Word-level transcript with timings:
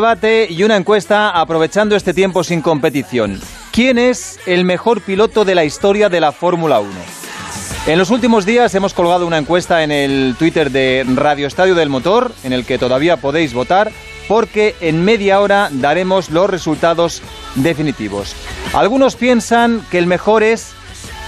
debate 0.00 0.46
y 0.48 0.62
una 0.62 0.76
encuesta 0.76 1.30
aprovechando 1.30 1.96
este 1.96 2.14
tiempo 2.14 2.44
sin 2.44 2.62
competición. 2.62 3.40
¿Quién 3.72 3.98
es 3.98 4.38
el 4.46 4.64
mejor 4.64 5.00
piloto 5.00 5.44
de 5.44 5.56
la 5.56 5.64
historia 5.64 6.08
de 6.08 6.20
la 6.20 6.30
Fórmula 6.30 6.78
1? 6.78 6.88
En 7.88 7.98
los 7.98 8.10
últimos 8.10 8.46
días 8.46 8.72
hemos 8.76 8.94
colgado 8.94 9.26
una 9.26 9.38
encuesta 9.38 9.82
en 9.82 9.90
el 9.90 10.36
Twitter 10.38 10.70
de 10.70 11.04
Radio 11.16 11.48
Estadio 11.48 11.74
del 11.74 11.88
Motor, 11.88 12.30
en 12.44 12.52
el 12.52 12.64
que 12.64 12.78
todavía 12.78 13.16
podéis 13.16 13.52
votar, 13.52 13.90
porque 14.28 14.76
en 14.80 15.04
media 15.04 15.40
hora 15.40 15.68
daremos 15.72 16.30
los 16.30 16.48
resultados 16.48 17.20
definitivos. 17.56 18.36
Algunos 18.74 19.16
piensan 19.16 19.84
que 19.90 19.98
el 19.98 20.06
mejor 20.06 20.44
es 20.44 20.74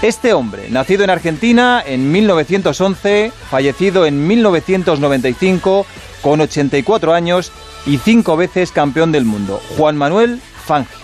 este 0.01 0.31
hombre, 0.31 0.69
nacido 0.69 1.03
en 1.03 1.09
Argentina 1.09 1.83
en 1.85 2.09
1911, 2.09 3.33
fallecido 3.49 4.05
en 4.05 4.25
1995, 4.25 5.85
con 6.21 6.39
84 6.39 7.13
años 7.13 7.51
y 7.85 7.97
cinco 7.97 8.37
veces 8.37 8.71
campeón 8.71 9.11
del 9.11 9.25
mundo, 9.25 9.61
Juan 9.77 9.97
Manuel 9.97 10.41
Fangio. 10.65 10.97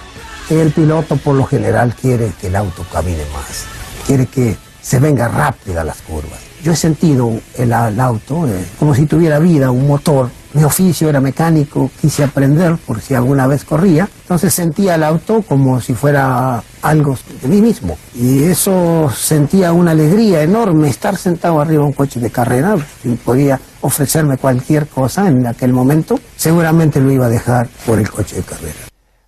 El 0.50 0.72
piloto 0.72 1.18
por 1.18 1.36
lo 1.36 1.46
general 1.46 1.94
quiere 1.96 2.32
que 2.40 2.48
el 2.48 2.56
auto 2.56 2.86
camine 2.92 3.24
más, 3.34 3.66
quiere 4.06 4.28
que 4.28 4.56
se 4.82 5.00
venga 5.00 5.28
rápida 5.28 5.84
las 5.84 6.02
curvas. 6.02 6.40
Yo 6.64 6.72
he 6.72 6.76
sentido 6.76 7.40
el, 7.56 7.74
auto 7.74 8.48
eh, 8.48 8.66
como 8.80 8.96
si 8.96 9.06
tuviera 9.06 9.40
vida, 9.40 9.72
un 9.72 9.88
motor. 9.88 10.30
Mi 10.58 10.64
oficio 10.64 11.08
era 11.08 11.22
mecánico, 11.22 11.92
quise 12.02 12.24
aprender 12.24 12.78
por 12.78 13.00
si 13.00 13.14
alguna 13.14 13.46
vez 13.46 13.64
corría. 13.64 14.10
Entonces 14.24 14.52
sentía 14.52 14.96
el 14.96 15.04
auto 15.04 15.44
como 15.44 15.80
si 15.80 15.94
fuera 15.94 16.64
algo 16.82 17.16
de 17.44 17.48
mí 17.48 17.62
mismo. 17.62 17.96
Y 18.16 18.42
eso 18.46 19.08
sentía 19.16 19.72
una 19.72 19.92
alegría 19.92 20.42
enorme 20.42 20.90
estar 20.90 21.16
sentado 21.16 21.62
arriba 21.62 21.84
de 21.84 21.90
un 21.90 21.94
coche 21.94 22.20
de 22.20 22.32
carrera. 22.32 22.76
Podía 23.24 23.60
ofrecerme 23.82 24.40
cualquier 24.40 24.88
cosa 24.88 25.28
en 25.28 25.46
aquel 25.46 25.74
momento, 25.74 26.20
seguramente 26.36 27.00
lo 27.00 27.12
iba 27.12 27.28
a 27.28 27.30
dejar 27.30 27.68
por 27.86 28.00
el 28.00 28.10
coche 28.10 28.38
de 28.38 28.42
carrera. 28.42 28.87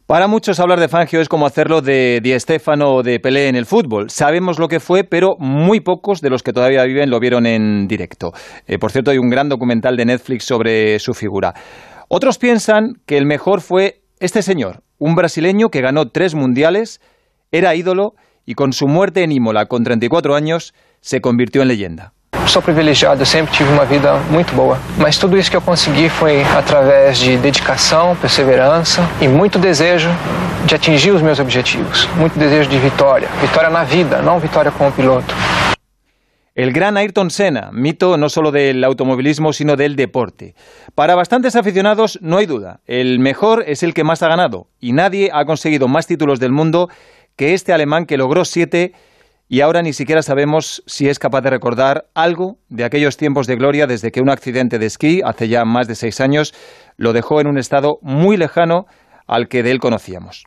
Para 0.10 0.28
muchos 0.28 0.60
hablar 0.60 0.80
de 0.80 0.88
Fangio 0.88 1.22
es 1.22 1.30
como 1.30 1.46
hacerlo 1.46 1.82
de 1.82 2.20
Di 2.24 2.34
Stefano 2.40 2.96
o 2.96 3.04
de 3.04 3.20
Pelé 3.20 3.48
en 3.48 3.56
el 3.56 3.68
fútbol. 3.68 4.10
Sabemos 4.10 4.58
lo 4.58 4.68
que 4.68 4.80
fue, 4.80 5.04
pero 5.04 5.36
muy 5.38 5.82
pocos 5.82 6.20
de 6.20 6.32
los 6.32 6.42
que 6.42 6.52
todavía 6.52 6.84
viven 6.86 7.12
lo 7.12 7.20
vieron 7.20 7.46
en 7.46 7.86
directo. 7.88 8.32
Eh, 8.66 8.80
por 8.80 8.92
cierto, 8.92 9.12
hay 9.12 9.20
un 9.20 9.30
gran 9.30 9.50
documental 9.50 9.98
de 9.98 10.06
Netflix 10.06 10.46
sobre 10.46 10.98
su 10.98 11.14
figura. 11.14 11.54
Otros 12.08 12.40
piensan 12.40 12.94
que 13.06 13.20
el 13.20 13.28
mejor 13.28 13.62
fue 13.62 14.02
este 14.20 14.42
señor, 14.42 14.82
un 14.98 15.14
brasileño 15.14 15.70
que 15.70 15.82
ganó 15.82 16.08
tres 16.08 16.34
mundiales, 16.34 17.02
era 17.52 17.76
ídolo 17.76 18.14
y 18.48 18.56
con 18.56 18.74
su 18.74 18.88
muerte 18.88 19.22
en 19.22 19.32
Imola 19.32 19.68
con 19.68 19.84
34 19.84 20.34
años 20.34 20.74
se 21.02 21.22
convirtió 21.22 21.62
en 21.62 21.68
leyenda. 21.68 22.14
Sou 22.50 22.64
privilegiado, 22.64 23.22
eu 23.22 23.28
sempre 23.28 23.54
tive 23.54 23.72
uma 23.72 23.86
vida 23.86 24.16
muito 24.32 24.56
boa. 24.56 24.80
Mas 24.98 25.20
tudo 25.20 25.38
isso 25.38 25.52
que 25.52 25.56
eu 25.56 25.62
consegui 25.62 26.10
foi 26.10 26.42
através 26.58 27.20
de 27.20 27.38
dedicação, 27.38 28.16
perseverança 28.16 29.08
e 29.22 29.28
muito 29.28 29.60
desejo 29.60 30.10
de 30.66 30.74
atingir 30.74 31.12
os 31.12 31.22
meus 31.22 31.40
objetivos. 31.40 32.08
Muito 32.16 32.40
desejo 32.40 32.68
de 32.68 32.80
vitória. 32.80 33.28
Vitória 33.40 33.70
na 33.70 33.84
vida, 33.84 34.24
não 34.24 34.40
vitória 34.40 34.72
como 34.72 34.92
piloto. 34.92 35.32
El 36.56 36.72
gran 36.74 36.98
Ayrton 36.98 37.30
Senna, 37.30 37.70
mito 37.72 38.18
no 38.18 38.30
solo 38.30 38.52
del 38.52 38.84
automovilismo, 38.84 39.54
sino 39.54 39.76
del 39.76 39.96
deporte. 39.96 40.56
Para 40.96 41.14
bastantes 41.14 41.56
aficionados, 41.56 42.18
no 42.20 42.38
hay 42.38 42.48
duda, 42.48 42.80
el 42.88 43.20
mejor 43.20 43.64
es 43.68 43.84
el 43.84 43.94
que 43.94 44.04
más 44.04 44.24
ha 44.24 44.28
ganado, 44.28 44.66
y 44.80 44.94
nadie 44.94 45.30
ha 45.32 45.46
conseguido 45.46 45.88
más 45.88 46.08
títulos 46.08 46.40
del 46.40 46.52
mundo 46.52 46.90
que 47.36 47.54
este 47.54 47.74
alemán 47.74 48.08
que 48.08 48.18
logró 48.18 48.44
siete 48.44 48.94
y 49.52 49.62
ahora 49.62 49.82
ni 49.82 49.94
siquiera 49.94 50.22
sabemos 50.22 50.84
si 50.86 51.10
es 51.10 51.18
capaz 51.18 51.42
de 51.42 51.50
recordar 51.50 52.06
algo 52.14 52.60
de 52.70 52.84
aquellos 52.84 53.18
tiempos 53.18 53.48
de 53.48 53.56
gloria 53.56 53.88
desde 53.88 54.12
que 54.12 54.22
un 54.22 54.30
accidente 54.30 54.78
de 54.78 54.86
esquí 54.86 55.22
hace 55.26 55.48
ya 55.50 55.66
más 55.66 55.88
de 55.88 55.96
seis 55.96 56.22
años 56.22 56.54
lo 56.98 57.14
dejó 57.14 57.42
en 57.42 57.48
un 57.48 57.58
estado 57.58 57.98
muy 58.04 58.38
lejano 58.38 58.86
al 59.28 59.48
que 59.48 59.64
de 59.64 59.72
él 59.72 59.80
conocíamos. 59.80 60.44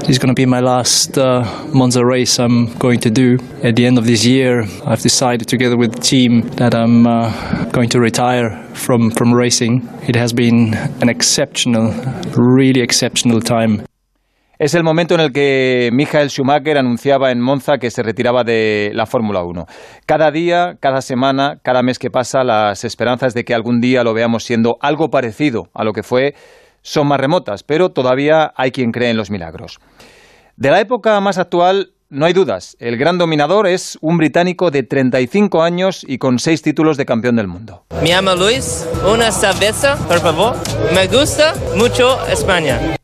This 0.00 0.16
is 0.16 0.18
going 0.18 0.34
to 0.34 0.40
be 0.40 0.46
my 0.46 0.60
last 0.60 1.16
uh, 1.16 1.44
Monza 1.72 2.02
race 2.02 2.40
I'm 2.42 2.76
going 2.78 2.98
to 3.00 3.10
do. 3.10 3.36
At 3.62 3.76
the 3.76 3.86
end 3.86 3.98
of 3.98 4.06
this 4.06 4.24
year, 4.24 4.64
I've 4.84 5.00
decided 5.00 5.46
together 5.46 5.76
with 5.76 5.92
the 5.92 6.00
team 6.00 6.42
that 6.56 6.74
I'm 6.74 7.06
uh, 7.06 7.66
going 7.70 7.88
to 7.90 8.00
retire 8.00 8.64
from, 8.74 9.10
from 9.10 9.32
racing. 9.32 9.88
It 10.08 10.16
has 10.16 10.32
been 10.32 10.74
an 11.00 11.08
exceptional, 11.08 11.94
really 12.36 12.80
exceptional 12.80 13.40
time. 13.40 13.86
Es 14.58 14.74
el 14.74 14.84
momento 14.84 15.14
en 15.14 15.20
el 15.20 15.32
que 15.32 15.90
Michael 15.92 16.30
Schumacher 16.30 16.78
anunciaba 16.78 17.30
en 17.30 17.40
Monza 17.40 17.76
que 17.76 17.90
se 17.90 18.02
retiraba 18.02 18.42
de 18.42 18.90
la 18.94 19.04
Fórmula 19.04 19.42
1. 19.42 19.66
Cada 20.06 20.30
día, 20.30 20.78
cada 20.80 21.02
semana, 21.02 21.58
cada 21.62 21.82
mes 21.82 21.98
que 21.98 22.10
pasa, 22.10 22.42
las 22.42 22.82
esperanzas 22.82 23.34
de 23.34 23.44
que 23.44 23.54
algún 23.54 23.80
día 23.80 24.02
lo 24.02 24.14
veamos 24.14 24.44
siendo 24.44 24.78
algo 24.80 25.10
parecido 25.10 25.68
a 25.74 25.84
lo 25.84 25.92
que 25.92 26.02
fue 26.02 26.34
son 26.80 27.08
más 27.08 27.20
remotas, 27.20 27.64
pero 27.64 27.90
todavía 27.90 28.52
hay 28.56 28.70
quien 28.70 28.92
cree 28.92 29.10
en 29.10 29.18
los 29.18 29.30
milagros. 29.30 29.78
De 30.56 30.70
la 30.70 30.80
época 30.80 31.20
más 31.20 31.36
actual, 31.36 31.90
no 32.08 32.24
hay 32.24 32.32
dudas. 32.32 32.76
El 32.78 32.96
gran 32.96 33.18
dominador 33.18 33.66
es 33.66 33.98
un 34.00 34.16
británico 34.16 34.70
de 34.70 34.84
35 34.84 35.62
años 35.62 36.02
y 36.08 36.16
con 36.16 36.38
seis 36.38 36.62
títulos 36.62 36.96
de 36.96 37.04
campeón 37.04 37.36
del 37.36 37.48
mundo. 37.48 37.84
Me 38.00 38.08
llamo 38.08 38.34
Luis. 38.34 38.88
Una 39.04 39.32
cerveza, 39.32 39.96
por 40.06 40.20
favor. 40.20 40.54
Me 40.94 41.08
gusta 41.08 41.54
mucho 41.76 42.26
España. 42.28 42.96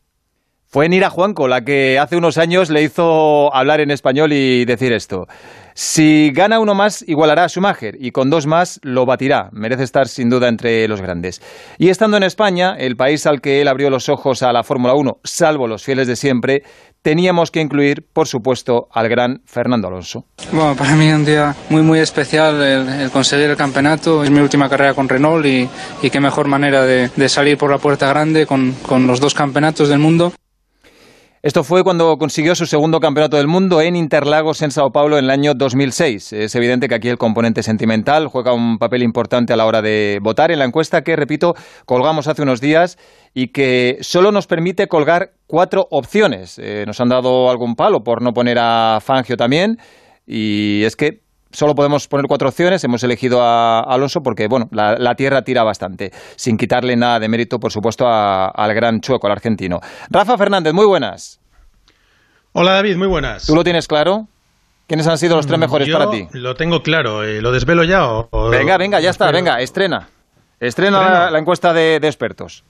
Fue 0.72 0.88
Nira 0.88 1.10
Juanco 1.10 1.49
la 1.49 1.60
que 1.60 1.99
hace 1.99 2.16
unos 2.16 2.38
años 2.38 2.71
le 2.71 2.83
hizo 2.83 3.55
hablar 3.55 3.81
en 3.81 3.91
español 3.91 4.33
y 4.33 4.65
decir 4.65 4.94
esto. 4.94 5.27
Si 5.75 6.31
gana 6.33 6.60
uno 6.60 6.75
más, 6.75 7.05
igualará 7.06 7.44
a 7.44 7.49
Schumacher 7.50 7.94
y 8.00 8.10
con 8.10 8.31
dos 8.31 8.47
más 8.47 8.81
lo 8.83 9.05
batirá. 9.05 9.50
Merece 9.53 9.83
estar 9.83 10.09
sin 10.09 10.31
duda 10.31 10.49
entre 10.49 10.88
los 10.88 11.03
grandes. 11.03 11.43
Y 11.77 11.91
estando 11.91 12.16
en 12.16 12.22
España, 12.22 12.75
el 12.78 12.97
país 12.97 13.27
al 13.27 13.43
que 13.43 13.60
él 13.60 13.69
abrió 13.69 13.91
los 13.91 14.09
ojos 14.09 14.43
a 14.43 14.50
la 14.50 14.62
Fórmula 14.62 14.94
1, 14.94 15.19
salvo 15.22 15.69
los 15.69 15.84
fieles 15.84 16.06
de 16.06 16.16
siempre, 16.16 16.62
teníamos 17.03 17.50
que 17.50 17.60
incluir, 17.60 18.06
por 18.10 18.27
supuesto, 18.27 18.89
al 18.93 19.10
gran 19.10 19.43
Fernando 19.44 19.89
Alonso. 19.89 20.25
Bueno, 20.53 20.75
para 20.75 20.97
mí 20.97 21.06
es 21.06 21.15
un 21.15 21.27
día 21.27 21.54
muy, 21.69 21.83
muy 21.83 21.99
especial 21.99 22.62
el, 22.62 23.10
conseguir 23.10 23.50
el 23.50 23.56
campeonato. 23.59 24.25
Es 24.25 24.31
mi 24.31 24.41
última 24.41 24.71
carrera 24.71 24.94
con 24.94 25.06
Renault 25.06 25.44
y, 25.44 25.69
qué 26.10 26.19
mejor 26.19 26.49
manera 26.49 26.83
de, 26.87 27.28
salir 27.28 27.59
por 27.59 27.71
la 27.71 27.77
puerta 27.77 28.09
grande 28.09 28.47
con 28.47 29.06
los 29.06 29.21
dos 29.21 29.34
campeonatos 29.34 29.91
del 29.91 29.99
mundo. 29.99 30.33
Esto 31.42 31.64
fue 31.64 31.82
cuando 31.82 32.19
consiguió 32.19 32.54
su 32.54 32.66
segundo 32.66 33.00
campeonato 33.00 33.36
del 33.36 33.48
mundo 33.48 33.80
en 33.80 33.97
Interlagos, 33.97 34.62
en 34.62 34.70
Sao 34.70 34.92
Paulo, 34.92 35.19
en 35.19 35.25
el 35.25 35.30
año 35.30 35.54
2006. 35.54 36.32
Es 36.34 36.54
evidente 36.54 36.86
que 36.86 36.94
aquí 36.94 37.08
el 37.08 37.19
componente 37.19 37.64
sentimental 37.64 38.28
juega 38.28 38.53
un 38.54 38.78
papel 38.78 39.03
importante 39.03 39.53
a 39.53 39.56
la 39.56 39.66
hora 39.66 39.82
de 39.82 40.20
votar 40.22 40.53
en 40.53 40.60
la 40.60 40.66
encuesta 40.66 41.03
que, 41.03 41.16
repito, 41.16 41.56
colgamos 41.84 42.28
hace 42.28 42.42
unos 42.42 42.60
días 42.60 42.97
y 43.34 43.48
que 43.48 43.98
solo 44.03 44.30
nos 44.30 44.47
permite 44.47 44.86
colgar 44.86 45.32
cuatro 45.48 45.88
opciones. 45.91 46.60
Eh, 46.62 46.84
nos 46.86 47.00
han 47.00 47.08
dado 47.08 47.50
algún 47.50 47.74
palo 47.74 48.04
por 48.04 48.22
no 48.22 48.32
poner 48.32 48.59
a 48.60 49.00
Fangio 49.03 49.36
también. 49.36 49.78
Y 50.24 50.84
es 50.84 50.94
que 50.94 51.22
solo 51.52 51.74
podemos 51.74 52.08
poner 52.08 52.26
cuatro 52.26 52.48
opciones. 52.48 52.82
Hemos 52.84 53.02
elegido 53.04 53.42
a 53.42 53.80
Alonso 53.80 54.22
porque, 54.22 54.48
bueno, 54.48 54.68
la, 54.72 55.14
tierra 55.14 55.42
tira 55.42 55.62
bastante, 55.62 56.12
sin 56.36 56.56
quitarle 56.56 56.96
nada 56.96 57.20
de 57.20 57.28
mérito, 57.28 57.60
por 57.60 57.70
supuesto, 57.70 58.06
al 58.08 58.74
gran 58.74 59.00
chueco, 59.00 59.26
al 59.26 59.32
argentino. 59.32 59.80
Rafa 60.10 60.36
Fernández, 60.36 60.72
muy 60.72 60.86
buenas. 60.86 61.41
Hola 62.52 62.72
David, 62.72 62.96
muy 62.96 63.06
buenas. 63.06 63.46
¿Tú 63.46 63.54
lo 63.54 63.64
tienes 63.64 63.88
claro? 63.88 64.26
¿Quiénes 64.86 65.06
han 65.06 65.16
sido 65.16 65.36
los 65.36 65.46
tres 65.46 65.58
mm, 65.58 65.60
mejores 65.60 65.88
para 65.91 66.10
ti? 66.10 66.28
Lo 66.32 66.54
tengo 66.54 66.82
claro. 66.82 67.24
Eh, 67.24 67.41
¿Lo 67.41 67.52
desvelo 67.52 67.84
ya 67.84 68.06
o, 68.06 68.50
Venga, 68.50 68.76
venga, 68.76 69.00
ya 69.00 69.10
está. 69.10 69.30
Venga, 69.30 69.60
estrena. 69.60 70.08
Estrena 70.60 71.30
la, 71.30 71.38
encuesta 71.38 71.72
de, 71.72 71.98
de 71.98 72.08
expertos. 72.08 72.64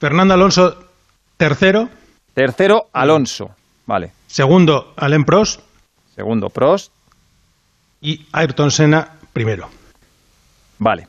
Fernando 0.00 0.34
Alonso, 0.34 0.76
tercero. 1.36 1.88
Tercero, 2.34 2.88
Alonso. 2.92 3.50
Vale. 3.86 4.12
Segundo, 4.26 4.92
Alain 4.96 5.24
Prost. 5.24 5.60
Segundo, 6.16 6.50
Prost 6.50 6.93
y 8.04 8.20
Ayrton 8.32 8.70
Senna 8.70 9.08
primero. 9.32 9.68
Vale. 10.78 11.08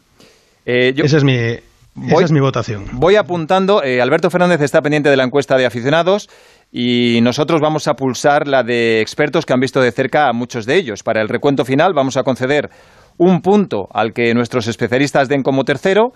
Eh, 0.66 0.94
esa, 0.98 1.18
es 1.18 1.24
mi, 1.24 1.36
es 1.36 2.32
mi 2.32 2.40
votación. 2.40 2.86
Voy 2.94 3.18
apuntando. 3.18 3.84
Eh, 3.84 4.02
Alberto 4.02 4.30
Fernández 4.32 4.62
está 4.62 4.82
pendiente 4.82 5.10
de 5.10 5.18
la 5.18 5.26
encuesta 5.26 5.58
de 5.58 5.66
aficionados 5.66 6.30
y 6.72 7.20
nosotros 7.22 7.60
vamos 7.62 7.88
a 7.88 7.94
pulsar 7.94 8.48
la 8.48 8.64
de 8.64 9.02
expertos 9.02 9.46
que 9.46 9.54
han 9.54 9.60
visto 9.60 9.82
de 9.82 9.92
cerca 9.92 10.30
a 10.30 10.34
muchos 10.34 10.66
de 10.66 10.78
ellos. 10.78 11.04
Para 11.04 11.22
el 11.22 11.28
recuento 11.30 11.66
final 11.66 11.94
vamos 11.94 12.16
a 12.18 12.24
conceder 12.24 12.70
un 13.18 13.42
punto 13.42 13.88
al 13.94 14.14
que 14.14 14.34
nuestros 14.34 14.68
especialistas 14.68 15.28
den 15.28 15.44
como 15.44 15.66
tercero 15.66 16.14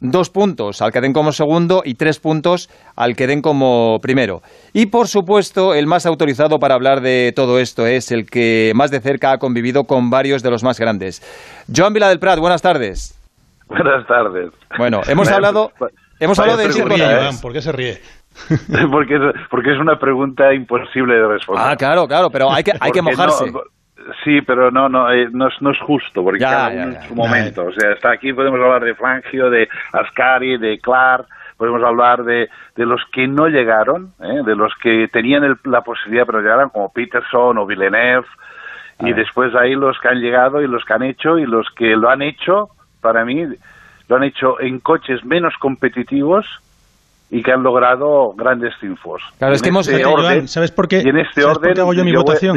dos 0.00 0.30
puntos 0.30 0.82
al 0.82 0.92
que 0.92 1.00
den 1.00 1.12
como 1.12 1.32
segundo 1.32 1.82
y 1.84 1.94
tres 1.94 2.20
puntos 2.20 2.68
al 2.96 3.16
que 3.16 3.26
den 3.26 3.42
como 3.42 3.98
primero. 4.00 4.42
Y 4.72 4.86
por 4.86 5.08
supuesto, 5.08 5.74
el 5.74 5.86
más 5.86 6.06
autorizado 6.06 6.58
para 6.58 6.74
hablar 6.74 7.00
de 7.00 7.32
todo 7.34 7.58
esto 7.58 7.86
es 7.86 8.12
el 8.12 8.26
que 8.26 8.72
más 8.74 8.90
de 8.90 9.00
cerca 9.00 9.32
ha 9.32 9.38
convivido 9.38 9.84
con 9.84 10.10
varios 10.10 10.42
de 10.42 10.50
los 10.50 10.62
más 10.62 10.78
grandes. 10.78 11.22
Joan 11.74 11.92
Vila 11.92 12.08
del 12.08 12.18
Prat, 12.18 12.38
buenas 12.38 12.62
tardes. 12.62 13.20
Buenas 13.68 14.06
tardes. 14.06 14.52
Bueno, 14.78 15.00
hemos 15.08 15.28
hablado, 15.28 15.72
hemos 16.20 16.38
hablado 16.38 16.58
de 16.58 16.68
¿Por 17.42 17.52
qué 17.52 17.60
se 17.60 17.72
ríe? 17.72 17.98
porque, 18.90 19.18
porque 19.50 19.72
es 19.72 19.80
una 19.80 19.98
pregunta 19.98 20.52
imposible 20.54 21.14
de 21.14 21.26
responder. 21.26 21.64
Ah, 21.66 21.76
claro, 21.76 22.06
claro, 22.06 22.28
pero 22.30 22.52
hay 22.52 22.62
que, 22.62 22.72
hay 22.78 22.92
que 22.92 23.02
mojarse. 23.02 23.46
Sí, 24.24 24.40
pero 24.42 24.70
no, 24.70 24.88
no, 24.88 25.10
eh, 25.10 25.28
no, 25.32 25.48
es, 25.48 25.54
no 25.60 25.70
es 25.70 25.78
justo, 25.80 26.22
porque 26.22 26.40
cada 26.40 26.68
uno 26.68 26.82
en 26.82 27.02
su 27.02 27.14
momento. 27.14 27.64
O 27.64 27.72
sea, 27.72 27.92
está 27.92 28.12
aquí 28.12 28.32
podemos 28.32 28.60
hablar 28.60 28.84
de 28.84 28.94
Fangio, 28.94 29.50
de 29.50 29.68
Ascari, 29.92 30.58
de 30.58 30.78
Clark, 30.78 31.26
podemos 31.56 31.82
hablar 31.82 32.24
de, 32.24 32.48
de 32.76 32.86
los 32.86 33.00
que 33.12 33.26
no 33.26 33.48
llegaron, 33.48 34.12
¿eh? 34.20 34.42
de 34.44 34.54
los 34.54 34.72
que 34.82 35.08
tenían 35.08 35.58
la 35.64 35.80
posibilidad 35.80 36.26
pero 36.26 36.40
llegaron, 36.40 36.70
como 36.70 36.92
Peterson 36.92 37.58
o 37.58 37.66
Villeneuve, 37.66 38.26
y 39.00 39.12
después 39.12 39.54
ahí 39.54 39.74
los 39.74 39.98
que 39.98 40.08
han 40.08 40.20
llegado 40.20 40.62
y 40.62 40.68
los 40.68 40.84
que 40.84 40.94
han 40.94 41.02
hecho 41.02 41.38
y 41.38 41.44
los 41.44 41.66
que 41.76 41.96
lo 41.96 42.08
han 42.08 42.22
hecho, 42.22 42.70
para 43.00 43.24
mí, 43.24 43.44
lo 44.08 44.16
han 44.16 44.24
hecho 44.24 44.60
en 44.60 44.80
coches 44.80 45.24
menos 45.24 45.54
competitivos 45.60 46.46
y 47.30 47.42
que 47.42 47.52
han 47.52 47.62
logrado 47.62 48.32
grandes 48.34 48.74
triunfos. 48.78 49.22
Claro, 49.38 49.54
es 49.54 49.62
que 49.62 49.68
hemos... 49.68 49.88
Este 49.88 50.04
orden, 50.04 50.48
¿Sabes 50.48 50.70
por 50.70 50.88
qué? 50.88 51.00
en 51.00 51.18
este 51.18 51.44
orden, 51.44 51.60
por 51.60 51.74
qué 51.74 51.80
hago 51.80 51.92
yo 51.92 52.04
mi 52.04 52.14
votación? 52.14 52.56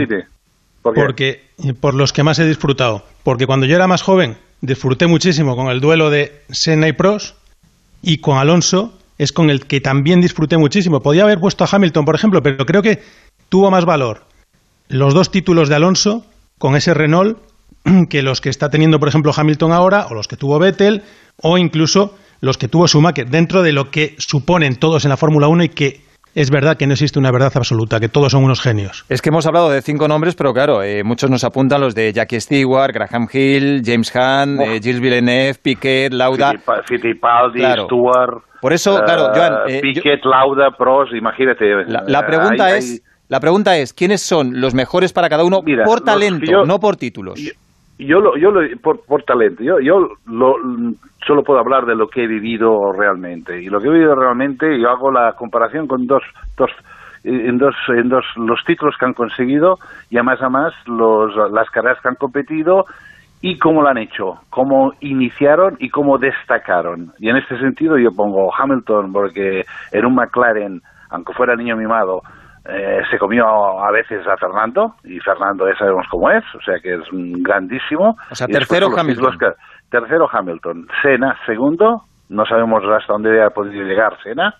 Porque 0.81 1.50
por 1.80 1.94
los 1.94 2.14
que 2.14 2.24
más 2.24 2.40
he 2.40 2.48
disfrutado. 2.48 3.04
Porque 3.24 3.46
cuando 3.46 3.66
yo 3.66 3.76
era 3.76 3.88
más 3.88 4.02
joven 4.02 4.38
disfruté 4.62 5.08
muchísimo 5.08 5.56
con 5.56 5.68
el 5.70 5.80
duelo 5.80 6.10
de 6.10 6.42
Senna 6.50 6.88
y 6.88 6.94
Prost 6.94 7.36
y 8.02 8.18
con 8.18 8.38
Alonso 8.38 8.98
es 9.18 9.34
con 9.34 9.50
el 9.50 9.66
que 9.66 9.81
también 9.81 10.22
disfruté 10.22 10.58
muchísimo. 10.58 11.02
Podía 11.02 11.24
haber 11.24 11.40
puesto 11.40 11.64
a 11.64 11.68
Hamilton, 11.70 12.06
por 12.06 12.16
ejemplo, 12.16 12.42
pero 12.42 12.66
creo 12.66 12.81
que 12.81 13.02
tuvo 13.50 13.70
más 13.70 13.86
valor 13.86 14.24
los 14.88 15.14
dos 15.14 15.31
títulos 15.31 15.70
de 15.70 15.76
Alonso 15.76 16.26
con 16.58 16.76
ese 16.76 16.94
Renault 16.94 17.38
que 18.10 18.22
los 18.22 18.42
que 18.42 18.50
está 18.50 18.70
teniendo, 18.70 19.00
por 19.00 19.10
ejemplo, 19.10 19.31
Hamilton 19.36 19.72
ahora, 19.72 20.08
o 20.10 20.14
los 20.14 20.28
que 20.28 20.38
tuvo 20.38 20.60
Vettel, 20.60 21.04
o 21.42 21.58
incluso 21.58 22.16
los 22.42 22.58
que 22.58 22.68
tuvo 22.68 22.88
Schumacher, 22.88 23.30
dentro 23.30 23.62
de 23.62 23.74
lo 23.74 23.92
que 23.92 24.16
suponen 24.18 24.78
todos 24.78 25.06
en 25.06 25.10
la 25.10 25.18
Fórmula 25.18 25.48
1 25.48 25.64
y 25.66 25.70
que 25.70 26.02
es 26.36 26.52
verdad 26.52 26.78
que 26.78 26.86
no 26.86 26.94
existe 26.94 27.20
una 27.20 27.31
verdad 27.31 27.52
absoluta, 27.56 28.00
que 28.00 28.10
todos 28.10 28.31
son 28.31 28.44
unos 28.44 28.62
genios. 28.62 29.06
Es 29.10 29.22
que 29.22 29.30
hemos 29.30 29.46
hablado 29.48 29.70
de 29.70 29.81
cinco 29.81 30.08
nombres, 30.08 30.36
pero 30.36 30.54
claro, 30.54 30.84
eh, 30.84 31.04
muchos 31.04 31.30
nos 31.30 31.44
apuntan 31.44 31.81
los 31.81 31.96
de 31.96 32.14
Jackie 32.14 32.40
Stewart, 32.40 32.94
Graham 32.94 33.28
Hill, 33.31 33.81
James 33.84 34.14
Hunt, 34.16 34.62
eh, 34.62 34.80
Gilles 34.81 35.00
Villeneuve, 35.00 35.56
Piquet, 35.62 36.14
Lauda. 36.14 36.54
Fittipaldi, 36.86 37.64
Stewart. 37.84 38.44
Por 38.62 38.74
eso, 38.74 39.00
claro, 39.04 39.31
Joan. 39.34 39.54
Eh, 39.70 39.81
Piquet, 39.81 40.24
Lauda, 40.24 40.72
Prost, 40.78 41.14
imagínate. 41.14 41.66
La, 41.88 42.26
pregunta 42.26 42.76
es. 42.76 43.04
La 43.28 43.40
pregunta 43.40 43.78
es, 43.78 43.94
¿quiénes 43.94 44.22
son 44.22 44.60
los 44.60 44.74
mejores 44.74 45.14
para 45.14 45.30
cada 45.30 45.44
uno 45.44 45.60
por 45.86 46.02
talento, 46.02 46.66
no 46.66 46.80
por 46.80 46.96
títulos? 46.96 47.40
Yo, 47.40 47.52
lo, 48.00 48.38
yo 48.38 48.51
lo, 48.51 48.62
por, 48.80 49.01
por 49.06 49.24
talento, 49.24 49.62
yo, 49.62 49.80
yo 49.80 50.10
lo, 50.25 50.56
solo 51.25 51.44
puedo 51.44 51.60
hablar 51.60 51.86
de 51.86 51.96
lo 51.96 52.07
que 52.07 52.24
he 52.24 52.28
vivido 52.28 52.94
realmente. 52.94 53.62
Y 53.62 53.66
lo 53.66 53.81
que 53.81 53.88
he 53.88 53.92
vivido 53.92 54.16
realmente, 54.16 54.80
yo 54.80 54.90
hago 54.90 55.12
la 55.12 55.34
comparación 55.34 55.88
con 55.88 56.07
dos, 56.07 56.24
dos 56.57 56.72
en 57.24 57.57
dos, 57.57 57.75
en 57.90 58.10
dos 58.10 58.25
los 58.38 58.63
títulos 58.63 58.96
que 58.98 59.06
han 59.06 59.13
conseguido 59.13 59.78
y 60.10 60.18
a 60.18 60.24
más 60.24 60.42
a 60.42 60.50
más 60.50 60.74
los, 60.88 61.36
las 61.51 61.69
carreras 61.69 62.00
que 62.01 62.07
han 62.07 62.16
competido 62.16 62.86
y 63.42 63.57
cómo 63.57 63.81
lo 63.81 63.90
han 63.90 63.98
hecho, 63.98 64.40
cómo 64.50 64.94
iniciaron 65.00 65.75
y 65.80 65.90
cómo 65.90 66.18
destacaron. 66.18 67.13
Y 67.19 67.30
en 67.30 67.38
este 67.38 67.57
sentido 67.60 67.98
yo 67.98 68.12
pongo 68.12 68.54
Hamilton 68.54 69.12
porque 69.12 69.66
en 69.92 70.06
un 70.06 70.16
McLaren, 70.16 70.81
aunque 71.10 71.34
fuera 71.34 71.56
niño 71.56 71.78
mimado, 71.78 72.22
eh, 72.65 73.01
se 73.09 73.17
comió 73.17 73.45
a 73.47 73.91
veces 73.91 74.25
a 74.27 74.38
Fernando 74.38 74.95
y 75.03 75.19
Fernando 75.19 75.67
ya 75.67 75.77
sabemos 75.77 76.06
cómo 76.09 76.29
es, 76.29 76.44
o 76.56 76.61
sea 76.61 76.79
que 76.79 76.95
es 76.95 77.01
grandísimo. 77.11 78.17
O 78.29 78.35
sea, 78.35 78.47
tercero 78.47 78.89
Hamilton. 78.95 79.38
Tercero 79.89 80.29
Hamilton. 80.31 80.88
Senna, 81.01 81.38
segundo. 81.45 82.03
No 82.29 82.45
sabemos 82.45 82.83
hasta 82.83 83.13
dónde 83.13 83.41
ha 83.41 83.50
podido 83.50 83.83
llegar 83.83 84.17
Senna. 84.21 84.56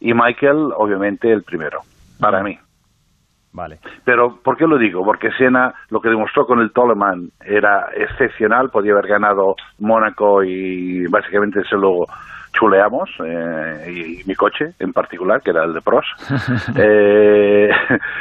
Y 0.00 0.12
Michael, 0.12 0.72
obviamente, 0.76 1.32
el 1.32 1.42
primero, 1.42 1.80
para 2.18 2.42
mí. 2.42 2.58
Vale. 3.52 3.78
Pero, 4.04 4.38
¿por 4.42 4.56
qué 4.56 4.66
lo 4.66 4.78
digo? 4.78 5.04
Porque 5.04 5.30
Senna, 5.32 5.74
lo 5.88 6.00
que 6.00 6.08
demostró 6.08 6.46
con 6.46 6.60
el 6.60 6.72
Toleman 6.72 7.30
era 7.44 7.88
excepcional. 7.96 8.70
Podía 8.70 8.92
haber 8.92 9.08
ganado 9.08 9.56
Mónaco 9.78 10.44
y 10.44 11.06
básicamente 11.06 11.62
se 11.64 11.76
lo 11.76 12.04
chuleamos, 12.52 13.10
eh, 13.24 14.20
y, 14.22 14.28
mi 14.28 14.34
coche 14.34 14.72
en 14.78 14.92
particular, 14.92 15.40
que 15.42 15.50
era 15.50 15.64
el 15.64 15.74
de 15.74 15.80
Pros, 15.80 16.06
eh, 16.76 17.70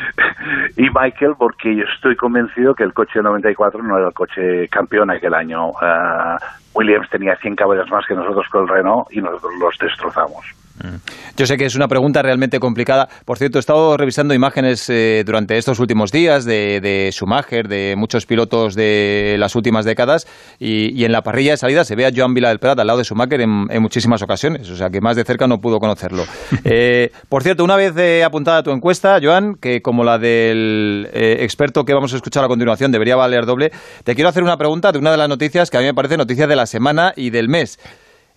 y 0.78 0.84
Michael, 0.84 1.34
porque 1.38 1.76
yo 1.76 1.84
estoy 1.96 2.16
convencido 2.16 2.74
que 2.74 2.84
el 2.84 2.94
coche 2.94 3.22
94 3.22 3.82
no 3.84 3.98
era 3.98 4.08
el 4.08 4.14
coche 4.14 4.68
campeón 4.70 5.12
aquel 5.12 5.34
año. 5.34 5.70
Uh, 5.70 6.38
Williams 6.74 7.10
tenía 7.10 7.36
100 7.38 7.56
caballos 7.56 7.90
más 7.90 8.06
que 8.06 8.14
nosotros 8.14 8.48
con 8.50 8.64
el 8.64 8.70
Renault 8.70 9.12
y 9.12 9.22
nosotros 9.22 9.52
los 9.60 9.78
destrozamos. 9.78 10.46
Mm. 10.84 10.98
Yo 11.38 11.46
sé 11.46 11.58
que 11.58 11.66
es 11.66 11.76
una 11.76 11.88
pregunta 11.88 12.22
realmente 12.22 12.60
complicada. 12.60 13.10
Por 13.26 13.38
cierto, 13.38 13.58
he 13.58 13.62
estado 13.62 13.98
revisando 13.98 14.34
imágenes 14.34 14.90
eh, 14.90 15.24
durante 15.26 15.58
estos 15.58 15.80
últimos 15.80 16.12
días 16.12 16.46
de, 16.46 16.80
de, 16.82 17.10
Schumacher, 17.12 17.68
de 17.68 17.96
muchos 17.98 18.26
pilotos 18.26 18.76
de 18.76 19.36
las 19.40 19.56
últimas 19.56 19.86
décadas, 19.86 20.28
y, 20.60 21.04
en 21.04 21.12
la 21.12 21.22
parrilla 21.22 21.52
de 21.52 21.58
salida 21.58 21.86
se 21.86 21.96
ve 21.96 22.06
a 22.06 22.12
Joan 22.16 22.34
Vila 22.34 22.50
del 22.50 22.60
Prat 22.60 22.80
al 22.80 22.88
lado 22.88 23.00
de 23.00 23.06
Schumacher 23.06 23.42
en, 23.42 23.82
muchísimas 23.82 24.22
ocasiones, 24.22 24.70
o 24.70 24.76
sea 24.76 24.90
que 24.90 25.02
más 25.02 25.16
de 25.16 25.24
cerca 25.24 25.48
no 25.48 25.60
pudo 25.60 25.80
conocerlo. 25.80 26.26
Eh, 26.72 27.12
por 27.30 27.42
cierto, 27.42 27.64
una 27.64 27.76
vez 27.76 27.96
eh, 27.98 28.24
apuntada 28.24 28.62
tu 28.62 28.72
encuesta, 28.72 29.20
Joan, 29.22 29.56
que 29.56 29.82
como 29.82 30.04
la 30.04 30.20
del 30.20 31.10
experto 31.14 31.84
que 31.84 31.94
vamos 31.94 32.14
a 32.14 32.18
escuchar 32.18 32.44
a 32.44 32.48
continuación 32.48 32.92
debería 32.92 33.16
valer 33.16 33.46
doble, 33.46 33.72
te 34.04 34.14
quiero 34.14 34.30
hacer 34.30 34.44
una 34.44 34.58
pregunta 34.58 34.92
de 34.92 35.00
una 35.00 35.12
de 35.12 35.18
las 35.18 35.30
noticias 35.30 35.70
que 35.72 35.78
a 35.78 35.80
mí 35.80 35.88
me 35.88 35.94
parece 35.94 36.18
noticia 36.18 36.48
de 36.48 36.56
la 36.56 36.66
semana 36.66 37.14
y 37.16 37.30
del 37.32 37.50
mes 37.50 37.80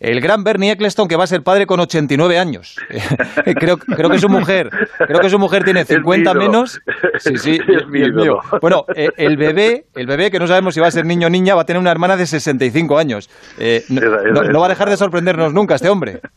el 0.02 0.20
gran 0.20 0.42
Bernie 0.42 0.72
Eccleston 0.72 1.06
que 1.06 1.16
va 1.16 1.24
a 1.24 1.28
ser 1.28 1.42
padre 1.42 1.64
con 1.64 1.78
89 1.78 2.36
años. 2.36 2.76
creo, 3.44 3.76
creo 3.78 4.10
que 4.10 4.18
su 4.18 4.28
mujer, 4.28 4.68
creo 4.98 5.20
que 5.20 5.30
su 5.30 5.38
mujer 5.38 5.62
tiene 5.62 5.84
50 5.84 6.34
menos. 6.34 6.82
Sí, 7.18 7.36
sí, 7.36 7.58
es 7.68 7.86
mío. 7.88 8.38
Bueno, 8.60 8.84
eh, 8.96 9.10
el 9.16 9.36
bebé, 9.36 9.84
el 9.94 10.06
bebé 10.06 10.30
que 10.32 10.40
no 10.40 10.48
sabemos 10.48 10.74
si 10.74 10.80
va 10.80 10.88
a 10.88 10.90
ser 10.90 11.06
niño 11.06 11.28
o 11.28 11.30
niña, 11.30 11.54
va 11.54 11.62
a 11.62 11.64
tener 11.64 11.80
una 11.80 11.92
hermana 11.92 12.16
de 12.16 12.26
65 12.26 12.98
años. 12.98 13.30
Eh, 13.60 13.82
no, 13.90 14.60
va 14.60 14.66
a 14.66 14.70
dejar 14.70 14.88
de 14.88 14.96
sorprendernos 14.96 15.54
nunca 15.54 15.76
este 15.76 15.88
hombre. 15.88 16.20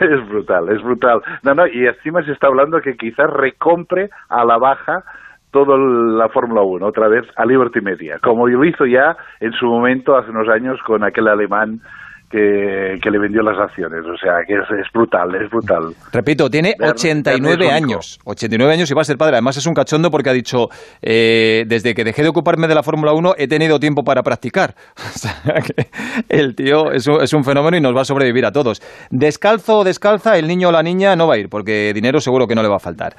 Es 0.00 0.28
brutal, 0.28 0.68
es 0.68 0.82
brutal. 0.82 1.20
No, 1.42 1.54
no, 1.54 1.66
y 1.66 1.86
encima 1.86 2.22
se 2.22 2.32
está 2.32 2.48
hablando 2.48 2.78
que 2.82 2.94
quizás 2.94 3.30
recompre 3.30 4.10
a 4.28 4.44
la 4.44 4.58
baja 4.58 5.02
toda 5.50 5.78
la 5.78 6.28
Fórmula 6.28 6.60
1 6.60 6.86
otra 6.86 7.08
vez 7.08 7.24
a 7.36 7.46
Liberty 7.46 7.80
Media, 7.80 8.18
como 8.22 8.46
lo 8.46 8.64
hizo 8.66 8.84
ya 8.84 9.16
en 9.40 9.52
su 9.52 9.64
momento 9.64 10.14
hace 10.14 10.30
unos 10.30 10.46
años 10.50 10.78
con 10.86 11.04
aquel 11.04 11.26
alemán 11.26 11.80
que, 12.30 13.10
le 13.10 13.18
vendió 13.18 13.42
las 13.42 13.58
acciones. 13.58 14.00
O 14.04 14.16
sea, 14.16 14.44
que 14.46 14.54
es, 14.54 14.92
brutal, 14.92 15.34
es 15.34 15.50
brutal. 15.50 15.94
Repito, 16.12 16.50
tiene 16.50 16.74
89 16.80 17.70
años. 17.70 18.18
89 18.24 18.72
años 18.72 18.90
y 18.90 18.94
va 18.94 19.02
a 19.02 19.04
ser 19.04 19.16
padre. 19.16 19.36
Además 19.36 19.56
es 19.56 19.66
un 19.66 19.74
cachondo 19.74 20.10
porque 20.10 20.30
ha 20.30 20.32
dicho, 20.32 20.68
eh, 21.02 21.64
desde 21.66 21.94
que 21.94 22.04
dejé 22.04 22.22
de 22.22 22.28
ocuparme 22.28 22.68
de 22.68 22.74
la 22.74 22.82
Fórmula 22.82 23.12
1 23.12 23.34
he 23.38 23.48
tenido 23.48 23.80
tiempo 23.80 24.04
para 24.04 24.22
practicar. 24.22 24.74
O 25.08 25.20
sea, 25.20 25.62
que 25.62 25.88
el 26.28 26.54
tío 26.54 26.92
es 26.92 27.06
un, 27.08 27.20
es 27.20 27.32
un 27.32 27.42
fenómeno 27.42 27.76
y 27.76 27.80
nos 27.80 27.96
va 27.96 28.02
a 28.02 28.04
sobrevivir 28.04 28.44
a 28.46 28.52
todos. 28.52 28.80
Descalzo 29.10 29.78
o 29.78 29.84
descalza, 29.84 30.38
el 30.38 30.46
niño 30.46 30.68
o 30.68 30.72
la 30.72 30.82
niña 30.82 31.16
no 31.16 31.26
va 31.26 31.34
a 31.34 31.38
ir 31.38 31.48
porque 31.48 31.92
dinero 31.92 32.20
seguro 32.20 32.46
que 32.46 32.54
no 32.54 32.62
le 32.62 32.68
va 32.68 32.76
a 32.76 32.80
faltar. 32.80 33.16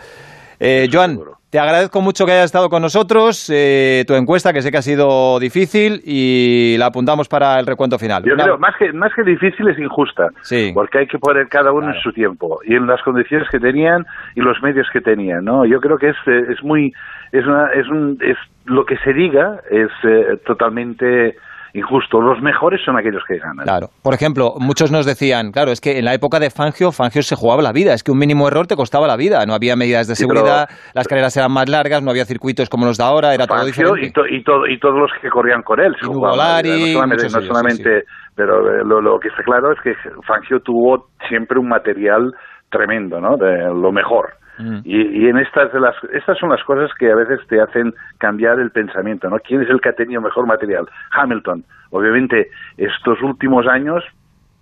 Eh, 0.59 0.87
Joan, 0.91 1.19
te 1.49 1.59
agradezco 1.59 2.01
mucho 2.01 2.25
que 2.25 2.33
hayas 2.33 2.45
estado 2.45 2.69
con 2.69 2.81
nosotros, 2.81 3.49
eh, 3.51 4.03
tu 4.07 4.13
encuesta, 4.13 4.53
que 4.53 4.61
sé 4.61 4.71
que 4.71 4.77
ha 4.77 4.83
sido 4.83 5.39
difícil, 5.39 6.01
y 6.05 6.75
la 6.77 6.87
apuntamos 6.87 7.27
para 7.27 7.59
el 7.59 7.65
recuento 7.65 7.97
final. 7.97 8.23
Yo 8.23 8.35
creo, 8.35 8.57
más 8.59 8.75
que, 8.77 8.93
más 8.93 9.11
que 9.15 9.23
difícil, 9.23 9.67
es 9.67 9.79
injusta, 9.79 10.29
sí. 10.41 10.71
porque 10.73 10.99
hay 10.99 11.07
que 11.07 11.17
poner 11.17 11.47
cada 11.47 11.71
uno 11.71 11.91
en 11.91 11.99
su 12.01 12.11
tiempo, 12.11 12.59
y 12.65 12.75
en 12.75 12.85
las 12.85 13.01
condiciones 13.01 13.47
que 13.49 13.59
tenían 13.59 14.05
y 14.35 14.41
los 14.41 14.61
medios 14.61 14.87
que 14.93 15.01
tenían, 15.01 15.43
¿no? 15.45 15.65
Yo 15.65 15.79
creo 15.79 15.97
que 15.97 16.09
es, 16.09 16.17
eh, 16.27 16.51
es 16.51 16.63
muy, 16.63 16.93
es, 17.31 17.45
una, 17.45 17.69
es, 17.71 17.87
un, 17.87 18.19
es 18.21 18.37
lo 18.65 18.85
que 18.85 18.97
se 18.97 19.13
diga 19.13 19.61
es 19.71 19.89
eh, 20.03 20.37
totalmente 20.45 21.35
injusto. 21.73 22.21
Los 22.21 22.41
mejores 22.41 22.81
son 22.83 22.97
aquellos 22.97 23.23
que 23.27 23.37
ganan. 23.37 23.65
Claro. 23.65 23.87
Por 24.03 24.13
ejemplo, 24.13 24.53
muchos 24.59 24.91
nos 24.91 25.05
decían, 25.05 25.51
claro, 25.51 25.71
es 25.71 25.81
que 25.81 25.99
en 25.99 26.05
la 26.05 26.13
época 26.13 26.39
de 26.39 26.49
Fangio, 26.49 26.91
Fangio 26.91 27.21
se 27.21 27.35
jugaba 27.35 27.61
la 27.61 27.71
vida. 27.71 27.93
Es 27.93 28.03
que 28.03 28.11
un 28.11 28.17
mínimo 28.17 28.47
error 28.47 28.67
te 28.67 28.75
costaba 28.75 29.07
la 29.07 29.17
vida. 29.17 29.45
No 29.45 29.53
había 29.53 29.75
medidas 29.75 30.07
de 30.07 30.15
seguridad, 30.15 30.69
las 30.93 31.07
carreras 31.07 31.35
eran 31.37 31.51
más 31.51 31.69
largas, 31.69 32.01
no 32.03 32.11
había 32.11 32.25
circuitos 32.25 32.69
como 32.69 32.85
los 32.85 32.97
de 32.97 33.03
ahora, 33.03 33.33
era 33.33 33.47
todo 33.47 33.65
diferente. 33.65 34.11
Y, 34.29 34.35
y, 34.35 34.39
y 34.39 34.79
todos 34.79 34.99
los 34.99 35.11
que 35.21 35.29
corrían 35.29 35.61
con 35.63 35.79
él. 35.79 35.95
no 36.01 37.41
solamente, 37.41 38.03
pero 38.35 38.59
eh, 38.71 38.83
lo, 38.85 39.01
lo, 39.01 39.19
que 39.19 39.27
está 39.29 39.43
claro 39.43 39.71
es 39.71 39.79
que 39.81 39.93
Fangio 40.25 40.59
tuvo 40.61 41.09
siempre 41.27 41.59
un 41.59 41.67
material 41.67 42.33
tremendo, 42.69 43.19
¿no? 43.19 43.37
De 43.37 43.65
lo 43.73 43.91
mejor. 43.91 44.33
Mm. 44.59 44.79
Y, 44.83 45.27
en 45.27 45.37
estas, 45.37 45.71
de 45.71 45.79
las, 45.79 45.95
estas 46.13 46.37
son 46.37 46.49
las 46.49 46.63
cosas 46.63 46.91
que 46.99 47.09
a 47.09 47.15
veces 47.15 47.39
te 47.47 47.61
hacen 47.61 47.93
cambiar 48.17 48.59
el 48.59 48.71
pensamiento, 48.71 49.29
¿no? 49.29 49.39
¿Quién 49.39 49.61
es 49.61 49.69
el 49.69 49.79
que 49.79 49.89
ha 49.89 49.93
tenido 49.93 50.21
mejor 50.21 50.45
material? 50.45 50.87
Hamilton. 51.11 51.63
Obviamente, 51.91 52.49
estos 52.77 53.21
últimos 53.21 53.67
años, 53.67 54.03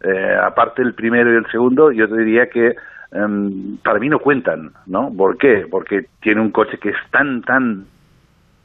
eh, 0.02 0.38
aparte 0.42 0.84
del 0.84 0.94
primero 0.94 1.34
y 1.34 1.38
el 1.38 1.48
segundo, 1.52 1.92
yo 1.92 2.08
te 2.08 2.18
diría 2.18 2.48
que 2.48 2.76
em, 3.12 3.78
para 3.78 4.00
mí 4.00 4.08
no 4.08 4.20
cuentan, 4.20 4.72
¿no? 4.86 5.12
¿Por 5.18 5.38
qué? 5.38 5.66
Porque 5.70 6.06
tiene 6.22 6.42
un 6.42 6.52
coche 6.52 6.78
que 6.78 6.90
es 6.90 6.98
tan, 7.10 7.42
tan 7.42 7.86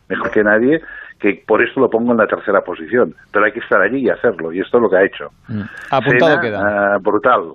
mejor 0.09 0.31
que 0.31 0.45
nadie 0.45 0.83
que 1.19 1.43
por 1.47 1.63
eso 1.63 1.79
lo 1.79 1.89
pongo 1.89 2.11
en 2.13 2.19
la 2.19 2.27
tercera 2.27 2.63
posición. 2.63 3.15
Pero 3.33 3.45
hay 3.45 3.53
que 3.53 3.61
estar 3.61 3.81
allí 3.81 3.99
y 3.99 4.11
hacerlo, 4.11 4.53
y 4.53 4.61
esto 4.61 4.79
es 4.79 4.83
lo 4.83 4.91
que 4.91 4.97
ha 4.97 5.05
hecho. 5.05 5.31
Mm. 5.49 5.63
Apuntado 5.91 6.41
queda. 6.41 6.95
Ah, 6.95 6.99
brutal. 6.99 7.53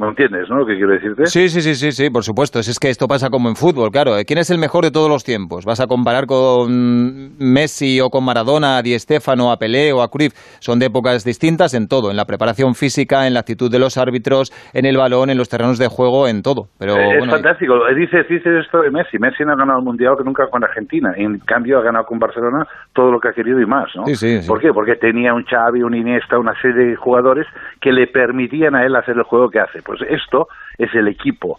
¿No 0.00 0.08
entiendes, 0.08 0.48
no? 0.48 0.60
Lo 0.60 0.66
que 0.66 0.76
quiero 0.76 0.92
decirte. 0.92 1.26
Sí, 1.26 1.50
sí, 1.50 1.60
sí, 1.60 1.74
sí, 1.74 1.92
sí, 1.92 2.08
por 2.08 2.22
supuesto. 2.22 2.58
Es 2.58 2.78
que 2.80 2.88
esto 2.88 3.06
pasa 3.06 3.28
como 3.28 3.50
en 3.50 3.54
fútbol, 3.54 3.90
claro. 3.90 4.12
¿Quién 4.26 4.38
es 4.38 4.48
el 4.48 4.58
mejor 4.58 4.82
de 4.82 4.90
todos 4.90 5.10
los 5.10 5.24
tiempos? 5.24 5.66
¿Vas 5.66 5.78
a 5.78 5.86
comparar 5.86 6.24
con 6.24 7.36
Messi 7.38 8.00
o 8.00 8.08
con 8.08 8.24
Maradona, 8.24 8.78
a 8.78 8.82
Di 8.82 8.98
Stéfano, 8.98 9.52
a 9.52 9.58
Pelé 9.58 9.92
o 9.92 10.00
a 10.00 10.08
Cruyff? 10.08 10.32
Son 10.60 10.78
de 10.78 10.86
épocas 10.86 11.22
distintas 11.22 11.74
en 11.74 11.86
todo, 11.86 12.10
en 12.10 12.16
la 12.16 12.24
preparación 12.24 12.74
física, 12.74 13.26
en 13.26 13.34
la 13.34 13.40
actitud 13.40 13.70
de 13.70 13.78
los 13.78 13.98
árbitros, 13.98 14.52
en 14.72 14.86
el 14.86 14.96
balón, 14.96 15.28
en 15.28 15.36
los 15.36 15.50
terrenos 15.50 15.78
de 15.78 15.88
juego, 15.88 16.28
en 16.28 16.40
todo. 16.40 16.68
Pero, 16.78 16.96
eh, 16.96 17.18
es 17.18 17.28
fantástico. 17.28 17.74
Dices, 17.94 18.26
dices 18.26 18.64
esto 18.64 18.80
de 18.80 18.90
Messi. 18.90 19.18
Messi 19.18 19.44
no 19.44 19.52
ha 19.52 19.56
ganado 19.56 19.80
el 19.80 19.84
Mundial 19.84 20.14
que 20.16 20.24
nunca 20.24 20.46
con 20.48 20.64
Argentina. 20.64 21.12
En 21.14 21.40
cambio 21.40 21.78
ha 21.78 21.82
ganado 21.82 22.06
con 22.06 22.18
Barcelona 22.18 22.64
todo 22.94 23.12
lo 23.12 23.20
que 23.20 23.28
ha 23.28 23.32
querido 23.32 23.60
y 23.60 23.66
más, 23.66 23.90
¿no? 23.94 24.06
Sí, 24.06 24.14
sí, 24.14 24.48
¿Por 24.48 24.60
qué? 24.60 24.72
Porque 24.72 24.96
tenía 24.96 25.34
un 25.34 25.44
Xavi, 25.44 25.82
un 25.82 25.94
Iniesta, 25.94 26.38
una 26.38 26.54
serie 26.62 26.86
de 26.86 26.96
jugadores 26.96 27.46
que 27.82 27.92
le 27.92 28.06
permitían 28.06 28.74
a 28.74 28.86
él 28.86 28.96
hacer 28.96 29.14
el 29.18 29.24
juego 29.24 29.50
que 29.50 29.60
hace. 29.60 29.89
Pues 29.90 30.02
esto 30.08 30.46
es 30.78 30.94
el 30.94 31.08
equipo. 31.08 31.58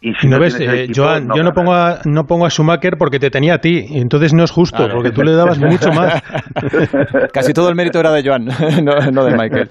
Y 0.00 0.12
si 0.14 0.26
no, 0.26 0.40
ves, 0.40 0.58
eh, 0.58 0.88
Joan, 0.92 1.28
yo 1.32 1.44
no 1.44 1.52
pongo, 1.52 1.72
a, 1.72 2.00
no 2.04 2.26
pongo 2.26 2.44
a 2.44 2.50
Schumacher 2.50 2.98
porque 2.98 3.20
te 3.20 3.30
tenía 3.30 3.54
a 3.54 3.58
ti, 3.58 3.86
y 3.88 4.00
entonces 4.00 4.34
no 4.34 4.42
es 4.42 4.50
justo, 4.50 4.88
porque 4.92 5.12
tú 5.12 5.22
le 5.22 5.30
dabas 5.30 5.58
mucho 5.60 5.92
más. 5.92 6.20
Casi 7.32 7.52
todo 7.52 7.68
el 7.68 7.76
mérito 7.76 8.00
era 8.00 8.10
de 8.10 8.28
Joan, 8.28 8.46
no, 9.14 9.24
de 9.24 9.36
Michael. 9.36 9.70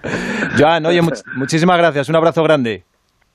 Joan, 0.57 0.85
oye, 0.85 1.01
muchísimas 1.35 1.77
gracias, 1.77 2.07
un 2.07 2.15
abrazo 2.15 2.43
grande. 2.43 2.85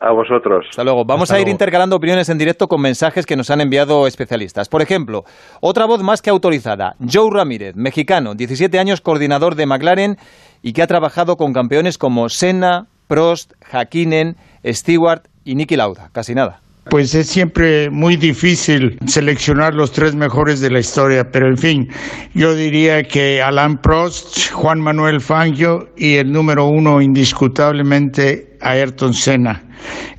A 0.00 0.10
vosotros. 0.10 0.64
Hasta 0.70 0.84
luego. 0.84 1.04
Vamos 1.04 1.30
a 1.30 1.38
ir 1.38 1.48
intercalando 1.48 1.96
opiniones 1.96 2.30
en 2.30 2.38
directo 2.38 2.68
con 2.68 2.80
mensajes 2.80 3.26
que 3.26 3.36
nos 3.36 3.50
han 3.50 3.60
enviado 3.60 4.06
especialistas. 4.06 4.70
Por 4.70 4.80
ejemplo, 4.80 5.24
otra 5.60 5.84
voz 5.84 6.02
más 6.02 6.22
que 6.22 6.30
autorizada, 6.30 6.96
Joe 6.98 7.30
Ramírez, 7.30 7.76
mexicano, 7.76 8.34
17 8.34 8.78
años, 8.78 9.02
coordinador 9.02 9.54
de 9.54 9.66
McLaren 9.66 10.16
y 10.62 10.72
que 10.72 10.82
ha 10.82 10.86
trabajado 10.86 11.36
con 11.36 11.52
campeones 11.52 11.98
como 11.98 12.30
Senna, 12.30 12.86
Prost, 13.12 13.52
Hakkinen, 13.70 14.36
Stewart 14.64 15.22
y 15.44 15.54
Niki 15.54 15.76
Lauda. 15.76 16.10
Casi 16.12 16.34
nada. 16.34 16.60
Pues 16.90 17.14
es 17.14 17.28
siempre 17.28 17.90
muy 17.90 18.16
difícil 18.16 18.98
seleccionar 19.06 19.72
los 19.72 19.92
tres 19.92 20.16
mejores 20.16 20.60
de 20.60 20.70
la 20.70 20.80
historia, 20.80 21.30
pero 21.30 21.46
en 21.46 21.56
fin, 21.56 21.88
yo 22.34 22.54
diría 22.54 23.04
que 23.04 23.40
Alain 23.40 23.76
Prost, 23.76 24.50
Juan 24.50 24.80
Manuel 24.80 25.20
Fangio 25.20 25.88
y 25.96 26.16
el 26.16 26.32
número 26.32 26.66
uno 26.66 27.00
indiscutablemente 27.00 28.58
Ayrton 28.60 29.14
Senna. 29.14 29.62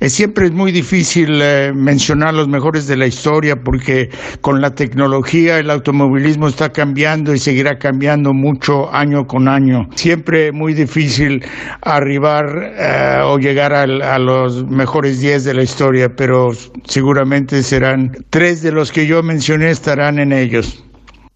Es 0.00 0.14
siempre 0.14 0.46
es 0.46 0.52
muy 0.52 0.72
difícil 0.72 1.40
eh, 1.42 1.72
mencionar 1.74 2.34
los 2.34 2.48
mejores 2.48 2.86
de 2.86 2.96
la 2.96 3.06
historia 3.06 3.56
porque 3.56 4.08
con 4.40 4.60
la 4.60 4.70
tecnología 4.70 5.58
el 5.58 5.70
automovilismo 5.70 6.48
está 6.48 6.70
cambiando 6.70 7.34
y 7.34 7.38
seguirá 7.38 7.78
cambiando 7.78 8.32
mucho 8.32 8.92
año 8.92 9.26
con 9.26 9.48
año. 9.48 9.88
Siempre 9.94 10.52
muy 10.52 10.74
difícil 10.74 11.44
arribar 11.82 12.46
eh, 12.78 13.20
o 13.24 13.38
llegar 13.38 13.72
a 13.74 14.18
los 14.18 14.66
mejores 14.68 15.20
10 15.20 15.44
de 15.44 15.54
la 15.54 15.62
historia, 15.62 16.08
pero 16.16 16.50
seguramente 16.84 17.62
serán 17.62 18.12
tres 18.30 18.62
de 18.62 18.72
los 18.72 18.92
que 18.92 19.06
yo 19.06 19.22
mencioné 19.22 19.70
estarán 19.70 20.18
en 20.18 20.32
ellos. 20.32 20.83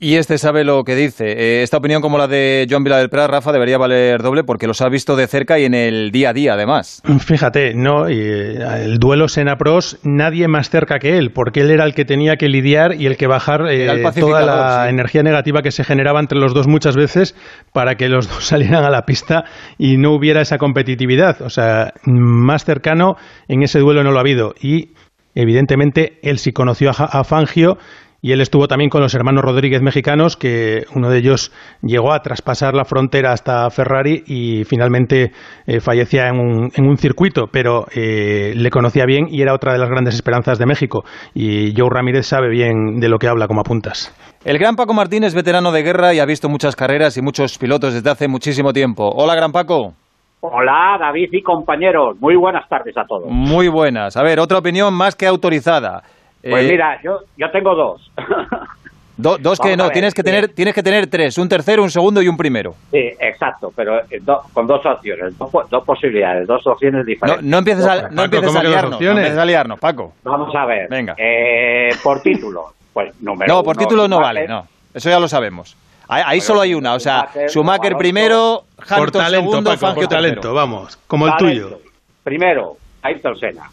Y 0.00 0.14
este 0.14 0.38
sabe 0.38 0.62
lo 0.62 0.85
que 0.85 0.95
dice. 0.95 1.25
Eh, 1.26 1.62
esta 1.64 1.78
opinión, 1.78 2.00
como 2.00 2.19
la 2.19 2.28
de 2.28 2.69
Joan 2.71 2.85
Vila 2.85 2.99
del 2.99 3.09
Prat, 3.09 3.28
Rafa, 3.28 3.50
debería 3.50 3.78
valer 3.78 4.23
doble 4.23 4.45
porque 4.45 4.69
los 4.69 4.81
ha 4.81 4.88
visto 4.88 5.17
de 5.17 5.26
cerca 5.26 5.59
y 5.59 5.64
en 5.64 5.75
el 5.75 6.12
día 6.12 6.31
a 6.31 6.33
día, 6.33 6.52
además. 6.52 7.02
Fíjate, 7.26 7.75
no, 7.75 8.07
eh, 8.07 8.85
el 8.85 8.99
duelo 8.99 9.26
Sena-Pros, 9.26 9.99
nadie 10.05 10.47
más 10.47 10.71
cerca 10.71 11.00
que 11.00 11.19
él, 11.19 11.33
porque 11.33 11.62
él 11.62 11.73
era 11.73 11.85
el 11.85 11.95
que 11.95 12.05
tenía 12.05 12.37
que 12.37 12.49
lidiar 12.49 12.95
y 12.95 13.07
el 13.07 13.17
que 13.17 13.26
bajar 13.26 13.62
eh, 13.69 14.05
toda 14.21 14.43
la 14.43 14.88
energía 14.88 15.25
negativa 15.25 15.62
que 15.62 15.73
se 15.73 15.83
generaba 15.83 16.21
entre 16.21 16.38
los 16.38 16.55
dos 16.55 16.69
muchas 16.69 16.95
veces 16.95 17.35
para 17.73 17.97
que 17.97 18.09
los 18.09 18.28
dos 18.28 18.45
salieran 18.47 18.85
a 18.85 18.90
la 18.90 19.02
pista 19.02 19.47
y 19.78 19.97
no 19.97 20.12
hubiera 20.12 20.40
esa 20.40 20.59
competitividad. 20.59 21.43
O 21.43 21.50
sea, 21.50 21.93
más 22.05 22.64
cercano 22.64 23.17
en 23.49 23.64
ese 23.64 23.81
duelo 23.81 24.05
no 24.05 24.12
lo 24.12 24.19
ha 24.19 24.21
habido. 24.21 24.55
Y 24.62 24.90
evidentemente 25.35 26.21
él 26.23 26.38
sí 26.38 26.52
conoció 26.52 26.90
a 26.90 27.25
Fangio 27.25 27.78
y 28.20 28.32
él 28.32 28.40
estuvo 28.40 28.66
también 28.66 28.90
con 28.90 29.00
los 29.00 29.14
hermanos 29.14 29.44
Rodríguez 29.44 29.80
mexicanos, 29.80 30.37
que 30.37 30.84
uno 30.94 31.08
de 31.08 31.18
ellos 31.18 31.52
llegó 31.82 32.12
a 32.12 32.20
traspasar 32.20 32.75
la 32.75 32.84
frontera 32.84 33.32
hasta 33.32 33.70
Ferrari 33.70 34.25
y 34.26 34.64
finalmente 34.64 35.30
eh, 35.66 35.80
fallecía 35.80 36.28
en 36.28 36.40
un, 36.40 36.70
en 36.75 36.87
un, 36.87 36.96
circuito, 36.96 37.46
pero 37.52 37.87
eh, 37.94 38.52
le 38.56 38.70
conocía 38.70 39.04
bien 39.06 39.26
y 39.30 39.40
era 39.40 39.54
otra 39.54 39.72
de 39.72 39.78
las 39.78 39.88
grandes 39.88 40.14
esperanzas 40.14 40.58
de 40.58 40.66
México. 40.66 41.04
Y 41.32 41.72
Joe 41.76 41.90
Ramírez 41.90 42.26
sabe 42.26 42.48
bien 42.48 42.98
de 42.98 43.08
lo 43.08 43.18
que 43.18 43.28
habla 43.28 43.46
como 43.46 43.60
apuntas. 43.60 44.12
El 44.44 44.58
gran 44.58 44.75
Paco 44.75 44.94
Martínez, 44.94 45.34
veterano 45.34 45.70
de 45.70 45.82
guerra 45.82 46.12
y 46.12 46.18
ha 46.18 46.26
visto 46.26 46.48
muchas 46.48 46.75
carreras 46.75 47.16
y 47.16 47.22
muchos 47.22 47.56
pilotos 47.56 47.94
desde 47.94 48.10
hace 48.10 48.26
muchísimo 48.26 48.72
tiempo. 48.72 49.08
Hola, 49.14 49.37
gran 49.37 49.52
Paco. 49.52 49.94
Hola, 50.40 50.96
David 51.00 51.30
y 51.32 51.42
compañeros. 51.42 52.16
Muy 52.20 52.37
buenas 52.37 52.68
tardes 52.68 52.96
a 52.96 53.04
todos. 53.06 53.26
Muy 53.28 53.68
buenas. 53.68 54.16
A 54.16 54.22
ver, 54.22 54.38
otra 54.38 54.58
opinión 54.58 54.94
más 54.94 55.16
que 55.16 55.26
autorizada. 55.26 56.02
Pues 56.42 56.64
eh, 56.64 56.68
mira, 56.68 57.00
yo, 57.02 57.21
yo 57.37 57.50
tengo 57.50 57.75
dos. 57.75 58.12
dos 59.18 59.59
que 59.59 59.76
no, 59.76 59.90
tienes 59.90 60.14
que, 60.14 60.23
tener, 60.23 60.49
tienes 60.49 60.75
que 60.75 60.83
tener 60.83 61.09
tres, 61.09 61.37
un 61.38 61.49
tercero, 61.49 61.83
un 61.83 61.90
segundo 61.90 62.23
y 62.23 62.28
un 62.28 62.37
primero. 62.37 62.75
Sí, 62.90 63.11
exacto, 63.18 63.73
pero 63.75 63.99
eh, 64.11 64.23
con 64.52 64.66
dos 64.66 64.85
opciones, 64.87 65.37
dos, 65.37 65.85
posibilidades, 65.85 66.47
dos 66.47 66.64
opciones 66.66 67.04
diferentes. 67.04 67.45
No, 67.45 67.59
empieces 67.59 67.87
a, 67.87 68.09
no 68.11 68.25
empieces 68.25 68.54
a 68.54 68.62
liarnos, 68.62 69.00
no 69.00 69.11
empieces 69.11 69.38
a 69.38 69.45
liarnos, 69.45 69.80
Paco. 69.80 70.14
Vamos 70.23 70.54
a 70.54 70.66
ver. 70.66 70.88
Venga. 70.88 71.14
Eh, 71.18 71.88
por 72.02 72.21
título, 72.23 72.73
pues 72.92 73.21
número 73.21 73.52
No, 73.52 73.62
por 73.62 73.76
título 73.76 74.07
no 74.07 74.21
vale, 74.21 74.47
no. 74.47 74.66
Eso 74.95 75.11
ya 75.11 75.18
lo 75.18 75.28
sabemos. 75.28 75.76
Ahí, 76.11 76.40
solo 76.40 76.62
hay 76.62 76.73
una, 76.73 76.95
o 76.95 77.00
sea, 77.00 77.28
Schumacher, 77.49 77.95
primero, 77.97 78.64
Hamilton 78.78 78.99
por 78.99 79.11
talento, 79.11 79.50
segundo, 79.50 79.76
Paco, 79.78 79.95
por 79.97 80.07
talento, 80.07 80.54
vamos, 80.54 80.97
como 81.07 81.26
el 81.26 81.37
tuyo. 81.37 81.80
Primero, 82.25 82.76
Ayrton 83.02 83.38
Senna. 83.38 83.71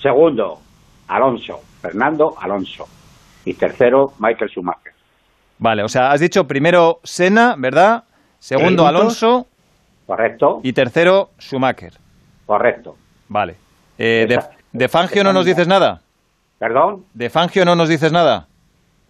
Segundo, 0.00 0.60
Alonso, 1.08 1.60
Fernando 1.80 2.34
Alonso. 2.38 2.86
Y 3.44 3.54
tercero, 3.54 4.12
Michael 4.18 4.50
Schumacher. 4.50 4.92
Vale, 5.58 5.82
o 5.82 5.88
sea, 5.88 6.10
has 6.10 6.20
dicho 6.20 6.46
primero 6.46 7.00
Senna, 7.02 7.54
¿verdad? 7.56 8.04
Segundo 8.38 8.86
Alonso. 8.86 9.46
Correcto. 10.06 10.60
Y 10.62 10.72
tercero 10.72 11.30
Schumacher. 11.38 11.94
Correcto. 12.44 12.96
Vale. 13.28 13.56
Eh, 13.98 14.26
de, 14.72 14.88
Fangio 14.88 15.24
no 15.24 15.32
nos 15.32 15.46
dices 15.46 15.66
nada? 15.66 16.02
¿Perdón? 16.58 17.04
¿De 17.14 17.30
Fangio 17.30 17.64
no 17.64 17.74
nos 17.74 17.88
dices 17.88 18.12
nada? 18.12 18.46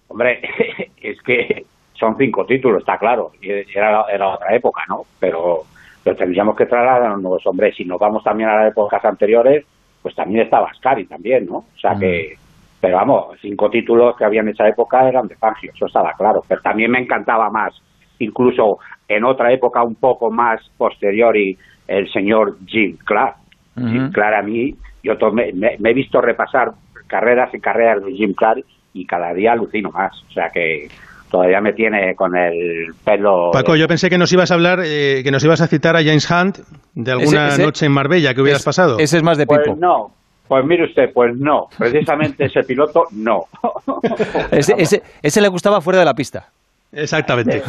Hombre, 0.08 0.40
es 1.02 1.20
que 1.22 1.66
son 1.94 2.16
cinco 2.16 2.44
títulos, 2.46 2.80
está 2.80 2.98
claro. 2.98 3.32
Era, 3.42 4.04
era 4.12 4.28
otra 4.28 4.54
época, 4.54 4.82
¿no? 4.88 5.06
Pero, 5.18 5.64
pero 6.02 6.16
tendríamos 6.16 6.56
que 6.56 6.66
trasladarnos, 6.66 7.46
hombre, 7.46 7.72
si 7.72 7.84
nos 7.84 7.98
vamos 7.98 8.22
también 8.22 8.48
a 8.48 8.56
las 8.62 8.72
épocas 8.72 9.04
anteriores, 9.04 9.64
pues 10.06 10.14
también 10.14 10.44
estaba 10.44 10.68
Ascari 10.70 11.04
también, 11.06 11.46
¿no? 11.46 11.56
O 11.56 11.78
sea 11.80 11.96
que, 11.98 12.36
pero 12.80 12.94
vamos, 12.94 13.36
cinco 13.42 13.68
títulos 13.68 14.16
que 14.16 14.25
había 14.25 14.40
en 14.40 14.50
esa 14.50 14.68
época 14.68 15.08
eran 15.08 15.26
de 15.26 15.34
Fangio, 15.34 15.72
eso 15.75 15.86
estaba 15.86 16.12
claro, 16.12 16.44
pero 16.46 16.60
también 16.60 16.92
me 16.92 17.00
encantaba 17.00 17.50
más, 17.50 17.75
incluso 18.20 18.78
en 19.08 19.25
otra 19.25 19.52
época 19.52 19.82
un 19.82 19.96
poco 19.96 20.30
más 20.30 20.60
posterior 20.76 21.36
y 21.36 21.58
el 21.88 22.08
señor 22.12 22.56
Jim 22.66 22.96
Clark. 23.04 23.34
Jim 23.75 24.12
Clark 24.12 24.36
a 24.36 24.42
mí, 24.42 24.76
yo 25.02 25.16
me, 25.32 25.50
he 25.50 25.92
visto 25.92 26.20
repasar 26.20 26.70
carreras 27.08 27.52
y 27.52 27.58
carreras 27.58 28.04
de 28.04 28.12
Jim 28.12 28.32
Clark 28.32 28.64
y 28.92 29.06
cada 29.06 29.34
día 29.34 29.54
alucino 29.54 29.90
más, 29.90 30.12
o 30.28 30.30
sea 30.30 30.50
que 30.50 30.86
todavía 31.30 31.61
me 31.61 31.73
tiene 31.73 32.14
con 32.14 32.37
el 32.37 32.88
pelo. 33.04 33.50
Paco, 33.52 33.76
yo 33.76 33.87
pensé 33.87 34.09
que 34.09 34.18
nos 34.18 34.33
ibas 34.33 34.50
a 34.50 34.54
hablar, 34.54 34.80
eh, 34.85 35.23
que 35.23 35.30
nos 35.30 35.45
ibas 35.45 35.61
a 35.61 35.66
citar 35.66 35.97
a 35.97 36.02
James 36.02 36.30
Hunt 36.30 36.59
de 36.95 37.12
alguna 37.12 37.56
noche 37.59 37.87
en 37.87 37.92
Marbella 37.92 38.35
que 38.35 38.42
hubieras 38.42 38.64
pasado. 38.64 38.99
Ese 38.99 39.18
es 39.18 39.23
más 39.23 39.38
de 39.38 39.47
pues 39.47 39.61
Pipo. 39.61 39.76
no, 39.78 40.09
pues 40.49 40.64
mire 40.64 40.85
usted, 40.85 41.12
pues 41.12 41.37
no, 41.37 41.66
precisamente 41.76 42.47
ese 42.47 42.61
piloto 42.62 43.04
no. 43.12 43.45
ese, 44.50 45.02
ese, 45.23 45.40
le 45.40 45.49
gustaba 45.49 45.80
fuera 45.80 45.99
de 45.99 46.04
la 46.04 46.14
pista. 46.14 46.47
Exactamente. 46.92 47.62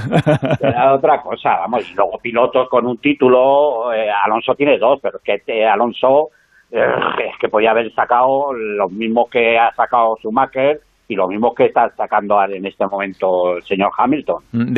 Era 0.62 0.94
otra 0.94 1.22
cosa, 1.22 1.58
vamos, 1.60 1.90
y 1.92 1.96
luego 1.96 2.18
pilotos 2.22 2.70
con 2.70 2.86
un 2.86 2.98
título, 2.98 3.92
eh, 3.92 4.08
Alonso 4.26 4.54
tiene 4.56 4.78
dos, 4.78 5.00
pero 5.02 5.18
es 5.18 5.24
que 5.24 5.54
eh, 5.54 5.66
Alonso 5.66 6.30
es 6.70 7.38
que 7.40 7.48
podía 7.48 7.72
haber 7.72 7.94
sacado 7.94 8.52
los 8.54 8.92
mismos 8.92 9.30
que 9.30 9.58
ha 9.58 9.74
sacado 9.74 10.18
Schumacher, 10.18 10.82
y 11.08 11.16
lo 11.16 11.28
mismo 11.28 11.54
que 11.54 11.66
está 11.66 11.90
sacando 11.96 12.42
en 12.44 12.66
este 12.66 12.86
momento 12.86 13.58
el 13.58 13.64
señor 13.64 13.92
Hamilton. 13.98 14.44
Mm, 14.52 14.78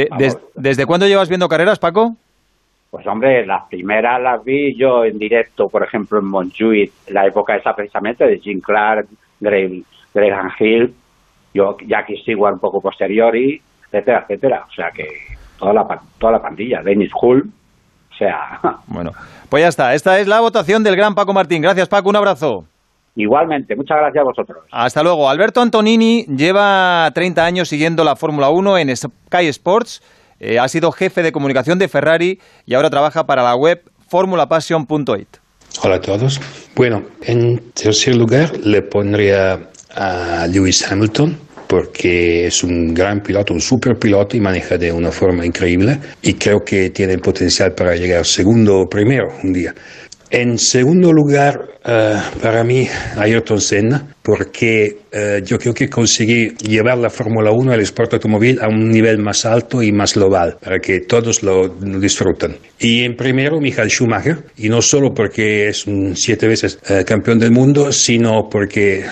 ¿Desde 0.55 0.85
cuándo 0.85 1.07
llevas 1.07 1.29
viendo 1.29 1.47
carreras, 1.47 1.79
Paco? 1.79 2.15
Pues 2.91 3.05
hombre, 3.05 3.45
las 3.45 3.67
primeras 3.69 4.21
las 4.21 4.43
vi 4.43 4.75
yo 4.75 5.05
en 5.05 5.19
directo, 5.19 5.67
por 5.69 5.83
ejemplo, 5.83 6.19
en 6.19 6.25
Montjuic, 6.25 6.91
la 7.09 7.25
época 7.27 7.55
esa 7.55 7.73
precisamente 7.75 8.25
de 8.25 8.39
Jim 8.39 8.61
Clark, 8.61 9.07
Graham 9.39 10.51
Hill, 10.59 10.93
yo 11.53 11.77
Jackie 11.85 12.17
Stewart 12.21 12.53
un 12.53 12.59
poco 12.59 12.81
posteriori, 12.81 13.61
etcétera, 13.85 14.21
etcétera. 14.27 14.65
O 14.67 14.71
sea 14.71 14.89
que 14.91 15.07
toda 15.59 15.73
la, 15.73 16.01
toda 16.17 16.33
la 16.33 16.41
pandilla, 16.41 16.81
Dennis 16.81 17.11
Hull, 17.19 17.49
o 18.11 18.15
sea... 18.15 18.59
Bueno, 18.87 19.11
pues 19.49 19.61
ya 19.63 19.67
está. 19.67 19.93
Esta 19.93 20.19
es 20.19 20.27
la 20.27 20.39
votación 20.39 20.83
del 20.83 20.95
gran 20.95 21.13
Paco 21.13 21.33
Martín. 21.33 21.61
Gracias, 21.61 21.87
Paco. 21.87 22.09
Un 22.09 22.15
abrazo. 22.15 22.65
Igualmente, 23.19 23.75
muchas 23.75 23.97
gracias 23.97 24.21
a 24.21 24.23
vosotros. 24.23 24.63
Hasta 24.71 25.03
luego. 25.03 25.29
Alberto 25.29 25.59
Antonini 25.59 26.23
lleva 26.25 27.11
30 27.13 27.45
años 27.45 27.67
siguiendo 27.67 28.05
la 28.05 28.15
Fórmula 28.15 28.49
1 28.49 28.77
en 28.77 28.95
Sky 28.95 29.47
Sports. 29.47 30.01
Eh, 30.39 30.57
ha 30.57 30.69
sido 30.69 30.89
jefe 30.93 31.21
de 31.21 31.33
comunicación 31.33 31.77
de 31.79 31.89
Ferrari 31.89 32.39
y 32.65 32.75
ahora 32.75 32.89
trabaja 32.89 33.25
para 33.25 33.43
la 33.43 33.57
web 33.57 33.83
formulapassion.it. 34.07 35.27
Hola 35.83 35.95
a 35.95 35.99
todos. 35.99 36.39
Bueno, 36.77 37.03
en 37.23 37.59
tercer 37.73 38.15
lugar 38.15 38.57
le 38.63 38.83
pondría 38.83 39.67
a 39.93 40.47
Lewis 40.47 40.89
Hamilton 40.89 41.37
porque 41.67 42.47
es 42.47 42.63
un 42.63 42.93
gran 42.93 43.19
piloto, 43.19 43.53
un 43.53 43.59
super 43.59 43.99
piloto 43.99 44.37
y 44.37 44.39
maneja 44.39 44.77
de 44.77 44.93
una 44.93 45.11
forma 45.11 45.45
increíble 45.45 45.99
y 46.21 46.35
creo 46.35 46.63
que 46.63 46.89
tiene 46.91 47.17
potencial 47.17 47.73
para 47.73 47.95
llegar 47.95 48.25
segundo 48.25 48.79
o 48.79 48.89
primero 48.89 49.27
un 49.43 49.51
día. 49.51 49.75
En 50.31 50.59
segundo 50.59 51.11
lugar, 51.11 51.59
eh, 51.83 52.15
para 52.39 52.63
mí, 52.63 52.87
Ayrton 53.17 53.59
Senna, 53.59 54.15
porque 54.21 54.97
eh, 55.11 55.41
yo 55.43 55.57
creo 55.57 55.73
que 55.73 55.89
conseguí 55.89 56.49
llevar 56.57 56.99
la 56.99 57.09
Fórmula 57.09 57.51
1 57.51 57.71
al 57.71 57.81
sport 57.81 58.13
automóvil 58.13 58.59
a 58.61 58.67
un 58.67 58.91
nivel 58.91 59.17
más 59.17 59.43
alto 59.45 59.81
y 59.81 59.91
más 59.91 60.13
global, 60.13 60.57
para 60.61 60.77
que 60.77 60.99
todos 60.99 61.41
lo, 61.41 61.67
disfruten. 61.67 62.57
Y 62.79 63.05
en 63.05 63.15
primero, 63.15 63.59
Michael 63.59 63.89
Schumacher, 63.89 64.37
y 64.57 64.69
no 64.69 64.83
solo 64.83 65.15
porque 65.15 65.69
es 65.69 65.87
un 65.87 66.15
siete 66.15 66.47
veces 66.47 66.77
eh, 66.87 67.03
campeón 67.07 67.39
del 67.39 67.51
mundo, 67.51 67.91
sino 67.91 68.47
porque 68.51 69.03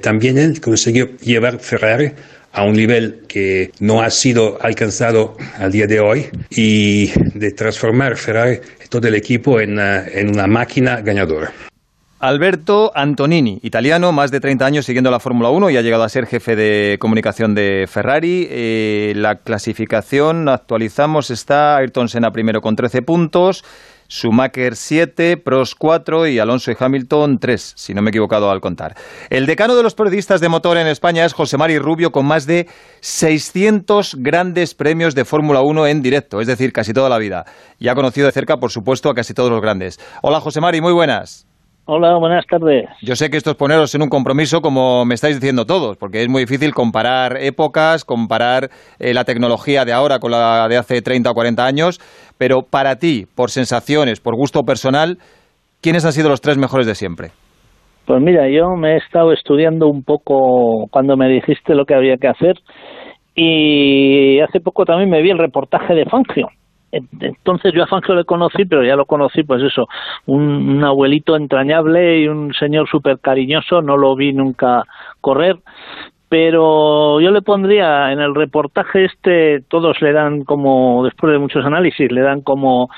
también 0.00 0.38
él 0.38 0.58
consiguió 0.60 1.16
llevar 1.18 1.58
Ferrari 1.58 2.12
a 2.56 2.64
un 2.64 2.72
nivel 2.72 3.24
que 3.28 3.70
no 3.80 4.00
ha 4.00 4.08
sido 4.08 4.56
alcanzado 4.62 5.36
al 5.58 5.70
día 5.70 5.86
de 5.86 6.00
hoy 6.00 6.26
y 6.50 7.10
de 7.38 7.52
transformar 7.52 8.16
Ferrari 8.16 8.60
todo 8.88 9.08
el 9.08 9.14
equipo 9.14 9.60
en, 9.60 9.78
eh, 9.78 10.26
una 10.26 10.46
máquina 10.46 11.02
ganadora. 11.02 11.52
Alberto 12.18 12.92
Antonini, 12.94 13.60
italiano, 13.62 14.10
más 14.10 14.30
de 14.30 14.40
30 14.40 14.64
años 14.64 14.86
siguiendo 14.86 15.10
la 15.10 15.20
Fórmula 15.20 15.50
1 15.50 15.68
y 15.68 15.76
ha 15.76 15.82
llegado 15.82 16.02
a 16.02 16.08
ser 16.08 16.24
jefe 16.24 16.56
de 16.56 16.96
comunicación 16.98 17.54
de 17.54 17.84
Ferrari. 17.86 18.48
Eh, 18.50 19.12
la 19.16 19.36
clasificación, 19.36 20.48
actualizamos, 20.48 21.30
está 21.30 21.76
Ayrton 21.76 22.08
Senna 22.08 22.30
primero 22.30 22.62
con 22.62 22.74
13 22.74 23.02
puntos, 23.02 23.64
Schumacher 24.08 24.76
7, 24.76 25.36
Prost 25.38 25.74
4 25.78 26.26
y 26.28 26.38
Alonso 26.38 26.70
y 26.70 26.76
Hamilton 26.78 27.38
3, 27.38 27.74
si 27.76 27.94
no 27.94 28.02
me 28.02 28.08
he 28.08 28.10
equivocado 28.10 28.50
al 28.50 28.60
contar. 28.60 28.94
El 29.30 29.46
decano 29.46 29.74
de 29.76 29.82
los 29.82 29.94
periodistas 29.94 30.40
de 30.40 30.48
motor 30.48 30.76
en 30.78 30.86
España 30.86 31.24
es 31.24 31.32
José 31.32 31.56
Mari 31.56 31.78
Rubio 31.78 32.12
con 32.12 32.26
más 32.26 32.46
de 32.46 32.68
600 33.00 34.16
grandes 34.18 34.74
premios 34.74 35.14
de 35.14 35.24
Fórmula 35.24 35.60
1 35.62 35.86
en 35.86 36.02
directo, 36.02 36.40
es 36.40 36.46
decir, 36.46 36.72
casi 36.72 36.92
toda 36.92 37.08
la 37.08 37.18
vida. 37.18 37.44
Y 37.78 37.88
ha 37.88 37.94
conocido 37.94 38.26
de 38.26 38.32
cerca, 38.32 38.56
por 38.56 38.70
supuesto, 38.70 39.10
a 39.10 39.14
casi 39.14 39.34
todos 39.34 39.50
los 39.50 39.60
grandes. 39.60 39.98
Hola 40.22 40.40
José 40.40 40.60
Mari, 40.60 40.80
muy 40.80 40.92
buenas. 40.92 41.46
Hola, 41.88 42.16
buenas 42.18 42.44
tardes. 42.48 42.88
Yo 43.00 43.14
sé 43.14 43.30
que 43.30 43.36
esto 43.36 43.50
es 43.52 43.56
poneros 43.56 43.94
en 43.94 44.02
un 44.02 44.08
compromiso, 44.08 44.60
como 44.60 45.04
me 45.04 45.14
estáis 45.14 45.38
diciendo 45.38 45.66
todos, 45.66 45.96
porque 45.96 46.20
es 46.20 46.28
muy 46.28 46.40
difícil 46.40 46.74
comparar 46.74 47.36
épocas, 47.40 48.04
comparar 48.04 48.70
eh, 48.98 49.14
la 49.14 49.22
tecnología 49.22 49.84
de 49.84 49.92
ahora 49.92 50.18
con 50.18 50.32
la 50.32 50.66
de 50.66 50.78
hace 50.78 51.00
30 51.00 51.30
o 51.30 51.34
40 51.34 51.64
años, 51.64 52.00
pero 52.38 52.62
para 52.68 52.96
ti, 52.96 53.26
por 53.36 53.50
sensaciones, 53.50 54.18
por 54.18 54.34
gusto 54.34 54.64
personal, 54.64 55.18
¿quiénes 55.80 56.04
han 56.04 56.10
sido 56.10 56.28
los 56.28 56.40
tres 56.40 56.58
mejores 56.58 56.88
de 56.88 56.96
siempre? 56.96 57.28
Pues 58.04 58.20
mira, 58.20 58.50
yo 58.50 58.74
me 58.74 58.94
he 58.94 58.96
estado 58.96 59.32
estudiando 59.32 59.86
un 59.86 60.02
poco 60.02 60.88
cuando 60.90 61.16
me 61.16 61.28
dijiste 61.28 61.76
lo 61.76 61.84
que 61.84 61.94
había 61.94 62.16
que 62.16 62.26
hacer 62.26 62.56
y 63.36 64.40
hace 64.40 64.58
poco 64.58 64.84
también 64.84 65.08
me 65.08 65.22
vi 65.22 65.30
el 65.30 65.38
reportaje 65.38 65.94
de 65.94 66.04
Fangio 66.06 66.48
entonces 66.92 67.72
yo 67.74 67.82
a 67.82 67.86
Fangio 67.86 68.14
le 68.14 68.24
conocí, 68.24 68.64
pero 68.64 68.84
ya 68.84 68.96
lo 68.96 69.06
conocí, 69.06 69.42
pues 69.42 69.62
eso, 69.62 69.88
un, 70.26 70.82
abuelito 70.84 71.36
entrañable 71.36 72.20
y 72.20 72.28
un 72.28 72.54
señor 72.54 72.88
súper 72.88 73.18
cariñoso, 73.18 73.82
no 73.82 73.96
lo 73.96 74.14
vi 74.14 74.32
nunca 74.32 74.84
correr, 75.20 75.56
pero 76.28 77.20
yo 77.20 77.30
le 77.30 77.42
pondría 77.42 78.12
en 78.12 78.20
el 78.20 78.34
reportaje 78.34 79.06
este, 79.06 79.62
todos 79.68 80.00
le 80.00 80.12
dan 80.12 80.44
como, 80.44 81.04
después 81.04 81.32
de 81.32 81.38
muchos 81.38 81.64
análisis, 81.64 82.10
le 82.10 82.20
dan 82.20 82.40
como, 82.42 82.88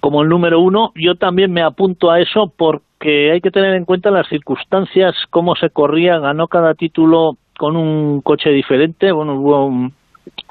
como 0.00 0.22
el 0.22 0.28
número 0.28 0.60
uno, 0.60 0.92
yo 0.94 1.14
también 1.14 1.52
me 1.52 1.62
apunto 1.62 2.10
a 2.10 2.20
eso 2.20 2.52
porque 2.56 3.32
hay 3.32 3.40
que 3.40 3.50
tener 3.50 3.74
en 3.74 3.84
cuenta 3.84 4.10
las 4.10 4.28
circunstancias, 4.28 5.14
cómo 5.30 5.54
se 5.56 5.70
corría, 5.70 6.18
ganó 6.18 6.48
cada 6.48 6.74
título 6.74 7.36
con 7.56 7.76
un 7.76 8.20
coche 8.20 8.50
diferente, 8.50 9.10
bueno, 9.10 9.34
hubo 9.34 9.66
un, 9.66 9.92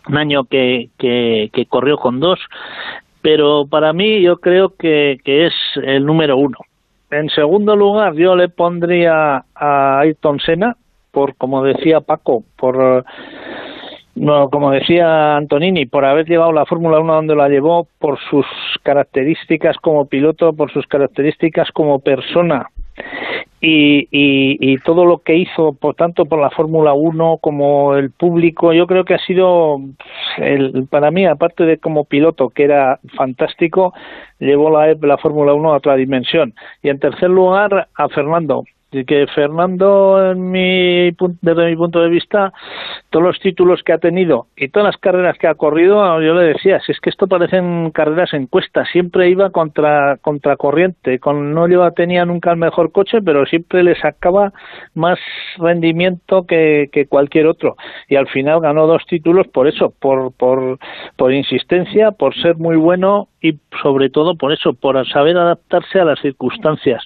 un 0.07 0.17
año 0.17 0.45
que, 0.45 0.89
que, 0.97 1.65
corrió 1.69 1.97
con 1.97 2.19
dos, 2.19 2.39
pero 3.21 3.65
para 3.67 3.93
mí 3.93 4.21
yo 4.21 4.37
creo 4.37 4.75
que, 4.77 5.17
que 5.23 5.47
es 5.47 5.53
el 5.83 6.05
número 6.05 6.37
uno. 6.37 6.57
En 7.09 7.29
segundo 7.29 7.75
lugar, 7.75 8.13
yo 8.15 8.35
le 8.35 8.49
pondría 8.49 9.43
a 9.55 9.99
Ayrton 9.99 10.39
Senna, 10.39 10.75
por, 11.11 11.35
como 11.35 11.63
decía 11.63 12.01
Paco, 12.01 12.43
por 12.57 13.05
no, 14.15 14.49
como 14.49 14.71
decía 14.71 15.37
Antonini, 15.37 15.85
por 15.85 16.03
haber 16.03 16.27
llevado 16.27 16.51
la 16.51 16.65
Fórmula 16.65 16.99
1 16.99 17.13
donde 17.13 17.35
la 17.35 17.49
llevó, 17.49 17.87
por 17.99 18.17
sus 18.29 18.45
características 18.81 19.77
como 19.77 20.05
piloto, 20.05 20.53
por 20.53 20.71
sus 20.71 20.87
características 20.87 21.71
como 21.71 21.99
persona 21.99 22.67
y, 23.59 24.07
y, 24.11 24.77
todo 24.79 25.05
lo 25.05 25.19
que 25.19 25.35
hizo, 25.35 25.73
por 25.73 25.95
tanto, 25.95 26.25
por 26.25 26.39
la 26.39 26.51
Fórmula 26.51 26.93
1 26.93 27.39
como 27.41 27.95
el 27.95 28.11
público, 28.11 28.71
yo 28.71 28.85
creo 28.85 29.03
que 29.03 29.15
ha 29.15 29.19
sido, 29.19 29.79
el, 30.37 30.87
para 30.89 31.09
mí, 31.09 31.25
aparte 31.25 31.63
de 31.63 31.79
como 31.79 32.05
piloto, 32.05 32.49
que 32.49 32.63
era 32.63 32.99
fantástico, 33.15 33.93
llevó 34.39 34.69
la, 34.69 34.95
la 35.01 35.17
Fórmula 35.17 35.53
1 35.53 35.73
a 35.73 35.77
otra 35.77 35.95
dimensión. 35.95 36.53
Y 36.83 36.89
en 36.89 36.99
tercer 36.99 37.29
lugar, 37.29 37.87
a 37.95 38.09
Fernando, 38.09 38.63
que 38.89 39.27
Fernando, 39.35 40.31
en 40.31 40.49
mi, 40.49 41.11
desde 41.41 41.65
mi 41.65 41.75
punto 41.75 41.99
de 41.99 42.09
vista, 42.09 42.53
todos 43.09 43.25
los 43.25 43.39
títulos 43.39 43.83
que 43.83 43.93
ha 43.93 43.97
tenido 43.97 44.47
y 44.55 44.69
todas 44.69 44.87
las 44.87 44.97
carreras 44.97 45.37
que 45.37 45.47
ha 45.47 45.55
corrido, 45.55 46.21
yo 46.21 46.33
le 46.33 46.53
decía, 46.53 46.79
si 46.79 46.93
es 46.93 46.99
que 46.99 47.09
esto 47.09 47.27
parecen 47.27 47.91
carreras 47.91 48.33
en 48.33 48.47
cuesta, 48.47 48.85
siempre 48.85 49.29
iba 49.29 49.49
contra, 49.49 50.17
contra 50.21 50.55
corriente, 50.55 51.19
con, 51.19 51.53
no 51.53 51.67
lleva, 51.67 51.91
tenía 51.91 52.25
nunca 52.25 52.51
el 52.51 52.57
mejor 52.57 52.91
coche, 52.91 53.21
pero 53.21 53.45
siempre 53.45 53.83
le 53.83 53.95
sacaba 53.95 54.53
más 54.93 55.19
rendimiento 55.57 56.45
que, 56.45 56.89
que 56.91 57.07
cualquier 57.07 57.47
otro. 57.47 57.75
Y 58.07 58.15
al 58.15 58.27
final 58.27 58.61
ganó 58.61 58.87
dos 58.87 59.05
títulos 59.05 59.47
por 59.47 59.67
eso, 59.67 59.93
por, 59.99 60.33
por, 60.33 60.79
por 61.15 61.33
insistencia, 61.33 62.11
por 62.11 62.35
ser 62.35 62.57
muy 62.57 62.77
bueno 62.77 63.27
y 63.41 63.57
sobre 63.81 64.09
todo 64.09 64.35
por 64.35 64.51
eso, 64.51 64.73
por 64.73 65.07
saber 65.07 65.37
adaptarse 65.37 65.99
a 65.99 66.05
las 66.05 66.19
circunstancias. 66.19 67.03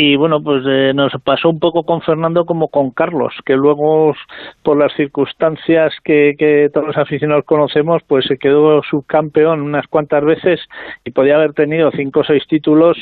Y 0.00 0.14
bueno, 0.14 0.40
pues 0.40 0.62
eh, 0.64 0.92
nos 0.94 1.10
pasó 1.24 1.50
un 1.50 1.58
poco 1.58 1.82
con 1.82 2.00
Fernando 2.02 2.44
como 2.44 2.68
con 2.68 2.92
Carlos, 2.92 3.34
que 3.44 3.56
luego 3.56 4.14
por 4.62 4.78
las 4.78 4.94
circunstancias 4.94 5.92
que, 6.04 6.36
que 6.38 6.68
todos 6.72 6.86
los 6.86 6.96
aficionados 6.96 7.44
conocemos, 7.44 8.02
pues 8.06 8.24
se 8.26 8.38
quedó 8.38 8.80
subcampeón 8.84 9.60
unas 9.60 9.88
cuantas 9.88 10.24
veces 10.24 10.60
y 11.04 11.10
podía 11.10 11.34
haber 11.34 11.52
tenido 11.52 11.90
cinco 11.90 12.20
o 12.20 12.24
seis 12.24 12.44
títulos 12.46 12.96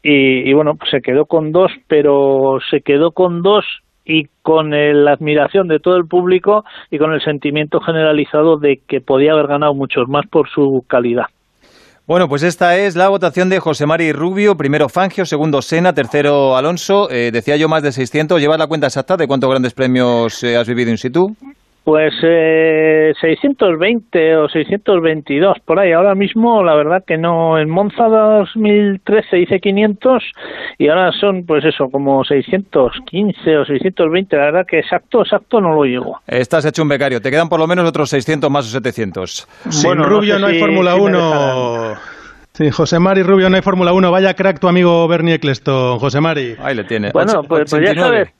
y, 0.00 0.48
y 0.48 0.52
bueno, 0.52 0.76
pues 0.76 0.92
se 0.92 1.00
quedó 1.00 1.26
con 1.26 1.50
dos, 1.50 1.72
pero 1.88 2.60
se 2.70 2.82
quedó 2.82 3.10
con 3.10 3.42
dos 3.42 3.64
y 4.04 4.28
con 4.42 4.70
la 4.70 5.10
admiración 5.10 5.66
de 5.66 5.80
todo 5.80 5.96
el 5.96 6.06
público 6.06 6.64
y 6.88 6.98
con 6.98 7.12
el 7.14 7.20
sentimiento 7.20 7.80
generalizado 7.80 8.58
de 8.58 8.80
que 8.86 9.00
podía 9.00 9.32
haber 9.32 9.48
ganado 9.48 9.74
muchos 9.74 10.08
más 10.08 10.24
por 10.28 10.48
su 10.48 10.84
calidad. 10.86 11.26
Bueno, 12.08 12.26
pues 12.26 12.42
esta 12.42 12.78
es 12.78 12.96
la 12.96 13.10
votación 13.10 13.50
de 13.50 13.60
José 13.60 13.84
Mari 13.84 14.12
Rubio, 14.12 14.56
primero 14.56 14.88
Fangio, 14.88 15.26
segundo 15.26 15.60
Sena, 15.60 15.92
tercero 15.92 16.56
Alonso. 16.56 17.10
Eh, 17.10 17.28
decía 17.30 17.56
yo 17.56 17.68
más 17.68 17.82
de 17.82 17.92
600. 17.92 18.40
¿Llevas 18.40 18.58
la 18.58 18.66
cuenta 18.66 18.86
exacta 18.86 19.18
de 19.18 19.26
cuántos 19.26 19.50
grandes 19.50 19.74
premios 19.74 20.42
eh, 20.42 20.56
has 20.56 20.66
vivido 20.66 20.90
in 20.90 20.96
situ? 20.96 21.36
Pues 21.88 22.12
eh, 22.22 23.14
620 23.18 24.36
o 24.36 24.46
622 24.50 25.56
por 25.64 25.80
ahí. 25.80 25.92
Ahora 25.92 26.14
mismo, 26.14 26.62
la 26.62 26.74
verdad 26.74 27.02
que 27.06 27.16
no. 27.16 27.58
En 27.58 27.70
Monza 27.70 28.04
2013 28.08 29.38
hice 29.38 29.58
500 29.58 30.22
y 30.76 30.88
ahora 30.88 31.12
son, 31.18 31.46
pues 31.46 31.64
eso, 31.64 31.88
como 31.90 32.22
615 32.24 33.56
o 33.56 33.64
620. 33.64 34.36
La 34.36 34.44
verdad 34.44 34.66
que 34.68 34.80
exacto, 34.80 35.22
exacto 35.22 35.62
no 35.62 35.72
lo 35.74 35.84
llego. 35.84 36.20
Estás 36.26 36.66
hecho 36.66 36.82
un 36.82 36.88
becario. 36.88 37.22
Te 37.22 37.30
quedan 37.30 37.48
por 37.48 37.58
lo 37.58 37.66
menos 37.66 37.88
otros 37.88 38.10
600 38.10 38.50
más 38.50 38.66
o 38.66 38.68
700. 38.68 39.48
Sin 39.70 39.96
Rubio 39.96 40.38
no, 40.38 40.48
hay 40.48 40.60
Fórmula 40.60 40.94
1. 40.94 41.94
Sí, 42.52 42.70
José 42.70 42.98
Mari 42.98 43.22
Rubio 43.22 43.48
no 43.48 43.56
hay 43.56 43.62
Fórmula 43.62 43.94
1. 43.94 44.10
Vaya 44.10 44.34
crack 44.34 44.60
tu 44.60 44.68
amigo 44.68 45.08
Bernie 45.08 45.36
Eccleston, 45.36 45.98
José 45.98 46.20
Mari. 46.20 46.54
Ahí 46.60 46.74
le 46.74 46.84
tiene. 46.84 47.12
Bueno, 47.14 47.44
pues, 47.48 47.70
pues 47.70 47.82
ya 47.82 47.94
sabes 47.94 48.37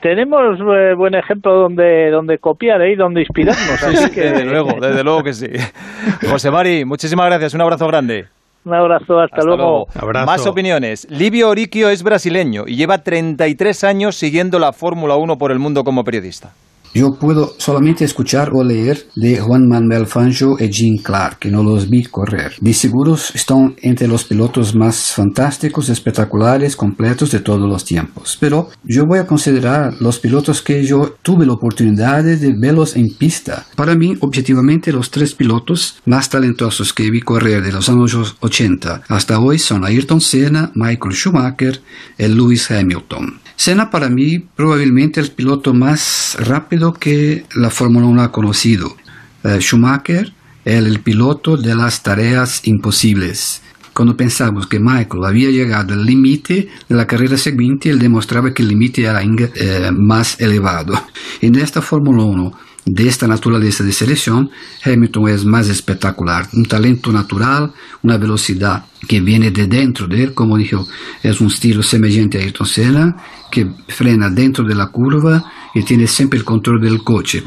tenemos 0.00 0.58
eh, 0.60 0.94
buen 0.96 1.14
ejemplo 1.14 1.54
donde, 1.54 2.10
donde 2.10 2.38
copiar 2.38 2.82
¿eh? 2.82 2.92
y 2.92 2.96
donde 2.96 3.20
inspirarnos. 3.20 3.82
Así 3.82 4.10
que... 4.10 4.20
Desde 4.20 4.44
luego, 4.44 4.80
desde 4.80 5.04
luego 5.04 5.22
que 5.22 5.32
sí. 5.32 5.48
José 6.30 6.50
Mari, 6.50 6.84
muchísimas 6.84 7.26
gracias. 7.26 7.54
Un 7.54 7.62
abrazo 7.62 7.86
grande. 7.86 8.26
Un 8.64 8.74
abrazo, 8.74 9.18
hasta, 9.18 9.42
luego. 9.42 9.86
Más 10.26 10.46
opiniones. 10.46 11.06
Livio 11.10 11.48
Oriquio 11.48 11.88
es 11.88 12.02
brasileño 12.02 12.64
y 12.66 12.76
lleva 12.76 12.98
33 12.98 13.84
años 13.84 14.16
siguiendo 14.16 14.58
la 14.58 14.72
Fórmula 14.72 15.16
1 15.16 15.36
por 15.38 15.50
el 15.50 15.58
mundo 15.58 15.82
como 15.82 16.04
periodista. 16.04 16.50
Yo 16.92 17.14
puedo 17.14 17.54
solamente 17.58 18.04
escuchar 18.04 18.50
o 18.52 18.64
leer 18.64 19.06
de 19.14 19.38
Juan 19.38 19.68
Manuel 19.68 20.06
Fangio 20.06 20.56
y 20.58 20.68
Jean 20.70 20.96
Clark, 20.96 21.38
que 21.38 21.50
no 21.50 21.62
los 21.62 21.88
vi 21.88 22.02
correr. 22.04 22.54
De 22.60 22.74
seguros 22.74 23.32
están 23.34 23.76
entre 23.80 24.08
los 24.08 24.24
pilotos 24.24 24.74
más 24.74 25.12
fantásticos, 25.12 25.88
espectaculares, 25.88 26.74
completos 26.74 27.30
de 27.30 27.40
todos 27.40 27.68
los 27.68 27.84
tiempos. 27.84 28.36
Pero 28.40 28.70
yo 28.82 29.06
voy 29.06 29.20
a 29.20 29.26
considerar 29.26 29.94
los 30.00 30.18
pilotos 30.18 30.62
que 30.62 30.84
yo 30.84 31.16
tuve 31.22 31.46
la 31.46 31.52
oportunidad 31.52 32.24
de 32.24 32.54
verlos 32.58 32.96
en 32.96 33.14
pista. 33.16 33.66
Para 33.76 33.94
mí, 33.94 34.16
objetivamente, 34.20 34.92
los 34.92 35.10
tres 35.10 35.34
pilotos 35.34 36.00
más 36.06 36.28
talentosos 36.28 36.92
que 36.92 37.10
vi 37.10 37.20
correr 37.20 37.62
de 37.62 37.72
los 37.72 37.88
años 37.88 38.36
80 38.40 39.02
hasta 39.08 39.38
hoy 39.38 39.58
son 39.58 39.84
Ayrton 39.84 40.20
Senna, 40.20 40.72
Michael 40.74 41.14
Schumacher 41.14 41.80
y 42.18 42.26
Lewis 42.26 42.70
Hamilton. 42.70 43.40
Senna 43.60 43.90
para 43.90 44.08
mí 44.08 44.38
probablemente 44.38 45.20
el 45.20 45.32
piloto 45.32 45.74
más 45.74 46.34
rápido 46.40 46.94
que 46.94 47.44
la 47.54 47.68
Fórmula 47.68 48.06
1 48.06 48.22
ha 48.22 48.32
conocido. 48.32 48.96
Eh, 49.44 49.58
Schumacher 49.60 50.32
es 50.64 50.76
el 50.76 51.00
piloto 51.00 51.58
de 51.58 51.74
las 51.74 52.02
tareas 52.02 52.66
imposibles. 52.66 53.60
Cuando 53.92 54.16
pensamos 54.16 54.66
que 54.66 54.80
Michael 54.80 55.26
había 55.26 55.50
llegado 55.50 55.92
al 55.92 56.06
límite 56.06 56.70
de 56.88 56.96
la 56.96 57.06
carrera 57.06 57.36
siguiente, 57.36 57.90
él 57.90 57.98
demostraba 57.98 58.54
que 58.54 58.62
el 58.62 58.68
límite 58.68 59.02
era 59.02 59.22
eh, 59.22 59.90
más 59.92 60.40
elevado. 60.40 60.94
En 61.42 61.56
esta 61.56 61.82
Fórmula 61.82 62.22
1 62.22 62.52
de 62.92 63.06
esta 63.06 63.26
naturaleza 63.26 63.84
de 63.84 63.92
selección, 63.92 64.50
Hamilton 64.84 65.28
es 65.28 65.44
más 65.44 65.68
espectacular. 65.68 66.46
Un 66.52 66.64
talento 66.64 67.12
natural, 67.12 67.72
una 68.02 68.18
velocidad 68.18 68.84
que 69.08 69.20
viene 69.20 69.50
de 69.50 69.66
dentro 69.66 70.08
de 70.08 70.24
él, 70.24 70.34
como 70.34 70.56
dijo, 70.56 70.86
es 71.22 71.40
un 71.40 71.46
estilo 71.46 71.82
semejante 71.82 72.38
a 72.38 72.40
Ayrton 72.42 72.66
Senna, 72.66 73.16
que 73.50 73.66
frena 73.88 74.28
dentro 74.30 74.64
de 74.64 74.74
la 74.74 74.88
curva 74.88 75.44
y 75.74 75.82
tiene 75.82 76.06
siempre 76.06 76.38
el 76.38 76.44
control 76.44 76.80
del 76.80 77.02
coche. 77.04 77.44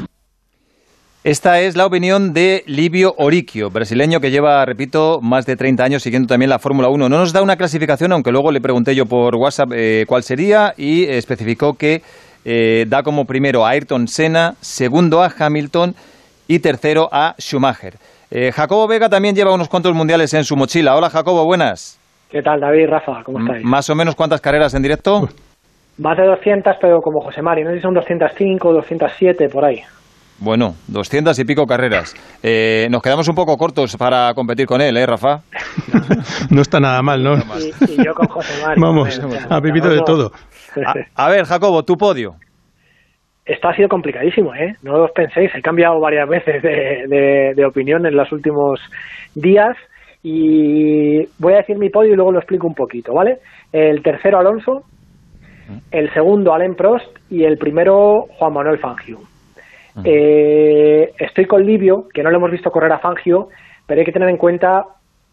Esta 1.24 1.60
es 1.60 1.74
la 1.74 1.86
opinión 1.86 2.34
de 2.34 2.64
Livio 2.66 3.14
Oriquio, 3.16 3.70
brasileño 3.70 4.20
que 4.20 4.30
lleva, 4.30 4.64
repito, 4.66 5.20
más 5.22 5.46
de 5.46 5.56
30 5.56 5.82
años 5.82 6.02
siguiendo 6.02 6.26
también 6.26 6.50
la 6.50 6.58
Fórmula 6.58 6.88
1. 6.88 7.08
No 7.08 7.18
nos 7.18 7.32
da 7.32 7.42
una 7.42 7.56
clasificación, 7.56 8.12
aunque 8.12 8.30
luego 8.30 8.52
le 8.52 8.60
pregunté 8.60 8.94
yo 8.94 9.06
por 9.06 9.34
WhatsApp 9.34 9.72
eh, 9.74 10.04
cuál 10.06 10.22
sería 10.22 10.74
y 10.76 11.04
especificó 11.04 11.74
que 11.74 12.02
eh, 12.44 12.84
da 12.88 13.02
como 13.02 13.24
primero 13.24 13.64
a 13.64 13.70
Ayrton 13.70 14.08
Senna, 14.08 14.54
segundo 14.60 15.22
a 15.22 15.32
Hamilton 15.36 15.94
y 16.46 16.58
tercero 16.58 17.08
a 17.10 17.34
Schumacher. 17.38 17.94
Eh, 18.30 18.52
Jacobo 18.52 18.86
Vega 18.88 19.08
también 19.08 19.34
lleva 19.34 19.54
unos 19.54 19.68
cuantos 19.68 19.94
mundiales 19.94 20.34
en 20.34 20.44
su 20.44 20.56
mochila. 20.56 20.96
Hola 20.96 21.10
Jacobo, 21.10 21.44
buenas. 21.44 21.98
¿Qué 22.30 22.42
tal 22.42 22.60
David, 22.60 22.88
Rafa? 22.88 23.22
¿Cómo 23.22 23.38
estáis? 23.40 23.64
Más 23.64 23.88
o 23.90 23.94
menos 23.94 24.14
cuántas 24.14 24.40
carreras 24.40 24.74
en 24.74 24.82
directo? 24.82 25.28
Más 25.98 26.16
de 26.16 26.26
200, 26.26 26.76
pero 26.80 27.00
como 27.00 27.20
José 27.20 27.42
Mari, 27.42 27.62
no 27.62 27.70
sé 27.70 27.76
si 27.76 27.82
son 27.82 27.94
205 27.94 28.68
o 28.68 28.72
207 28.72 29.48
por 29.48 29.64
ahí. 29.64 29.80
Bueno, 30.40 30.74
200 30.88 31.38
y 31.38 31.44
pico 31.44 31.64
carreras. 31.64 32.14
Eh, 32.42 32.88
nos 32.90 33.02
quedamos 33.02 33.28
un 33.28 33.34
poco 33.34 33.56
cortos 33.56 33.96
para 33.96 34.34
competir 34.34 34.66
con 34.66 34.80
él, 34.80 34.96
¿eh, 34.96 35.06
Rafa? 35.06 35.42
no 36.50 36.60
está 36.60 36.80
nada 36.80 37.02
mal, 37.02 37.22
¿no? 37.22 37.34
Y, 37.36 38.04
yo 38.04 38.14
con 38.14 38.26
José 38.26 38.62
Mari. 38.64 38.80
Vamos, 38.80 39.20
ha 39.48 39.60
vivido 39.60 39.90
de 39.90 40.00
todo. 40.04 40.32
A, 41.14 41.30
ver, 41.30 41.44
Jacobo, 41.44 41.84
tu 41.84 41.96
podio. 41.96 42.34
Esto 43.44 43.68
ha 43.68 43.76
sido 43.76 43.88
complicadísimo, 43.88 44.54
¿eh? 44.54 44.74
No 44.82 45.04
os 45.04 45.12
penséis, 45.12 45.50
he 45.54 45.60
cambiado 45.60 46.00
varias 46.00 46.28
veces 46.28 46.62
de, 46.62 47.64
opinión 47.66 48.04
en 48.06 48.16
los 48.16 48.32
últimos 48.32 48.80
días 49.34 49.76
y 50.22 51.26
voy 51.38 51.52
a 51.52 51.58
decir 51.58 51.78
mi 51.78 51.90
podio 51.90 52.14
y 52.14 52.16
luego 52.16 52.32
lo 52.32 52.38
explico 52.38 52.66
un 52.66 52.74
poquito, 52.74 53.12
¿vale? 53.12 53.38
El 53.70 54.02
tercero 54.02 54.38
Alonso, 54.38 54.84
el 55.90 56.12
segundo 56.14 56.54
Alain 56.54 56.74
Prost 56.74 57.06
y 57.30 57.44
el 57.44 57.58
primero 57.58 58.22
Juan 58.38 58.54
Manuel 58.54 58.78
Fangio. 58.78 59.18
Eh, 60.02 61.12
estoy 61.18 61.44
con 61.44 61.64
Livio, 61.64 62.08
que 62.12 62.22
no 62.22 62.30
lo 62.30 62.38
hemos 62.38 62.50
visto 62.50 62.72
correr 62.72 62.92
a 62.92 62.98
Fangio, 62.98 63.48
pero 63.86 64.00
hay 64.00 64.04
que 64.04 64.12
tener 64.12 64.28
en 64.28 64.36
cuenta 64.36 64.84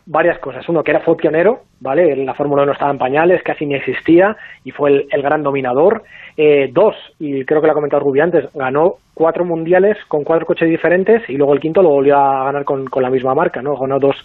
varias 0.05 0.39
cosas. 0.39 0.67
Uno, 0.67 0.83
que 0.83 0.91
era 0.91 0.99
fue 0.99 1.15
pionero, 1.17 1.61
¿vale? 1.79 2.15
La 2.17 2.33
Fórmula 2.33 2.63
1 2.63 2.73
estaba 2.73 2.91
en 2.91 2.97
pañales, 2.97 3.41
casi 3.43 3.65
ni 3.65 3.75
existía 3.75 4.35
y 4.63 4.71
fue 4.71 5.07
el, 5.09 5.21
gran 5.21 5.43
dominador. 5.43 6.03
Eh, 6.37 6.69
dos, 6.71 6.95
y 7.19 7.45
creo 7.45 7.61
que 7.61 7.67
lo 7.67 7.71
ha 7.71 7.75
comentado 7.75 8.03
Rubi 8.03 8.19
antes, 8.19 8.47
ganó 8.53 8.95
cuatro 9.13 9.45
mundiales 9.45 9.97
con 10.07 10.23
cuatro 10.23 10.45
coches 10.45 10.69
diferentes 10.69 11.27
y 11.29 11.33
luego 11.33 11.53
el 11.53 11.59
quinto 11.59 11.81
lo 11.81 11.89
volvió 11.89 12.17
a 12.17 12.45
ganar 12.45 12.65
con, 12.65 12.85
con 12.85 13.03
la 13.03 13.09
misma 13.09 13.33
marca, 13.33 13.61
¿no? 13.61 13.77
Ganó 13.77 13.99
dos, 13.99 14.15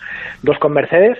dos 0.42 0.58
con 0.58 0.72
Mercedes 0.72 1.18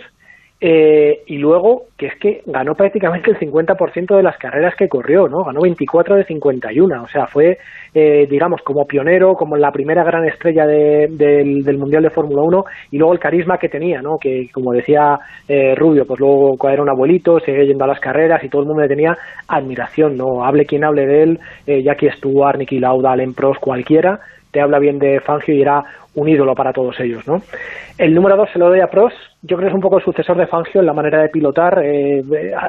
eh, 0.59 1.23
y 1.27 1.37
luego, 1.37 1.83
que 1.99 2.07
es 2.07 2.15
que 2.19 2.41
ganó 2.47 2.75
prácticamente 2.75 3.31
el 3.31 3.39
50% 3.39 4.17
de 4.17 4.23
las 4.23 4.39
carreras 4.39 4.75
que 4.75 4.89
corrió, 4.89 5.29
¿no? 5.29 5.45
Ganó 5.45 5.61
24 5.61 6.17
de 6.17 6.25
51, 6.25 7.03
o 7.03 7.09
sea, 7.09 7.27
fue, 7.27 7.59
eh, 7.93 8.27
digamos, 8.31 8.63
como 8.63 8.87
pionero, 8.87 9.35
como 9.35 9.57
la 9.57 9.71
primera 9.71 10.03
gran 10.03 10.25
estrella 10.25 10.67
del, 10.67 11.77
Mundial 11.77 12.05
de 12.05 12.11
Fórmula 12.11 12.43
1 12.43 12.65
y 12.93 12.97
luego 12.97 13.13
el 13.13 13.19
carisma 13.19 13.59
que 13.59 13.69
tenía, 13.69 14.01
¿no? 14.01 14.17
Que, 14.19 14.49
como 14.51 14.73
decía 14.73 15.19
eh, 15.47 15.75
Rubio, 15.75 16.07
pues 16.07 16.21
luego 16.21 16.57
era 16.71 16.83
un 16.83 16.89
abuelito, 16.89 17.39
seguía 17.39 17.65
yendo 17.65 17.85
a 17.85 17.89
las 17.89 18.01
carreras 18.01 18.43
y 18.43 18.49
todo 18.49 18.63
el 18.63 18.69
mundo 18.69 18.83
le 18.83 18.89
tenía 18.89 19.15
admiración, 19.49 20.17
¿no? 20.17 20.43
Hable 20.43 20.65
quien 20.65 20.85
hable 20.85 21.07
de 21.07 21.23
él, 21.23 21.41
Jackie 21.67 22.11
Stewart, 22.13 22.57
Nicky 22.57 22.79
Lauda, 22.79 23.13
Allen 23.13 23.35
Prost, 23.35 23.61
cualquiera, 23.61 24.21
te 24.51 24.63
habla 24.63 24.79
bien 24.79 24.99
de 24.99 25.21
Fangio 25.21 25.55
y 25.55 25.61
era 25.61 25.85
un 26.15 26.29
ídolo 26.29 26.55
para 26.55 26.73
todos 26.73 26.99
ellos, 27.01 27.27
¿no? 27.29 27.43
El 27.99 28.15
número 28.15 28.37
dos 28.37 28.49
se 28.53 28.59
lo 28.59 28.69
doy 28.69 28.81
a 28.81 28.87
Prost, 28.87 29.17
yo 29.47 29.57
creo 29.57 29.61
que 29.61 29.69
es 29.69 29.75
un 29.75 29.81
poco 29.81 29.99
el 29.99 30.05
sucesor 30.05 30.37
de 30.37 30.47
Fangio 30.47 30.81
en 30.81 30.87
la 30.87 30.93
manera 30.93 31.23
de 31.23 31.29
pilotar. 31.29 31.81
Eh, 31.83 32.23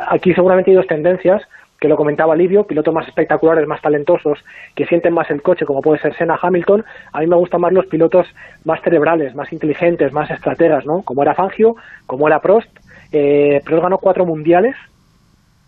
aquí 0.10 0.34
seguramente 0.34 0.72
hay 0.72 0.78
dos 0.78 0.88
tendencias, 0.88 1.42
que 1.80 1.88
lo 1.88 1.96
comentaba 1.96 2.36
Livio, 2.36 2.66
pilotos 2.66 2.94
más 2.94 3.08
espectaculares, 3.08 3.68
más 3.68 3.82
talentosos, 3.82 4.40
que 4.76 4.86
sienten 4.86 5.14
más 5.14 5.30
el 5.32 5.42
coche, 5.42 5.66
como 5.66 5.82
puede 5.82 6.00
ser 6.00 6.16
Senna 6.16 6.38
Hamilton. 6.42 6.84
A 7.14 7.20
mí 7.20 7.28
me 7.28 7.36
gustan 7.36 7.62
más 7.62 7.74
los 7.74 7.86
pilotos 7.88 8.28
más 8.64 8.82
cerebrales, 8.82 9.36
más 9.36 9.52
inteligentes, 9.52 10.14
más 10.14 10.30
estrategas, 10.30 10.86
¿no? 10.86 11.02
Como 11.04 11.24
era 11.24 11.36
Fangio, 11.36 11.76
como 12.06 12.28
era 12.28 12.40
Prost. 12.40 12.70
Eh, 13.12 13.62
Prost 13.66 13.84
ganó 13.84 13.98
cuatro 13.98 14.26
mundiales, 14.26 14.76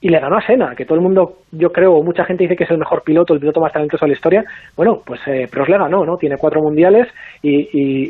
y 0.01 0.09
le 0.09 0.19
ganó 0.19 0.37
a 0.37 0.45
Senna, 0.45 0.75
que 0.75 0.85
todo 0.85 0.95
el 0.95 1.03
mundo, 1.03 1.39
yo 1.51 1.71
creo, 1.71 2.01
mucha 2.01 2.23
gente 2.23 2.43
dice 2.43 2.55
que 2.55 2.63
es 2.63 2.71
el 2.71 2.77
mejor 2.77 3.03
piloto, 3.03 3.33
el 3.33 3.39
piloto 3.41 3.59
más 3.59 3.73
talentoso 3.73 4.05
de 4.05 4.09
la 4.09 4.15
historia. 4.15 4.45
Bueno, 4.75 5.01
pues 5.05 5.19
eh, 5.27 5.47
Prost 5.51 5.69
le 5.69 5.77
ganó, 5.77 6.05
¿no? 6.05 6.17
Tiene 6.17 6.37
cuatro 6.37 6.61
mundiales 6.61 7.07
y, 7.41 7.67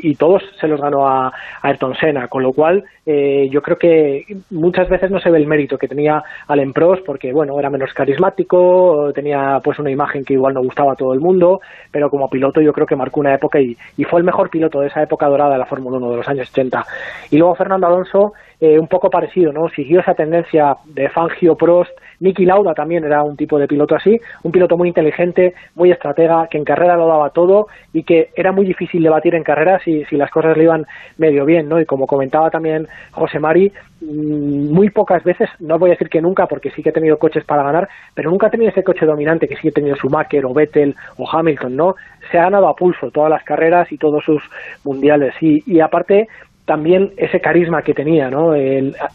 y, 0.08 0.14
todos 0.14 0.42
se 0.60 0.68
los 0.68 0.80
ganó 0.80 1.08
a, 1.08 1.32
Ayrton 1.62 1.94
Senna, 1.96 2.28
con 2.28 2.42
lo 2.42 2.52
cual 2.52 2.84
eh, 3.04 3.48
yo 3.50 3.60
creo 3.60 3.76
que 3.76 4.24
muchas 4.50 4.88
veces 4.88 5.10
no 5.10 5.18
se 5.18 5.30
ve 5.30 5.38
el 5.38 5.46
mérito 5.46 5.78
que 5.78 5.88
tenía 5.88 6.22
Alain 6.46 6.72
Prost 6.72 7.04
porque, 7.04 7.32
bueno, 7.32 7.58
era 7.58 7.70
menos 7.70 7.92
carismático, 7.92 9.10
tenía 9.12 9.58
pues 9.64 9.78
una 9.80 9.90
imagen 9.90 10.24
que 10.24 10.34
igual 10.34 10.54
no 10.54 10.62
gustaba 10.62 10.92
a 10.92 10.96
todo 10.96 11.12
el 11.12 11.20
mundo, 11.20 11.60
pero 11.90 12.08
como 12.08 12.28
piloto 12.28 12.60
yo 12.60 12.72
creo 12.72 12.86
que 12.86 12.96
marcó 12.96 13.20
una 13.20 13.34
época 13.34 13.60
y, 13.60 13.76
y 13.96 14.04
fue 14.04 14.20
el 14.20 14.26
mejor 14.26 14.48
piloto 14.50 14.80
de 14.80 14.88
esa 14.88 15.02
época 15.02 15.26
dorada 15.26 15.54
de 15.54 15.58
la 15.58 15.66
Fórmula 15.66 15.96
1 15.96 16.10
de 16.10 16.16
los 16.18 16.28
años 16.28 16.50
80. 16.50 16.84
Y 17.30 17.38
luego 17.38 17.54
Fernando 17.56 17.86
Alonso 17.86 18.32
eh, 18.60 18.78
un 18.78 18.88
poco 18.88 19.08
parecido, 19.08 19.52
¿no? 19.52 19.68
Siguió 19.70 20.00
esa 20.00 20.14
tendencia 20.14 20.76
de 20.84 21.08
Fangio 21.08 21.56
Prost, 21.56 21.90
Niki 22.20 22.44
Lauda 22.44 22.74
también 22.74 23.04
era 23.04 23.22
un 23.22 23.36
tipo 23.36 23.58
de 23.58 23.66
piloto 23.66 23.96
así, 23.96 24.20
un 24.42 24.52
piloto 24.52 24.76
muy 24.76 24.88
inteligente, 24.88 25.54
muy 25.74 25.90
estratega, 25.90 26.46
que 26.48 26.58
en 26.58 26.64
carrera 26.64 26.96
lo 26.96 27.06
daba 27.06 27.30
todo 27.30 27.68
y 27.94 28.02
que 28.02 28.28
era 28.36 28.52
muy 28.52 28.66
difícil 28.66 29.02
debatir 29.02 29.34
en 29.34 29.42
carrera 29.42 29.80
si, 29.82 30.04
si 30.04 30.16
las 30.16 30.30
cosas 30.30 30.56
le 30.56 30.64
iban 30.64 30.84
medio 31.16 31.46
bien, 31.46 31.68
¿no? 31.68 31.80
Y 31.80 31.86
como 31.86 32.06
comentaba 32.06 32.50
también 32.50 32.86
José 33.12 33.38
Mari, 33.38 33.72
mm, 34.02 34.70
muy 34.70 34.90
pocas 34.90 35.24
veces, 35.24 35.48
no 35.60 35.78
voy 35.78 35.90
a 35.90 35.92
decir 35.92 36.10
que 36.10 36.20
nunca, 36.20 36.46
porque 36.46 36.70
sí 36.70 36.82
que 36.82 36.90
he 36.90 36.92
tenido 36.92 37.18
coches 37.18 37.44
para 37.44 37.62
ganar, 37.62 37.88
pero 38.14 38.30
nunca 38.30 38.48
ha 38.48 38.50
tenido 38.50 38.70
ese 38.70 38.84
coche 38.84 39.06
dominante 39.06 39.48
que 39.48 39.56
sí 39.56 39.68
he 39.68 39.72
tenido 39.72 39.96
Schumacher 39.96 40.44
o 40.44 40.52
Vettel 40.52 40.94
o 41.16 41.26
Hamilton, 41.26 41.74
¿no? 41.74 41.94
Se 42.30 42.38
ha 42.38 42.42
ganado 42.42 42.68
a 42.68 42.74
pulso 42.74 43.10
todas 43.10 43.30
las 43.30 43.42
carreras 43.44 43.90
y 43.90 43.96
todos 43.96 44.22
sus 44.22 44.42
mundiales. 44.84 45.34
Y, 45.40 45.62
y 45.66 45.80
aparte, 45.80 46.28
también 46.64 47.10
ese 47.16 47.40
carisma 47.40 47.82
que 47.82 47.94
tenía, 47.94 48.30
¿no? 48.30 48.52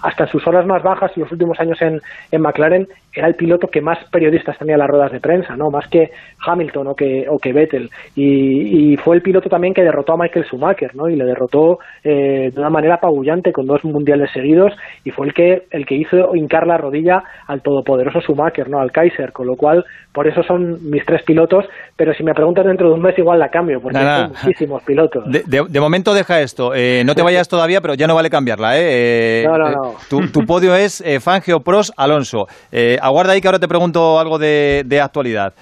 hasta 0.01 0.23
en 0.25 0.29
sus 0.29 0.45
horas 0.47 0.65
más 0.65 0.83
bajas 0.83 1.11
y 1.15 1.21
los 1.21 1.31
últimos 1.31 1.59
años 1.59 1.81
en, 1.81 1.99
en, 2.31 2.41
McLaren 2.41 2.87
era 3.13 3.27
el 3.27 3.35
piloto 3.35 3.67
que 3.67 3.81
más 3.81 3.97
periodistas 4.11 4.57
tenía 4.57 4.75
en 4.75 4.79
las 4.79 4.89
ruedas 4.89 5.11
de 5.11 5.21
prensa, 5.21 5.55
¿no? 5.55 5.69
Más 5.71 5.87
que 5.87 6.11
Hamilton 6.45 6.87
o 6.87 6.95
que, 6.95 7.25
o 7.29 7.37
que 7.37 7.53
Vettel. 7.53 7.89
Y, 8.15 8.97
fue 8.97 9.15
el 9.15 9.21
piloto 9.21 9.49
también 9.49 9.73
que 9.73 9.83
derrotó 9.83 10.13
a 10.13 10.17
Michael 10.17 10.45
Schumacher, 10.45 10.95
¿no? 10.95 11.07
Y 11.09 11.15
le 11.15 11.25
derrotó 11.25 11.79
eh, 12.03 12.49
de 12.53 12.59
una 12.59 12.69
manera 12.69 12.95
apabullante 12.95 13.51
con 13.51 13.65
dos 13.67 13.83
mundiales 13.83 14.29
seguidos 14.33 14.73
y 15.03 15.11
fue 15.11 15.27
el 15.27 15.33
que, 15.33 15.63
el 15.71 15.85
que 15.85 15.95
hizo 15.95 16.35
hincar 16.35 16.65
la 16.65 16.77
rodilla 16.77 17.23
al 17.47 17.61
todopoderoso 17.61 18.19
Schumacher, 18.21 18.69
¿no? 18.69 18.79
Al 18.79 18.91
Kaiser, 18.91 19.31
con 19.31 19.47
lo 19.47 19.55
cual, 19.55 19.85
por 20.13 20.27
eso 20.27 20.43
son 20.43 20.89
mis 20.89 21.05
tres 21.05 21.23
pilotos, 21.23 21.65
pero 21.95 22.13
si 22.13 22.23
me 22.23 22.33
preguntas 22.33 22.65
dentro 22.65 22.89
de 22.89 22.95
un 22.95 23.01
mes 23.01 23.17
igual 23.17 23.39
la 23.39 23.49
cambio, 23.49 23.79
porque 23.81 23.99
son 23.99 24.29
muchísimos 24.29 24.83
pilotos. 24.83 25.23
De, 25.25 25.79
momento 25.79 26.13
deja 26.13 26.41
esto, 26.41 26.73
eh, 26.73 27.03
no 27.05 27.13
te 27.13 27.21
vayas 27.21 27.44
todavía, 27.47 27.81
pero 27.81 27.93
ya 27.93 28.07
no 28.07 28.15
vale 28.15 28.29
cambiarla. 28.29 28.73
¿eh? 28.77 29.45
no, 29.47 29.57
no, 29.57 29.69
no. 29.69 29.95
Tu, 30.09 30.45
podio 30.45 30.75
es 30.75 31.03
Fangio 31.21 31.59
Pros 31.61 31.91
Alonso. 31.97 32.47
aguarda 33.01 33.33
ahí 33.33 33.41
que 33.41 33.47
ahora 33.47 33.59
te 33.59 33.67
pregunto 33.67 34.19
algo 34.19 34.37
de, 34.37 34.83
de 34.85 35.01
actualidad. 35.01 35.53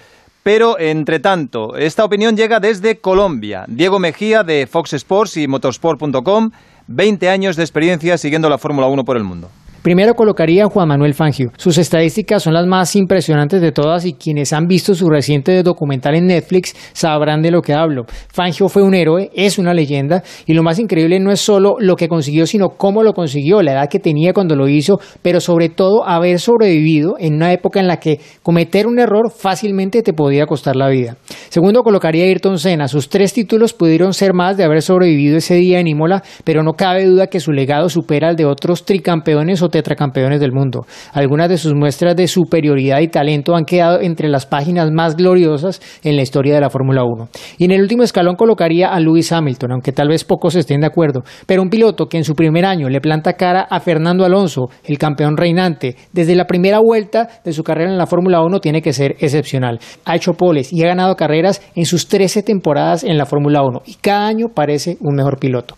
Pero, 0.43 0.77
entre 0.77 1.19
tanto, 1.19 1.77
esta 1.77 2.03
opinión 2.03 2.35
llega 2.35 2.59
desde 2.59 2.99
Colombia. 2.99 3.63
Diego 3.69 3.97
Mejía, 3.97 4.43
de 4.43 4.67
Fox 4.67 4.91
Sports 4.91 5.37
y 5.37 5.47
motorsport.com, 5.47 6.51
20 6.87 7.29
años 7.29 7.55
de 7.55 7.63
experiencia 7.63 8.17
siguiendo 8.17 8.49
la 8.49 8.57
Fórmula 8.57 8.87
1 8.87 9.05
por 9.05 9.15
el 9.15 9.23
mundo. 9.23 9.49
Primero 9.83 10.13
colocaría 10.13 10.67
Juan 10.67 10.87
Manuel 10.87 11.13
Fangio. 11.13 11.51
Sus 11.57 11.77
estadísticas 11.77 12.41
son 12.41 12.53
las 12.53 12.65
más 12.65 12.95
impresionantes 12.95 13.59
de 13.59 13.73
todas 13.73 14.05
y 14.05 14.13
quienes 14.13 14.53
han 14.53 14.65
visto 14.65 14.95
su 14.95 15.09
reciente 15.09 15.61
documental 15.61 16.15
en 16.15 16.27
Netflix 16.27 16.73
sabrán 16.93 17.41
de 17.41 17.51
lo 17.51 17.61
que 17.61 17.73
hablo. 17.73 18.05
Fangio 18.31 18.69
fue 18.69 18.81
un 18.81 18.93
héroe, 18.93 19.29
es 19.35 19.59
una 19.59 19.73
leyenda 19.73 20.23
y 20.45 20.53
lo 20.53 20.63
más 20.63 20.79
increíble 20.79 21.19
no 21.19 21.33
es 21.33 21.41
solo 21.41 21.75
lo 21.79 21.97
que 21.97 22.07
consiguió, 22.07 22.47
sino 22.47 22.69
cómo 22.69 23.03
lo 23.03 23.11
consiguió, 23.11 23.61
la 23.61 23.73
edad 23.73 23.89
que 23.89 23.99
tenía 23.99 24.31
cuando 24.31 24.55
lo 24.55 24.69
hizo, 24.69 25.01
pero 25.21 25.41
sobre 25.41 25.67
todo 25.67 26.07
haber 26.07 26.39
sobrevivido 26.39 27.15
en 27.19 27.33
una 27.33 27.51
época 27.51 27.81
en 27.81 27.87
la 27.87 27.97
que 27.97 28.21
cometer 28.41 28.87
un 28.87 28.99
error 28.99 29.33
fácilmente 29.37 30.01
te 30.01 30.13
podía 30.13 30.45
costar 30.45 30.77
la 30.77 30.87
vida. 30.87 31.17
Segundo 31.49 31.83
colocaría 31.83 32.23
Ayrton 32.23 32.57
Senna. 32.57 32.87
Sus 32.87 33.09
tres 33.09 33.33
títulos 33.33 33.73
pudieron 33.73 34.13
ser 34.13 34.33
más 34.33 34.55
de 34.55 34.63
haber 34.63 34.81
sobrevivido 34.81 35.35
ese 35.35 35.55
día 35.55 35.81
en 35.81 35.87
Imola, 35.87 36.23
pero 36.45 36.63
no 36.63 36.71
cabe 36.71 37.05
duda 37.05 37.27
que 37.27 37.41
su 37.41 37.51
legado 37.51 37.89
supera 37.89 38.29
al 38.29 38.37
de 38.37 38.45
otros 38.45 38.85
tricampeones 38.85 39.61
o 39.61 39.72
tetracampeones 39.73 40.39
del 40.39 40.53
mundo. 40.53 40.85
Algunas 41.11 41.49
de 41.49 41.57
sus 41.57 41.73
muestras 41.73 42.15
de 42.15 42.27
superioridad 42.27 43.01
y 43.01 43.09
talento 43.09 43.55
han 43.55 43.65
quedado 43.65 43.99
entre 43.99 44.29
las 44.29 44.45
páginas 44.45 44.91
más 44.91 45.17
gloriosas 45.17 45.81
en 46.03 46.15
la 46.15 46.21
historia 46.21 46.53
de 46.53 46.61
la 46.61 46.69
Fórmula 46.69 47.03
1. 47.03 47.27
Y 47.57 47.65
en 47.65 47.71
el 47.71 47.81
último 47.81 48.03
escalón 48.03 48.35
colocaría 48.35 48.93
a 48.93 48.99
Lewis 48.99 49.31
Hamilton, 49.31 49.73
aunque 49.73 49.91
tal 49.91 50.09
vez 50.09 50.23
pocos 50.23 50.55
estén 50.55 50.81
de 50.81 50.87
acuerdo, 50.87 51.23
pero 51.45 51.61
un 51.61 51.69
piloto 51.69 52.05
que 52.05 52.17
en 52.17 52.23
su 52.23 52.35
primer 52.35 52.65
año 52.65 52.87
le 52.87 53.01
planta 53.01 53.33
cara 53.33 53.67
a 53.69 53.79
Fernando 53.79 54.23
Alonso, 54.23 54.69
el 54.83 54.97
campeón 54.97 55.35
reinante, 55.35 55.95
desde 56.11 56.35
la 56.35 56.45
primera 56.45 56.79
vuelta 56.79 57.27
de 57.43 57.51
su 57.51 57.63
carrera 57.63 57.91
en 57.91 57.97
la 57.97 58.07
Fórmula 58.07 58.41
1 58.41 58.59
tiene 58.59 58.81
que 58.81 58.93
ser 58.93 59.15
excepcional. 59.19 59.79
Ha 60.05 60.15
hecho 60.15 60.33
poles 60.33 60.71
y 60.71 60.83
ha 60.83 60.87
ganado 60.87 61.15
carreras 61.15 61.61
en 61.75 61.85
sus 61.85 62.07
13 62.07 62.43
temporadas 62.43 63.03
en 63.03 63.17
la 63.17 63.25
Fórmula 63.25 63.63
1 63.63 63.81
y 63.87 63.95
cada 63.95 64.27
año 64.27 64.49
parece 64.53 64.97
un 65.01 65.15
mejor 65.15 65.39
piloto. 65.39 65.75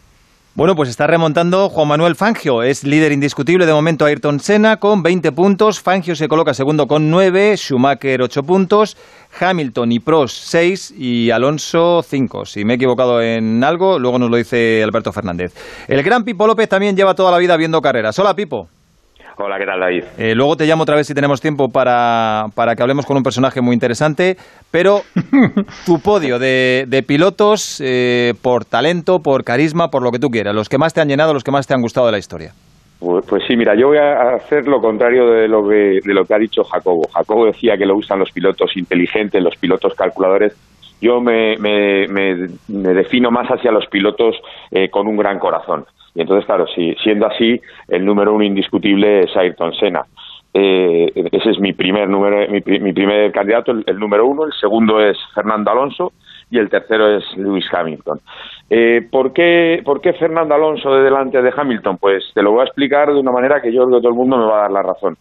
Bueno, 0.55 0.73
pues 0.73 0.87
está 0.87 1.05
remontando 1.05 1.67
Juan 1.67 1.89
Manuel 1.89 2.15
Fangio. 2.15 2.63
Es 2.63 2.85
líder 2.85 3.11
indiscutible 3.11 3.65
de 3.65 3.73
momento 3.73 4.05
Ayrton 4.05 4.39
Senna 4.39 4.77
con 4.77 5.03
20 5.03 5.33
puntos. 5.33 5.81
Fangio 5.81 6.15
se 6.15 6.29
coloca 6.29 6.53
segundo 6.53 6.87
con 6.87 7.11
9, 7.11 7.57
Schumacher 7.57 8.21
8 8.21 8.41
puntos, 8.43 8.95
Hamilton 9.37 9.91
y 9.91 9.99
Prost 9.99 10.37
6 10.45 10.93
y 10.97 11.29
Alonso 11.31 12.05
5. 12.07 12.45
Si 12.45 12.63
me 12.63 12.71
he 12.71 12.75
equivocado 12.77 13.21
en 13.21 13.65
algo, 13.65 13.99
luego 13.99 14.17
nos 14.17 14.31
lo 14.31 14.37
dice 14.37 14.81
Alberto 14.81 15.11
Fernández. 15.11 15.53
El 15.89 16.01
gran 16.03 16.23
Pipo 16.23 16.47
López 16.47 16.69
también 16.69 16.95
lleva 16.95 17.15
toda 17.15 17.31
la 17.31 17.37
vida 17.37 17.57
viendo 17.57 17.81
carreras. 17.81 18.17
Hola, 18.17 18.33
Pipo. 18.33 18.69
Hola, 19.37 19.57
¿qué 19.59 19.65
tal, 19.65 19.81
David? 19.81 20.03
Eh, 20.17 20.33
luego 20.33 20.55
te 20.55 20.65
llamo 20.65 20.83
otra 20.83 20.95
vez 20.95 21.07
si 21.07 21.13
tenemos 21.13 21.41
tiempo 21.41 21.67
para, 21.67 22.45
que 22.55 22.81
hablemos 22.81 23.05
con 23.05 23.17
un 23.17 23.23
personaje 23.23 23.59
muy 23.59 23.73
interesante, 23.73 24.37
pero 24.71 25.01
tu 25.85 25.99
podio 25.99 26.39
de, 26.39 27.03
pilotos 27.05 27.81
eh, 27.83 28.33
por 28.41 28.63
talento, 28.63 29.19
por 29.19 29.43
carisma, 29.43 29.89
por 29.89 30.03
lo 30.03 30.11
que 30.11 30.19
tú 30.19 30.29
quieras, 30.29 30.55
los 30.55 30.69
que 30.69 30.77
más 30.77 30.93
te 30.93 31.01
han 31.01 31.09
llenado, 31.09 31.33
los 31.33 31.43
que 31.43 31.51
más 31.51 31.67
te 31.67 31.73
han 31.73 31.81
gustado 31.81 32.05
de 32.05 32.13
la 32.13 32.17
historia. 32.17 32.53
Pues, 32.97 33.25
pues 33.27 33.43
sí, 33.45 33.57
mira, 33.57 33.73
yo 33.77 33.87
voy 33.87 33.97
a 33.97 34.35
hacer 34.35 34.67
lo 34.67 34.79
contrario 34.79 35.29
de 35.29 35.49
lo, 35.49 35.67
que, 35.67 35.99
de 36.01 36.13
lo 36.13 36.23
que 36.23 36.33
ha 36.33 36.39
dicho 36.39 36.63
Jacobo. 36.63 37.03
Jacobo 37.13 37.45
decía 37.47 37.75
que 37.77 37.85
lo 37.85 37.97
usan 37.97 38.19
los 38.19 38.31
pilotos 38.31 38.71
inteligentes, 38.77 39.43
los 39.43 39.57
pilotos 39.57 39.93
calculadores. 39.95 40.55
Yo 41.01 41.21
me, 41.21 41.57
me, 41.57 42.47
defino 42.67 43.31
más 43.31 43.47
hacia 43.47 43.71
los 43.71 43.85
pilotos 43.87 44.35
eh, 44.71 44.89
con 44.89 45.07
un 45.07 45.17
gran 45.17 45.39
corazón. 45.39 45.85
Y 46.13 46.21
entonces, 46.21 46.45
claro, 46.45 46.65
si, 46.67 46.93
siendo 47.03 47.27
así, 47.27 47.59
el 47.87 48.05
número 48.05 48.33
uno 48.33 48.43
indiscutible 48.43 49.23
es 49.23 49.35
Ayrton 49.35 49.73
Senna. 49.73 50.05
Eh, 50.57 51.11
ese 51.33 51.49
es 51.49 51.59
mi 51.59 51.73
primer 51.73 52.07
número, 52.07 52.49
mi, 52.49 52.61
primer 52.93 53.29
candidato, 53.33 53.73
el, 53.73 53.99
número 53.99 54.25
uno. 54.25 54.45
El 54.45 54.53
segundo 54.53 55.01
es 55.01 55.17
Fernando 55.33 55.69
Alonso 55.69 56.13
y 56.49 56.57
el 56.57 56.69
tercero 56.69 57.17
es 57.17 57.25
Lewis 57.35 57.65
Hamilton. 57.73 58.21
Eh, 58.69 59.05
¿por, 59.11 59.33
qué, 59.33 59.81
¿Por 59.83 59.99
qué 59.99 60.13
Fernando 60.13 60.55
Alonso 60.55 60.95
de 60.95 61.03
delante 61.03 61.41
de 61.41 61.53
Hamilton? 61.53 61.97
Pues 61.97 62.31
te 62.33 62.41
lo 62.41 62.51
voy 62.51 62.61
a 62.61 62.65
explicar 62.65 63.13
de 63.13 63.19
una 63.19 63.33
manera 63.33 63.61
que 63.61 63.73
yo 63.73 63.85
creo 63.85 63.97
que 63.97 64.03
todo 64.03 64.13
el 64.13 64.17
mundo 64.17 64.37
me 64.37 64.45
va 64.45 64.59
a 64.59 64.61
dar 64.61 64.71
la 64.71 64.83
razón. 64.83 65.17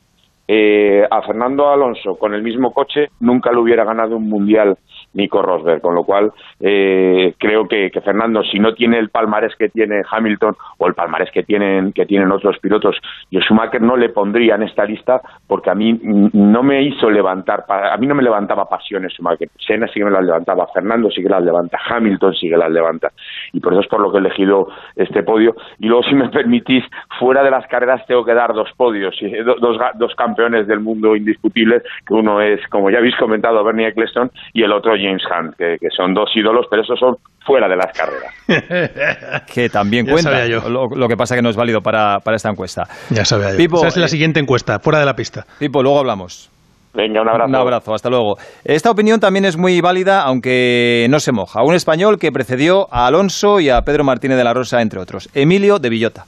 Eh, 0.46 1.04
a 1.10 1.22
Fernando 1.22 1.68
Alonso 1.68 2.16
con 2.16 2.32
el 2.32 2.42
mismo 2.42 2.72
coche 2.72 3.08
nunca 3.18 3.50
le 3.50 3.58
hubiera 3.58 3.82
ganado 3.82 4.16
un 4.16 4.28
mundial 4.28 4.76
Nico 5.14 5.42
Rosberg, 5.42 5.80
con 5.80 5.94
lo 5.94 6.04
cual 6.04 6.32
eh, 6.60 7.34
creo 7.38 7.66
que, 7.66 7.90
Fernando, 8.04 8.42
si 8.42 8.58
no 8.58 8.74
tiene 8.74 8.98
el 8.98 9.08
palmarés 9.08 9.54
que 9.56 9.68
tiene 9.68 10.02
Hamilton 10.08 10.56
o 10.78 10.86
el 10.86 10.94
palmarés 10.94 11.30
que 11.30 11.42
tienen, 11.42 11.92
que 11.92 12.06
tienen 12.06 12.30
otros 12.30 12.58
pilotos, 12.58 12.96
yo 13.30 13.40
Schumacher 13.40 13.80
no 13.80 13.96
le 13.96 14.10
pondría 14.10 14.54
en 14.56 14.64
esta 14.64 14.84
lista 14.84 15.20
porque 15.46 15.70
a 15.70 15.74
mí 15.74 15.98
no 16.02 16.62
me 16.62 16.82
hizo 16.82 17.10
levantar, 17.10 17.64
a 17.68 17.96
mí 17.96 18.06
no 18.06 18.14
me 18.14 18.22
levantaba 18.22 18.68
pasiones 18.68 19.12
Schumacher, 19.12 19.48
Senna 19.58 19.86
sí 19.88 20.00
que 20.00 20.04
me 20.04 20.10
las 20.10 20.24
levantaba, 20.24 20.66
Fernando 20.72 21.10
sí 21.10 21.22
que 21.22 21.28
las 21.28 21.42
levanta, 21.42 21.78
Hamilton 21.88 22.34
sí 22.34 22.48
que 22.48 22.56
las 22.56 22.70
levanta, 22.70 23.12
y 23.52 23.60
por 23.60 23.72
eso 23.72 23.82
es 23.82 23.88
por 23.88 24.00
lo 24.00 24.10
que 24.10 24.18
he 24.18 24.20
elegido 24.20 24.68
este 24.96 25.22
podio. 25.22 25.54
Y 25.78 25.86
luego, 25.86 26.02
si 26.08 26.14
me 26.14 26.28
permitís, 26.28 26.84
fuera 27.18 27.42
de 27.42 27.50
las 27.50 27.66
carreras 27.66 28.04
tengo 28.06 28.24
que 28.24 28.34
dar 28.34 28.52
dos 28.52 28.70
podios, 28.76 29.16
dos, 29.60 29.78
dos 29.94 30.14
campeones 30.14 30.66
del 30.66 30.80
mundo 30.80 31.16
indiscutibles, 31.16 31.82
que 32.06 32.14
uno 32.14 32.40
es, 32.40 32.66
como 32.68 32.90
ya 32.90 32.98
habéis 32.98 33.16
comentado, 33.16 33.62
Bernie 33.64 33.88
Eccleston, 33.88 34.30
y 34.52 34.62
el 34.62 34.72
otro 34.72 34.96
James 35.04 35.22
Hunt, 35.24 35.54
que, 35.56 35.76
son 35.96 36.14
dos 36.14 36.30
ídolos, 36.34 36.66
pero 36.70 36.82
esos 36.82 36.98
son 36.98 37.16
fuera 37.44 37.68
de 37.68 37.76
las 37.76 37.92
carreras. 37.96 39.44
que 39.54 39.68
también 39.68 40.06
cuenta. 40.06 40.46
Lo, 40.46 41.08
que 41.08 41.16
pasa 41.16 41.36
que 41.36 41.42
no 41.42 41.50
es 41.50 41.56
válido 41.56 41.80
para, 41.80 42.18
esta 42.32 42.50
encuesta. 42.50 42.84
Ya 43.10 43.24
sabía 43.24 43.50
yo. 43.50 43.56
Esa 43.56 43.88
es 43.88 43.96
la 43.96 44.06
eh, 44.06 44.08
siguiente 44.08 44.40
encuesta, 44.40 44.78
fuera 44.78 44.98
de 44.98 45.06
la 45.06 45.14
pista. 45.14 45.44
Pipo, 45.58 45.82
luego 45.82 45.98
hablamos. 45.98 46.50
Venga, 46.94 47.22
un 47.22 47.28
abrazo. 47.28 47.48
Un 47.48 47.56
abrazo, 47.56 47.94
hasta 47.94 48.08
luego. 48.08 48.36
Esta 48.64 48.90
opinión 48.90 49.18
también 49.18 49.44
es 49.44 49.56
muy 49.56 49.80
válida, 49.80 50.22
aunque 50.22 51.06
no 51.10 51.18
se 51.18 51.32
moja. 51.32 51.62
Un 51.64 51.74
español 51.74 52.18
que 52.18 52.30
precedió 52.30 52.86
a 52.92 53.06
Alonso 53.06 53.58
y 53.58 53.68
a 53.68 53.82
Pedro 53.82 54.04
Martínez 54.04 54.38
de 54.38 54.44
la 54.44 54.54
Rosa, 54.54 54.80
entre 54.80 55.00
otros. 55.00 55.28
Emilio 55.34 55.78
de 55.78 55.90
Villota. 55.90 56.24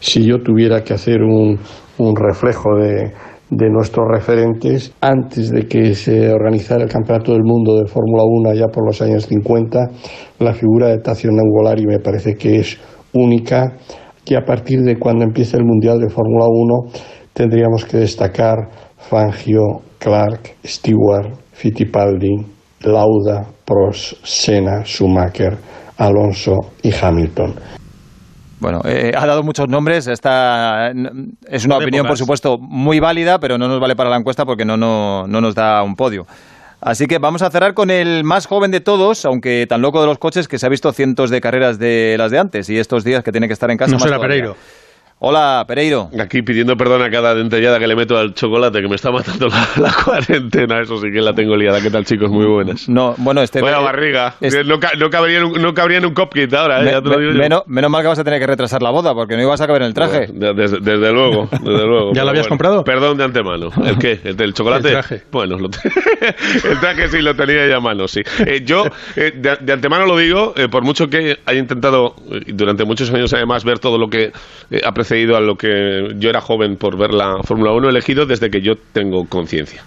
Si 0.00 0.24
yo 0.24 0.38
tuviera 0.38 0.84
que 0.84 0.94
hacer 0.94 1.20
un 1.20 1.58
reflejo 2.16 2.76
de, 2.76 3.12
de 3.56 3.70
nuestros 3.70 4.06
referentes 4.08 4.92
antes 5.00 5.50
de 5.50 5.66
que 5.66 5.94
se 5.94 6.32
organizara 6.32 6.82
el 6.82 6.88
Campeonato 6.88 7.32
del 7.32 7.44
Mundo 7.44 7.76
de 7.76 7.86
Fórmula 7.86 8.24
1 8.24 8.54
ya 8.54 8.66
por 8.68 8.84
los 8.86 9.00
años 9.00 9.26
50. 9.26 9.78
La 10.40 10.52
figura 10.52 10.88
de 10.88 10.98
Tazio 10.98 11.30
Nangolari 11.30 11.86
me 11.86 12.00
parece 12.00 12.34
que 12.34 12.60
es 12.60 12.78
única, 13.12 13.76
que 14.24 14.36
a 14.36 14.44
partir 14.44 14.80
de 14.80 14.98
cuando 14.98 15.24
empiece 15.24 15.56
el 15.56 15.64
Mundial 15.64 16.00
de 16.00 16.08
Fórmula 16.08 16.46
1 16.48 17.02
tendríamos 17.32 17.84
que 17.84 17.98
destacar 17.98 18.56
Fangio, 18.96 19.82
Clark, 19.98 20.56
Stewart, 20.64 21.34
Fittipaldi, 21.52 22.34
Lauda, 22.82 23.46
Prost, 23.64 24.14
Senna, 24.24 24.84
Schumacher, 24.84 25.56
Alonso 25.98 26.72
y 26.82 26.90
Hamilton. 26.92 27.54
Bueno, 28.60 28.80
eh, 28.84 29.12
ha 29.16 29.26
dado 29.26 29.42
muchos 29.42 29.68
nombres. 29.68 30.06
Esta 30.06 30.92
es 31.48 31.64
una 31.64 31.78
opinión, 31.78 32.06
por 32.06 32.18
supuesto, 32.18 32.58
muy 32.58 33.00
válida, 33.00 33.38
pero 33.38 33.58
no 33.58 33.68
nos 33.68 33.80
vale 33.80 33.96
para 33.96 34.10
la 34.10 34.16
encuesta 34.16 34.44
porque 34.44 34.64
no, 34.64 34.76
no, 34.76 35.26
no 35.26 35.40
nos 35.40 35.54
da 35.54 35.82
un 35.82 35.96
podio. 35.96 36.26
Así 36.80 37.06
que 37.06 37.18
vamos 37.18 37.40
a 37.40 37.50
cerrar 37.50 37.72
con 37.72 37.90
el 37.90 38.24
más 38.24 38.46
joven 38.46 38.70
de 38.70 38.80
todos, 38.80 39.24
aunque 39.24 39.66
tan 39.66 39.80
loco 39.80 40.02
de 40.02 40.06
los 40.06 40.18
coches 40.18 40.48
que 40.48 40.58
se 40.58 40.66
ha 40.66 40.68
visto 40.68 40.92
cientos 40.92 41.30
de 41.30 41.40
carreras 41.40 41.78
de 41.78 42.16
las 42.18 42.30
de 42.30 42.38
antes 42.38 42.68
y 42.68 42.78
estos 42.78 43.04
días 43.04 43.24
que 43.24 43.32
tiene 43.32 43.46
que 43.46 43.54
estar 43.54 43.70
en 43.70 43.78
casa. 43.78 43.92
No 43.92 43.98
será 43.98 44.20
Pereiro. 44.20 44.54
Hola, 45.26 45.64
Pereiro. 45.66 46.10
Aquí 46.20 46.42
pidiendo 46.42 46.76
perdón 46.76 47.00
a 47.00 47.08
cada 47.10 47.34
dentellada 47.34 47.78
que 47.78 47.86
le 47.86 47.96
meto 47.96 48.18
al 48.18 48.34
chocolate, 48.34 48.82
que 48.82 48.88
me 48.88 48.96
está 48.96 49.10
matando 49.10 49.48
la, 49.48 49.90
cuarentena. 50.04 50.82
Eso 50.82 51.00
sí 51.00 51.10
que 51.10 51.22
la 51.22 51.32
tengo 51.32 51.56
liada. 51.56 51.80
¿Qué 51.80 51.88
tal, 51.88 52.04
chicos? 52.04 52.30
Muy 52.30 52.44
buenas. 52.44 52.90
No, 52.90 53.14
bueno, 53.16 53.40
este... 53.40 53.62
Buena 53.62 53.78
barriga. 53.78 54.34
No, 54.42 54.78
no, 54.98 55.08
cabría 55.08 55.38
en 55.38 55.44
un, 55.44 55.62
no 55.62 55.72
cabría 55.72 55.96
en 55.96 56.04
un 56.04 56.12
cupcake 56.12 56.52
ahora, 56.52 56.82
¿eh? 56.82 57.00
menos, 57.32 57.62
menos, 57.66 57.90
mal 57.90 58.02
que 58.02 58.08
vas 58.08 58.18
a 58.18 58.24
tener 58.24 58.38
que 58.38 58.46
retrasar 58.46 58.82
la 58.82 58.90
boda, 58.90 59.14
porque 59.14 59.34
no 59.34 59.42
ibas 59.42 59.62
a 59.62 59.66
caber 59.66 59.80
en 59.80 59.88
el 59.88 59.94
traje. 59.94 60.28
desde, 60.30 61.10
luego, 61.10 61.48
desde 61.50 61.86
luego. 61.86 62.12
¿Ya 62.14 62.24
lo 62.24 62.28
habías 62.28 62.46
comprado? 62.46 62.84
Perdón 62.84 63.16
de 63.16 63.24
antemano. 63.24 63.70
¿El 63.82 63.96
qué? 63.96 64.20
¿El 64.24 64.36
del 64.36 64.52
chocolate? 64.52 64.88
El 64.88 64.92
traje. 64.92 65.22
Bueno, 65.32 65.56
el 65.56 66.80
traje 66.80 67.08
sí 67.08 67.22
lo 67.22 67.34
tenía 67.34 67.66
ya 67.66 67.76
a 67.76 67.80
mano, 67.80 68.08
sí. 68.08 68.20
Eh, 68.46 68.60
yo, 68.62 68.84
eh, 69.16 69.32
de, 69.34 69.72
antemano 69.72 70.04
lo 70.04 70.18
digo, 70.18 70.52
eh, 70.54 70.68
por 70.68 70.82
mucho 70.82 71.08
que 71.08 71.38
haya 71.46 71.58
intentado 71.58 72.14
durante 72.48 72.84
muchos 72.84 73.10
años 73.10 73.32
además 73.32 73.64
ver 73.64 73.78
todo 73.78 73.96
lo 73.96 74.10
que 74.10 74.30
ha 74.84 74.92
precedido 75.14 75.36
a 75.36 75.40
lo 75.40 75.56
que 75.56 76.14
yo 76.16 76.28
era 76.28 76.40
joven 76.40 76.76
por 76.76 76.96
ver 76.96 77.12
la 77.12 77.38
Fórmula 77.44 77.72
1, 77.72 77.88
elegido 77.88 78.26
desde 78.26 78.50
que 78.50 78.60
yo 78.60 78.74
tengo 78.92 79.26
conciencia. 79.26 79.82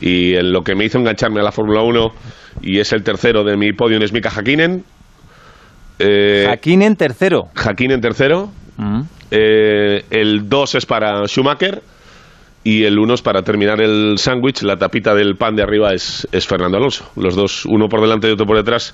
Y 0.00 0.34
en 0.34 0.52
lo 0.52 0.64
que 0.64 0.74
me 0.74 0.84
hizo 0.84 0.98
engancharme 0.98 1.40
a 1.40 1.44
la 1.44 1.52
Fórmula 1.52 1.82
1, 1.82 2.12
y 2.62 2.80
es 2.80 2.92
el 2.92 3.04
tercero 3.04 3.44
de 3.44 3.56
mi 3.56 3.72
podio, 3.72 3.98
es 3.98 4.12
Mika 4.12 4.30
Hakkinen. 4.30 4.84
Eh, 6.00 6.46
Hakkinen 6.48 6.96
tercero. 6.96 7.48
Hakkinen 7.54 8.00
tercero. 8.00 8.50
Mm. 8.76 9.02
Eh, 9.30 10.04
el 10.10 10.48
2 10.48 10.74
es 10.74 10.86
para 10.86 11.26
Schumacher. 11.28 11.80
Y 12.64 12.82
el 12.82 12.98
1 12.98 13.14
es 13.14 13.22
para 13.22 13.42
terminar 13.42 13.80
el 13.80 14.18
sándwich. 14.18 14.62
La 14.62 14.76
tapita 14.76 15.14
del 15.14 15.36
pan 15.36 15.54
de 15.54 15.62
arriba 15.62 15.94
es, 15.94 16.26
es 16.32 16.46
Fernando 16.46 16.78
Alonso. 16.78 17.08
Los 17.14 17.36
dos, 17.36 17.64
uno 17.64 17.88
por 17.88 18.00
delante 18.00 18.28
y 18.28 18.32
otro 18.32 18.44
por 18.44 18.56
detrás 18.56 18.92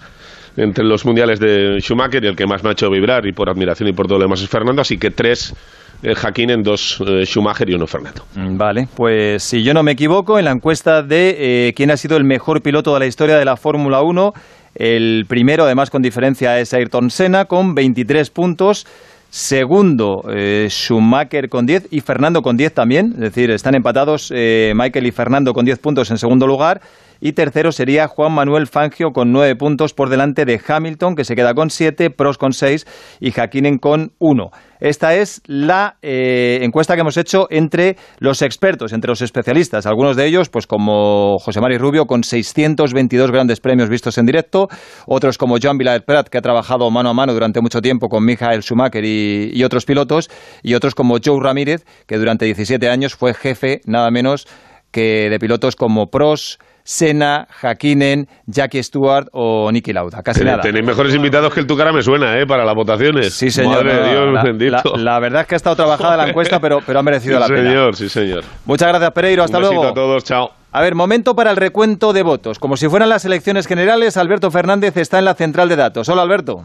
entre 0.56 0.84
los 0.84 1.04
mundiales 1.04 1.40
de 1.40 1.78
Schumacher 1.80 2.24
y 2.24 2.28
el 2.28 2.36
que 2.36 2.46
más 2.46 2.62
me 2.62 2.70
ha 2.70 2.72
hecho 2.72 2.90
vibrar 2.90 3.26
y 3.26 3.32
por 3.32 3.50
admiración 3.50 3.88
y 3.88 3.92
por 3.92 4.06
todo 4.06 4.18
lo 4.18 4.24
demás 4.24 4.42
es 4.42 4.48
Fernando, 4.48 4.82
así 4.82 4.98
que 4.98 5.10
tres 5.10 5.54
eh, 6.02 6.14
en 6.36 6.62
dos 6.62 7.02
eh, 7.06 7.24
Schumacher 7.24 7.68
y 7.68 7.74
uno 7.74 7.86
Fernando. 7.86 8.24
Mm, 8.34 8.56
vale, 8.56 8.88
pues 8.94 9.42
si 9.42 9.62
yo 9.62 9.72
no 9.74 9.82
me 9.82 9.92
equivoco, 9.92 10.38
en 10.38 10.44
la 10.44 10.52
encuesta 10.52 11.02
de 11.02 11.68
eh, 11.68 11.72
quién 11.74 11.90
ha 11.90 11.96
sido 11.96 12.16
el 12.16 12.24
mejor 12.24 12.62
piloto 12.62 12.92
de 12.94 13.00
la 13.00 13.06
historia 13.06 13.36
de 13.36 13.44
la 13.44 13.56
Fórmula 13.56 14.02
1, 14.02 14.32
el 14.74 15.24
primero, 15.28 15.64
además 15.64 15.90
con 15.90 16.02
diferencia, 16.02 16.58
es 16.58 16.74
Ayrton 16.74 17.10
Senna 17.10 17.46
con 17.46 17.74
23 17.74 18.30
puntos. 18.30 18.86
Segundo, 19.30 20.22
eh, 20.32 20.68
Schumacher 20.68 21.48
con 21.48 21.66
10 21.66 21.88
y 21.90 22.00
Fernando 22.00 22.40
con 22.40 22.56
10 22.56 22.72
también. 22.72 23.12
Es 23.14 23.20
decir, 23.20 23.50
están 23.50 23.74
empatados 23.74 24.30
Michael 24.30 25.06
y 25.06 25.10
Fernando 25.10 25.52
con 25.52 25.64
10 25.64 25.80
puntos 25.80 26.08
en 26.12 26.18
segundo 26.18 26.46
lugar. 26.46 26.80
Y 27.26 27.32
tercero 27.32 27.72
sería 27.72 28.06
Juan 28.06 28.34
Manuel 28.34 28.66
Fangio 28.66 29.12
con 29.12 29.32
9 29.32 29.56
puntos 29.56 29.94
por 29.94 30.10
delante 30.10 30.44
de 30.44 30.60
Hamilton, 30.68 31.14
que 31.14 31.24
se 31.24 31.34
queda 31.34 31.54
con 31.54 31.70
7, 31.70 32.10
Prost 32.10 32.38
con 32.38 32.52
6 32.52 32.86
y 33.18 33.30
Hakkinen 33.30 33.78
con 33.78 34.12
1. 34.18 34.50
Esta 34.78 35.14
es 35.14 35.40
la 35.46 35.96
eh, 36.02 36.58
encuesta 36.60 36.94
que 36.94 37.00
hemos 37.00 37.16
hecho 37.16 37.46
entre 37.48 37.96
los 38.18 38.42
expertos, 38.42 38.92
entre 38.92 39.08
los 39.08 39.22
especialistas. 39.22 39.86
Algunos 39.86 40.16
de 40.16 40.26
ellos, 40.26 40.50
pues 40.50 40.66
como 40.66 41.38
José 41.38 41.62
Mari 41.62 41.78
Rubio, 41.78 42.04
con 42.04 42.24
622 42.24 43.30
grandes 43.30 43.58
premios 43.58 43.88
vistos 43.88 44.18
en 44.18 44.26
directo. 44.26 44.68
Otros 45.06 45.38
como 45.38 45.56
Joan 45.58 45.78
Vilaer-Prat, 45.78 46.28
que 46.28 46.36
ha 46.36 46.42
trabajado 46.42 46.90
mano 46.90 47.08
a 47.08 47.14
mano 47.14 47.32
durante 47.32 47.62
mucho 47.62 47.80
tiempo 47.80 48.08
con 48.08 48.22
Michael 48.22 48.62
Schumacher 48.62 49.02
y, 49.02 49.50
y 49.54 49.64
otros 49.64 49.86
pilotos. 49.86 50.28
Y 50.62 50.74
otros 50.74 50.94
como 50.94 51.16
Joe 51.24 51.40
Ramírez, 51.42 51.86
que 52.06 52.18
durante 52.18 52.44
17 52.44 52.86
años 52.90 53.14
fue 53.14 53.32
jefe, 53.32 53.80
nada 53.86 54.10
menos 54.10 54.46
que 54.90 55.28
de 55.30 55.38
pilotos 55.40 55.74
como 55.74 56.06
Prost, 56.06 56.60
Sena, 56.86 57.48
Hakkinen, 57.62 58.28
Jackie 58.46 58.82
Stewart 58.82 59.28
o 59.32 59.72
Nicky 59.72 59.94
Lauda. 59.94 60.22
Casi 60.22 60.44
nada. 60.44 60.60
Tenéis 60.60 60.84
mejores 60.84 61.14
invitados 61.14 61.52
que 61.54 61.60
el 61.60 61.66
tu 61.66 61.78
cara 61.78 61.92
me 61.92 62.02
suena, 62.02 62.38
¿eh? 62.38 62.46
Para 62.46 62.62
las 62.62 62.74
votaciones. 62.74 63.32
Sí, 63.32 63.50
señor. 63.50 63.86
la, 63.86 65.18
verdad 65.18 65.40
es 65.40 65.46
que 65.46 65.54
ha 65.54 65.56
estado 65.56 65.76
trabajada 65.76 66.18
la 66.18 66.28
encuesta, 66.28 66.60
pero, 66.60 66.80
pero 66.86 66.98
ha 66.98 67.02
merecido 67.02 67.40
la 67.40 67.46
pena. 67.46 67.60
Sí, 67.62 67.66
señor, 67.66 67.96
sí, 67.96 68.08
señor. 68.10 68.44
Muchas 68.66 68.88
gracias, 68.88 69.12
Pereiro. 69.12 69.42
Hasta 69.42 69.56
Un 69.56 69.62
luego. 69.62 69.86
a 69.86 69.94
todos. 69.94 70.24
Chao. 70.24 70.50
A 70.72 70.82
ver, 70.82 70.94
momento 70.94 71.34
para 71.34 71.50
el 71.52 71.56
recuento 71.56 72.12
de 72.12 72.22
votos. 72.22 72.58
Como 72.58 72.76
si 72.76 72.86
fueran 72.88 73.08
las 73.08 73.24
elecciones 73.24 73.66
generales, 73.66 74.18
Alberto 74.18 74.50
Fernández 74.50 74.96
está 74.98 75.18
en 75.18 75.24
la 75.24 75.34
central 75.34 75.70
de 75.70 75.76
datos. 75.76 76.08
Hola, 76.10 76.20
Alberto. 76.20 76.64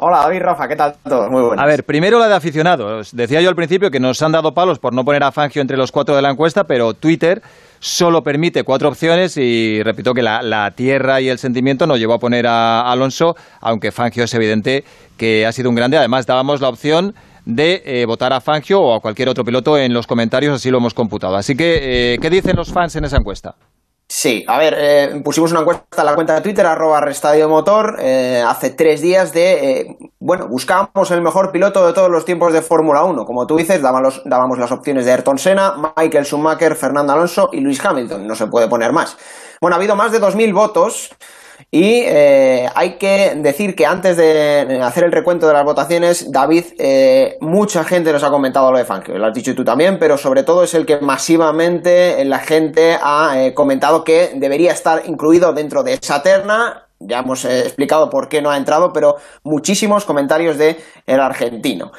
Hola 0.00 0.18
David, 0.18 0.42
Rafa, 0.42 0.68
¿qué 0.68 0.76
tal 0.76 0.94
todos? 1.02 1.28
Muy 1.28 1.42
buenas. 1.42 1.64
A 1.64 1.66
ver, 1.66 1.82
primero 1.82 2.20
la 2.20 2.28
de 2.28 2.34
aficionados. 2.36 3.16
Decía 3.16 3.40
yo 3.40 3.48
al 3.48 3.56
principio 3.56 3.90
que 3.90 3.98
nos 3.98 4.22
han 4.22 4.30
dado 4.30 4.54
palos 4.54 4.78
por 4.78 4.94
no 4.94 5.04
poner 5.04 5.24
a 5.24 5.32
Fangio 5.32 5.60
entre 5.60 5.76
los 5.76 5.90
cuatro 5.90 6.14
de 6.14 6.22
la 6.22 6.30
encuesta, 6.30 6.64
pero 6.64 6.94
Twitter 6.94 7.42
solo 7.80 8.22
permite 8.22 8.64
cuatro 8.64 8.88
opciones 8.88 9.36
y 9.36 9.82
repito 9.82 10.14
que 10.14 10.22
la, 10.22 10.72
tierra 10.76 11.20
y 11.20 11.28
el 11.28 11.38
sentimiento 11.38 11.86
nos 11.86 11.98
llevó 11.98 12.14
a 12.14 12.18
poner 12.18 12.46
a 12.46 12.90
Alonso, 12.90 13.36
aunque 13.60 13.92
Fangio 13.92 14.24
es 14.24 14.34
evidente 14.34 14.84
que 15.16 15.46
ha 15.46 15.52
sido 15.52 15.70
un 15.70 15.76
grande. 15.76 15.96
Además, 15.96 16.26
dábamos 16.26 16.60
la 16.60 16.68
opción 16.68 17.14
de 17.44 17.82
eh, 17.84 18.04
votar 18.06 18.32
a 18.32 18.40
Fangio 18.40 18.80
o 18.80 18.94
a 18.94 19.00
cualquier 19.00 19.28
otro 19.28 19.44
piloto 19.44 19.78
en 19.78 19.94
los 19.94 20.06
comentarios, 20.06 20.54
así 20.54 20.70
lo 20.70 20.78
hemos 20.78 20.94
computado. 20.94 21.36
Así 21.36 21.56
que, 21.56 22.14
eh, 22.14 22.18
¿qué 22.20 22.30
dicen 22.30 22.56
los 22.56 22.72
fans 22.72 22.94
en 22.96 23.04
esa 23.04 23.16
encuesta? 23.16 23.54
Sí, 24.10 24.42
a 24.48 24.56
ver, 24.56 24.74
eh, 24.78 25.20
pusimos 25.22 25.50
una 25.50 25.60
encuesta 25.60 26.00
en 26.00 26.06
la 26.06 26.14
cuenta 26.14 26.34
de 26.34 26.40
Twitter, 26.40 26.64
arroba 26.64 26.98
Restadio 27.02 27.46
Motor, 27.46 27.98
eh, 28.00 28.42
hace 28.44 28.70
tres 28.70 29.02
días 29.02 29.34
de, 29.34 29.70
eh, 29.70 29.98
bueno, 30.18 30.48
buscábamos 30.48 31.10
el 31.10 31.20
mejor 31.20 31.52
piloto 31.52 31.86
de 31.86 31.92
todos 31.92 32.10
los 32.10 32.24
tiempos 32.24 32.54
de 32.54 32.62
Fórmula 32.62 33.04
1. 33.04 33.26
Como 33.26 33.46
tú 33.46 33.56
dices, 33.58 33.82
dábamos, 33.82 34.22
las 34.24 34.72
opciones 34.72 35.04
de 35.04 35.12
Ayrton 35.12 35.36
Senna, 35.36 35.92
Michael 35.94 36.24
Schumacher, 36.24 36.74
Fernando 36.74 37.12
Alonso 37.12 37.50
y 37.52 37.60
Luis 37.60 37.84
Hamilton. 37.84 38.26
No 38.26 38.34
se 38.34 38.46
puede 38.46 38.66
poner 38.66 38.92
más. 38.92 39.18
Bueno, 39.60 39.76
ha 39.76 39.78
habido 39.78 39.94
más 39.94 40.10
de 40.10 40.22
2.000 40.22 40.54
votos 40.54 41.10
y 41.70 42.00
eh, 42.06 42.66
hay 42.74 42.96
que 42.96 43.34
decir 43.36 43.76
que 43.76 43.84
antes 43.84 44.16
de 44.16 44.80
hacer 44.82 45.04
el 45.04 45.12
recuento 45.12 45.46
de 45.46 45.52
las 45.52 45.64
votaciones, 45.64 46.32
David, 46.32 46.64
eh, 46.78 47.36
mucha 47.42 47.84
gente 47.84 48.10
nos 48.10 48.24
ha 48.24 48.30
comentado 48.30 48.72
lo 48.72 48.78
de 48.78 48.86
Fangio, 48.86 49.18
lo 49.18 49.26
has 49.26 49.34
dicho 49.34 49.54
tú 49.54 49.64
también, 49.64 49.98
pero 49.98 50.16
sobre 50.16 50.44
todo 50.44 50.64
es 50.64 50.72
el 50.72 50.86
que 50.86 50.98
masivamente 51.00 52.24
la 52.24 52.38
gente 52.38 52.96
ha 53.02 53.34
eh, 53.36 53.52
comentado 53.52 54.02
que 54.02 54.32
debería 54.36 54.72
estar 54.72 55.02
incluido 55.06 55.52
dentro 55.52 55.82
de 55.82 55.94
esa 55.94 56.22
terna. 56.22 56.86
Ya 57.00 57.18
hemos 57.18 57.44
explicado 57.44 58.08
por 58.08 58.28
qué 58.28 58.40
no 58.40 58.50
ha 58.50 58.56
entrado, 58.56 58.92
pero 58.92 59.16
muchísimos 59.44 60.06
comentarios 60.06 60.56
de 60.56 60.78
el 61.06 61.20
argentino. 61.20 61.92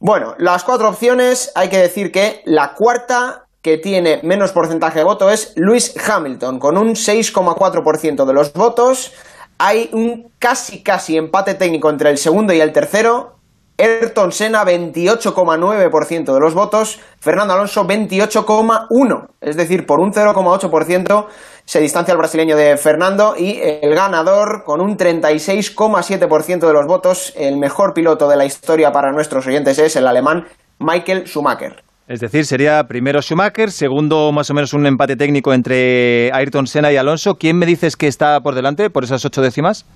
Bueno, 0.00 0.34
las 0.38 0.64
cuatro 0.64 0.88
opciones, 0.88 1.52
hay 1.54 1.68
que 1.68 1.78
decir 1.78 2.10
que 2.10 2.42
la 2.44 2.74
cuarta 2.74 3.41
que 3.62 3.78
tiene 3.78 4.20
menos 4.24 4.52
porcentaje 4.52 4.98
de 4.98 5.04
voto 5.04 5.30
es 5.30 5.52
Lewis 5.56 5.94
Hamilton, 5.96 6.58
con 6.58 6.76
un 6.76 6.94
6,4% 6.94 8.24
de 8.26 8.32
los 8.32 8.52
votos. 8.52 9.12
Hay 9.58 9.88
un 9.92 10.32
casi 10.40 10.82
casi 10.82 11.16
empate 11.16 11.54
técnico 11.54 11.88
entre 11.88 12.10
el 12.10 12.18
segundo 12.18 12.52
y 12.52 12.60
el 12.60 12.72
tercero. 12.72 13.36
Ayrton 13.78 14.32
Senna 14.32 14.64
28,9% 14.64 16.34
de 16.34 16.40
los 16.40 16.54
votos, 16.54 17.00
Fernando 17.18 17.54
Alonso 17.54 17.86
28,1%, 17.86 19.28
es 19.40 19.56
decir, 19.56 19.86
por 19.86 19.98
un 19.98 20.12
0,8% 20.12 21.26
se 21.64 21.80
distancia 21.80 22.12
el 22.12 22.18
brasileño 22.18 22.56
de 22.56 22.76
Fernando 22.76 23.34
y 23.36 23.58
el 23.60 23.94
ganador 23.94 24.64
con 24.64 24.80
un 24.80 24.96
36,7% 24.96 26.66
de 26.66 26.72
los 26.72 26.86
votos, 26.86 27.32
el 27.34 27.56
mejor 27.56 27.94
piloto 27.94 28.28
de 28.28 28.36
la 28.36 28.44
historia 28.44 28.92
para 28.92 29.10
nuestros 29.10 29.46
oyentes 29.46 29.78
es 29.78 29.96
el 29.96 30.06
alemán 30.06 30.46
Michael 30.78 31.26
Schumacher. 31.26 31.82
Es 32.08 32.20
decir, 32.20 32.44
sería 32.44 32.84
primero 32.84 33.22
Schumacher, 33.22 33.70
segundo 33.70 34.32
más 34.32 34.50
o 34.50 34.54
menos 34.54 34.72
un 34.74 34.86
empate 34.86 35.16
técnico 35.16 35.54
entre 35.54 36.30
Ayrton 36.32 36.66
Senna 36.66 36.92
y 36.92 36.96
Alonso. 36.96 37.34
¿Quién 37.36 37.56
me 37.56 37.66
dices 37.66 37.96
que 37.96 38.08
está 38.08 38.40
por 38.40 38.54
delante 38.54 38.90
por 38.90 39.04
esas 39.04 39.24
ocho 39.24 39.40
décimas? 39.40 39.86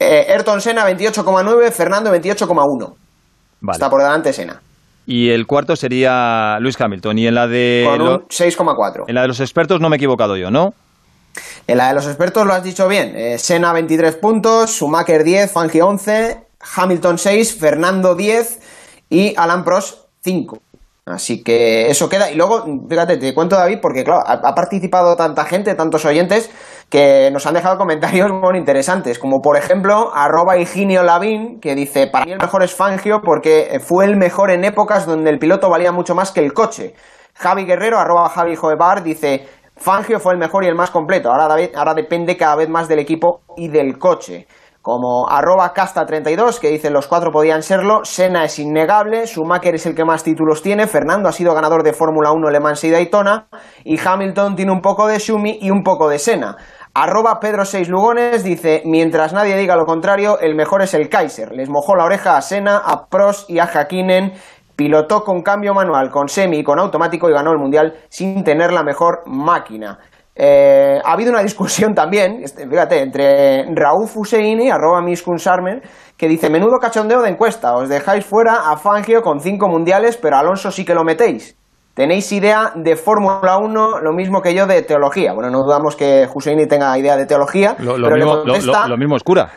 Eh, 0.00 0.26
Ayrton 0.30 0.60
Senna 0.60 0.88
28,9, 0.88 1.70
Fernando 1.70 2.10
28,1. 2.10 2.94
Está 3.72 3.90
por 3.90 4.02
delante 4.02 4.32
Senna. 4.32 4.60
Y 5.06 5.30
el 5.30 5.46
cuarto 5.46 5.76
sería 5.76 6.58
Luis 6.60 6.80
Hamilton. 6.80 7.18
Y 7.18 7.26
en 7.26 7.34
la 7.34 7.46
de. 7.46 7.84
Con 7.86 8.00
un 8.00 8.20
6,4. 8.28 9.04
En 9.06 9.14
la 9.14 9.22
de 9.22 9.28
los 9.28 9.40
expertos 9.40 9.80
no 9.80 9.90
me 9.90 9.96
he 9.96 9.98
equivocado 9.98 10.36
yo, 10.36 10.50
¿no? 10.50 10.72
En 11.66 11.78
la 11.78 11.88
de 11.88 11.94
los 11.94 12.06
expertos 12.06 12.46
lo 12.46 12.54
has 12.54 12.64
dicho 12.64 12.88
bien. 12.88 13.14
Eh, 13.16 13.38
Senna 13.38 13.72
23 13.72 14.16
puntos, 14.16 14.70
Schumacher 14.70 15.24
10, 15.24 15.52
Fangio 15.52 15.88
11, 15.88 16.38
Hamilton 16.76 17.18
6, 17.18 17.58
Fernando 17.58 18.14
10 18.14 18.60
y 19.10 19.34
Alan 19.36 19.64
Prost 19.64 20.06
5. 20.22 20.58
Así 21.06 21.42
que 21.42 21.90
eso 21.90 22.08
queda. 22.08 22.30
Y 22.30 22.34
luego, 22.34 22.64
fíjate, 22.88 23.18
te 23.18 23.34
cuento 23.34 23.56
David, 23.56 23.78
porque 23.82 24.04
claro, 24.04 24.22
ha, 24.26 24.54
participado 24.54 25.16
tanta 25.16 25.44
gente, 25.44 25.74
tantos 25.74 26.04
oyentes, 26.06 26.50
que 26.88 27.30
nos 27.30 27.46
han 27.46 27.54
dejado 27.54 27.76
comentarios 27.78 28.30
muy 28.30 28.56
interesantes, 28.56 29.18
como 29.18 29.40
por 29.42 29.56
ejemplo, 29.56 30.12
arroba 30.14 30.56
Higinio 30.56 31.02
Lavín, 31.02 31.60
que 31.60 31.74
dice, 31.74 32.06
para 32.06 32.24
mí 32.24 32.32
el 32.32 32.38
mejor 32.38 32.62
es 32.62 32.74
Fangio 32.74 33.20
porque 33.22 33.78
fue 33.84 34.06
el 34.06 34.16
mejor 34.16 34.50
en 34.50 34.64
épocas 34.64 35.04
donde 35.04 35.30
el 35.30 35.38
piloto 35.38 35.68
valía 35.68 35.92
mucho 35.92 36.14
más 36.14 36.32
que 36.32 36.40
el 36.40 36.54
coche. 36.54 36.94
Javi 37.34 37.66
Guerrero, 37.66 37.98
arroba 37.98 38.30
Javi 38.30 38.56
Joebar, 38.56 39.02
dice, 39.02 39.46
Fangio 39.76 40.20
fue 40.20 40.32
el 40.32 40.38
mejor 40.38 40.64
y 40.64 40.68
el 40.68 40.74
más 40.74 40.90
completo, 40.90 41.30
ahora, 41.30 41.48
David, 41.48 41.70
ahora 41.74 41.92
depende 41.92 42.36
cada 42.36 42.56
vez 42.56 42.68
más 42.70 42.88
del 42.88 43.00
equipo 43.00 43.42
y 43.56 43.68
del 43.68 43.98
coche 43.98 44.46
como 44.84 45.26
arroba 45.30 45.72
casta32, 45.72 46.60
que 46.60 46.68
dice 46.68 46.90
los 46.90 47.06
cuatro 47.06 47.30
podían 47.30 47.62
serlo, 47.62 48.04
Senna 48.04 48.44
es 48.44 48.58
innegable, 48.58 49.26
Schumacher 49.26 49.74
es 49.76 49.86
el 49.86 49.94
que 49.94 50.04
más 50.04 50.22
títulos 50.22 50.60
tiene, 50.60 50.86
Fernando 50.86 51.26
ha 51.26 51.32
sido 51.32 51.54
ganador 51.54 51.82
de 51.82 51.94
Fórmula 51.94 52.32
1 52.32 52.50
Le 52.50 52.60
Mans 52.60 52.84
y 52.84 52.90
Daytona, 52.90 53.46
y 53.82 53.98
Hamilton 53.98 54.56
tiene 54.56 54.72
un 54.72 54.82
poco 54.82 55.06
de 55.06 55.18
Schumi 55.18 55.56
y 55.62 55.70
un 55.70 55.82
poco 55.82 56.10
de 56.10 56.18
Senna. 56.18 56.58
Arroba 56.92 57.40
Pedro 57.40 57.64
6 57.64 57.88
Lugones 57.88 58.44
dice, 58.44 58.82
mientras 58.84 59.32
nadie 59.32 59.56
diga 59.56 59.74
lo 59.74 59.86
contrario, 59.86 60.38
el 60.38 60.54
mejor 60.54 60.82
es 60.82 60.92
el 60.92 61.08
Kaiser. 61.08 61.52
Les 61.52 61.70
mojó 61.70 61.96
la 61.96 62.04
oreja 62.04 62.36
a 62.36 62.42
Senna, 62.42 62.76
a 62.76 63.06
Prost 63.06 63.48
y 63.48 63.60
a 63.60 63.64
Hakkinen, 63.64 64.34
pilotó 64.76 65.24
con 65.24 65.40
cambio 65.40 65.72
manual, 65.72 66.10
con 66.10 66.28
semi 66.28 66.58
y 66.58 66.62
con 66.62 66.78
automático 66.78 67.30
y 67.30 67.32
ganó 67.32 67.52
el 67.52 67.58
Mundial 67.58 67.94
sin 68.10 68.44
tener 68.44 68.70
la 68.70 68.82
mejor 68.82 69.22
máquina. 69.24 69.98
Eh, 70.36 70.98
ha 71.04 71.12
habido 71.12 71.30
una 71.30 71.42
discusión 71.42 71.94
también, 71.94 72.40
este, 72.42 72.68
fíjate, 72.68 73.00
entre 73.00 73.66
Raúl 73.74 74.08
Fuseini, 74.08 74.68
arroba 74.68 75.00
Sarmer, 75.36 75.82
que 76.16 76.28
dice, 76.28 76.50
menudo 76.50 76.78
cachondeo 76.80 77.22
de 77.22 77.30
encuesta, 77.30 77.74
os 77.76 77.88
dejáis 77.88 78.24
fuera 78.24 78.70
a 78.70 78.76
Fangio 78.76 79.22
con 79.22 79.40
cinco 79.40 79.68
mundiales, 79.68 80.16
pero 80.16 80.36
Alonso 80.36 80.70
sí 80.72 80.84
que 80.84 80.94
lo 80.94 81.04
metéis. 81.04 81.56
¿Tenéis 81.94 82.32
idea 82.32 82.72
de 82.74 82.96
Fórmula 82.96 83.56
1 83.58 84.00
lo 84.00 84.12
mismo 84.12 84.42
que 84.42 84.52
yo 84.52 84.66
de 84.66 84.82
teología? 84.82 85.32
Bueno, 85.32 85.50
no 85.50 85.62
dudamos 85.62 85.94
que 85.94 86.28
Fuseini 86.32 86.66
tenga 86.66 86.98
idea 86.98 87.16
de 87.16 87.26
teología, 87.26 87.76
lo, 87.78 87.94
pero 87.94 88.16
mismo, 88.16 88.36
le 88.38 88.42
contesta, 88.42 88.88
lo, 88.88 88.96
mismo 88.96 89.14
es 89.14 89.22
cura. 89.22 89.48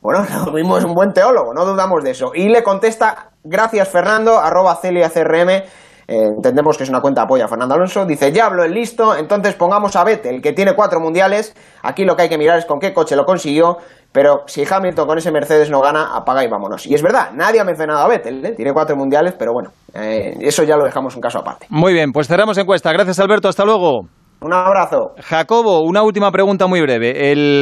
Bueno, 0.00 0.26
lo 0.46 0.52
mismo 0.52 0.76
es 0.78 0.84
un 0.84 0.94
buen 0.94 1.12
teólogo, 1.12 1.54
no 1.54 1.64
dudamos 1.64 2.02
de 2.02 2.10
eso. 2.10 2.32
Y 2.34 2.48
le 2.48 2.64
contesta, 2.64 3.30
gracias 3.44 3.88
Fernando, 3.88 4.40
arroba 4.40 4.74
Celia 4.74 5.08
CRM, 5.08 5.62
eh, 6.08 6.28
entendemos 6.36 6.76
que 6.76 6.84
es 6.84 6.90
una 6.90 7.00
cuenta 7.00 7.22
apoya 7.22 7.44
a 7.44 7.48
Fernando 7.48 7.74
Alonso, 7.74 8.04
dice, 8.04 8.32
ya 8.32 8.46
hablo 8.46 8.64
el 8.64 8.72
listo, 8.72 9.16
entonces 9.16 9.54
pongamos 9.54 9.96
a 9.96 10.04
Vettel, 10.04 10.40
que 10.42 10.52
tiene 10.52 10.74
cuatro 10.74 11.00
mundiales, 11.00 11.54
aquí 11.82 12.04
lo 12.04 12.16
que 12.16 12.22
hay 12.22 12.28
que 12.28 12.38
mirar 12.38 12.58
es 12.58 12.66
con 12.66 12.78
qué 12.78 12.92
coche 12.92 13.16
lo 13.16 13.24
consiguió, 13.24 13.78
pero 14.12 14.42
si 14.46 14.64
Hamilton 14.68 15.06
con 15.06 15.18
ese 15.18 15.32
Mercedes 15.32 15.70
no 15.70 15.80
gana, 15.80 16.14
apaga 16.14 16.44
y 16.44 16.48
vámonos. 16.48 16.86
Y 16.86 16.94
es 16.94 17.02
verdad, 17.02 17.30
nadie 17.34 17.60
ha 17.60 17.64
mencionado 17.64 18.00
a 18.00 18.08
Vettel, 18.08 18.44
¿eh? 18.44 18.52
tiene 18.54 18.72
cuatro 18.72 18.96
mundiales, 18.96 19.34
pero 19.38 19.52
bueno, 19.52 19.70
eh, 19.94 20.34
eso 20.40 20.64
ya 20.64 20.76
lo 20.76 20.84
dejamos 20.84 21.14
un 21.14 21.22
caso 21.22 21.38
aparte. 21.38 21.66
Muy 21.70 21.92
bien, 21.92 22.12
pues 22.12 22.28
cerramos 22.28 22.58
encuesta. 22.58 22.92
Gracias 22.92 23.18
Alberto, 23.20 23.48
hasta 23.48 23.64
luego. 23.64 24.02
Un 24.42 24.52
abrazo. 24.52 25.12
Jacobo, 25.20 25.82
una 25.82 26.02
última 26.02 26.32
pregunta 26.32 26.66
muy 26.66 26.80
breve. 26.80 27.30
El 27.30 27.50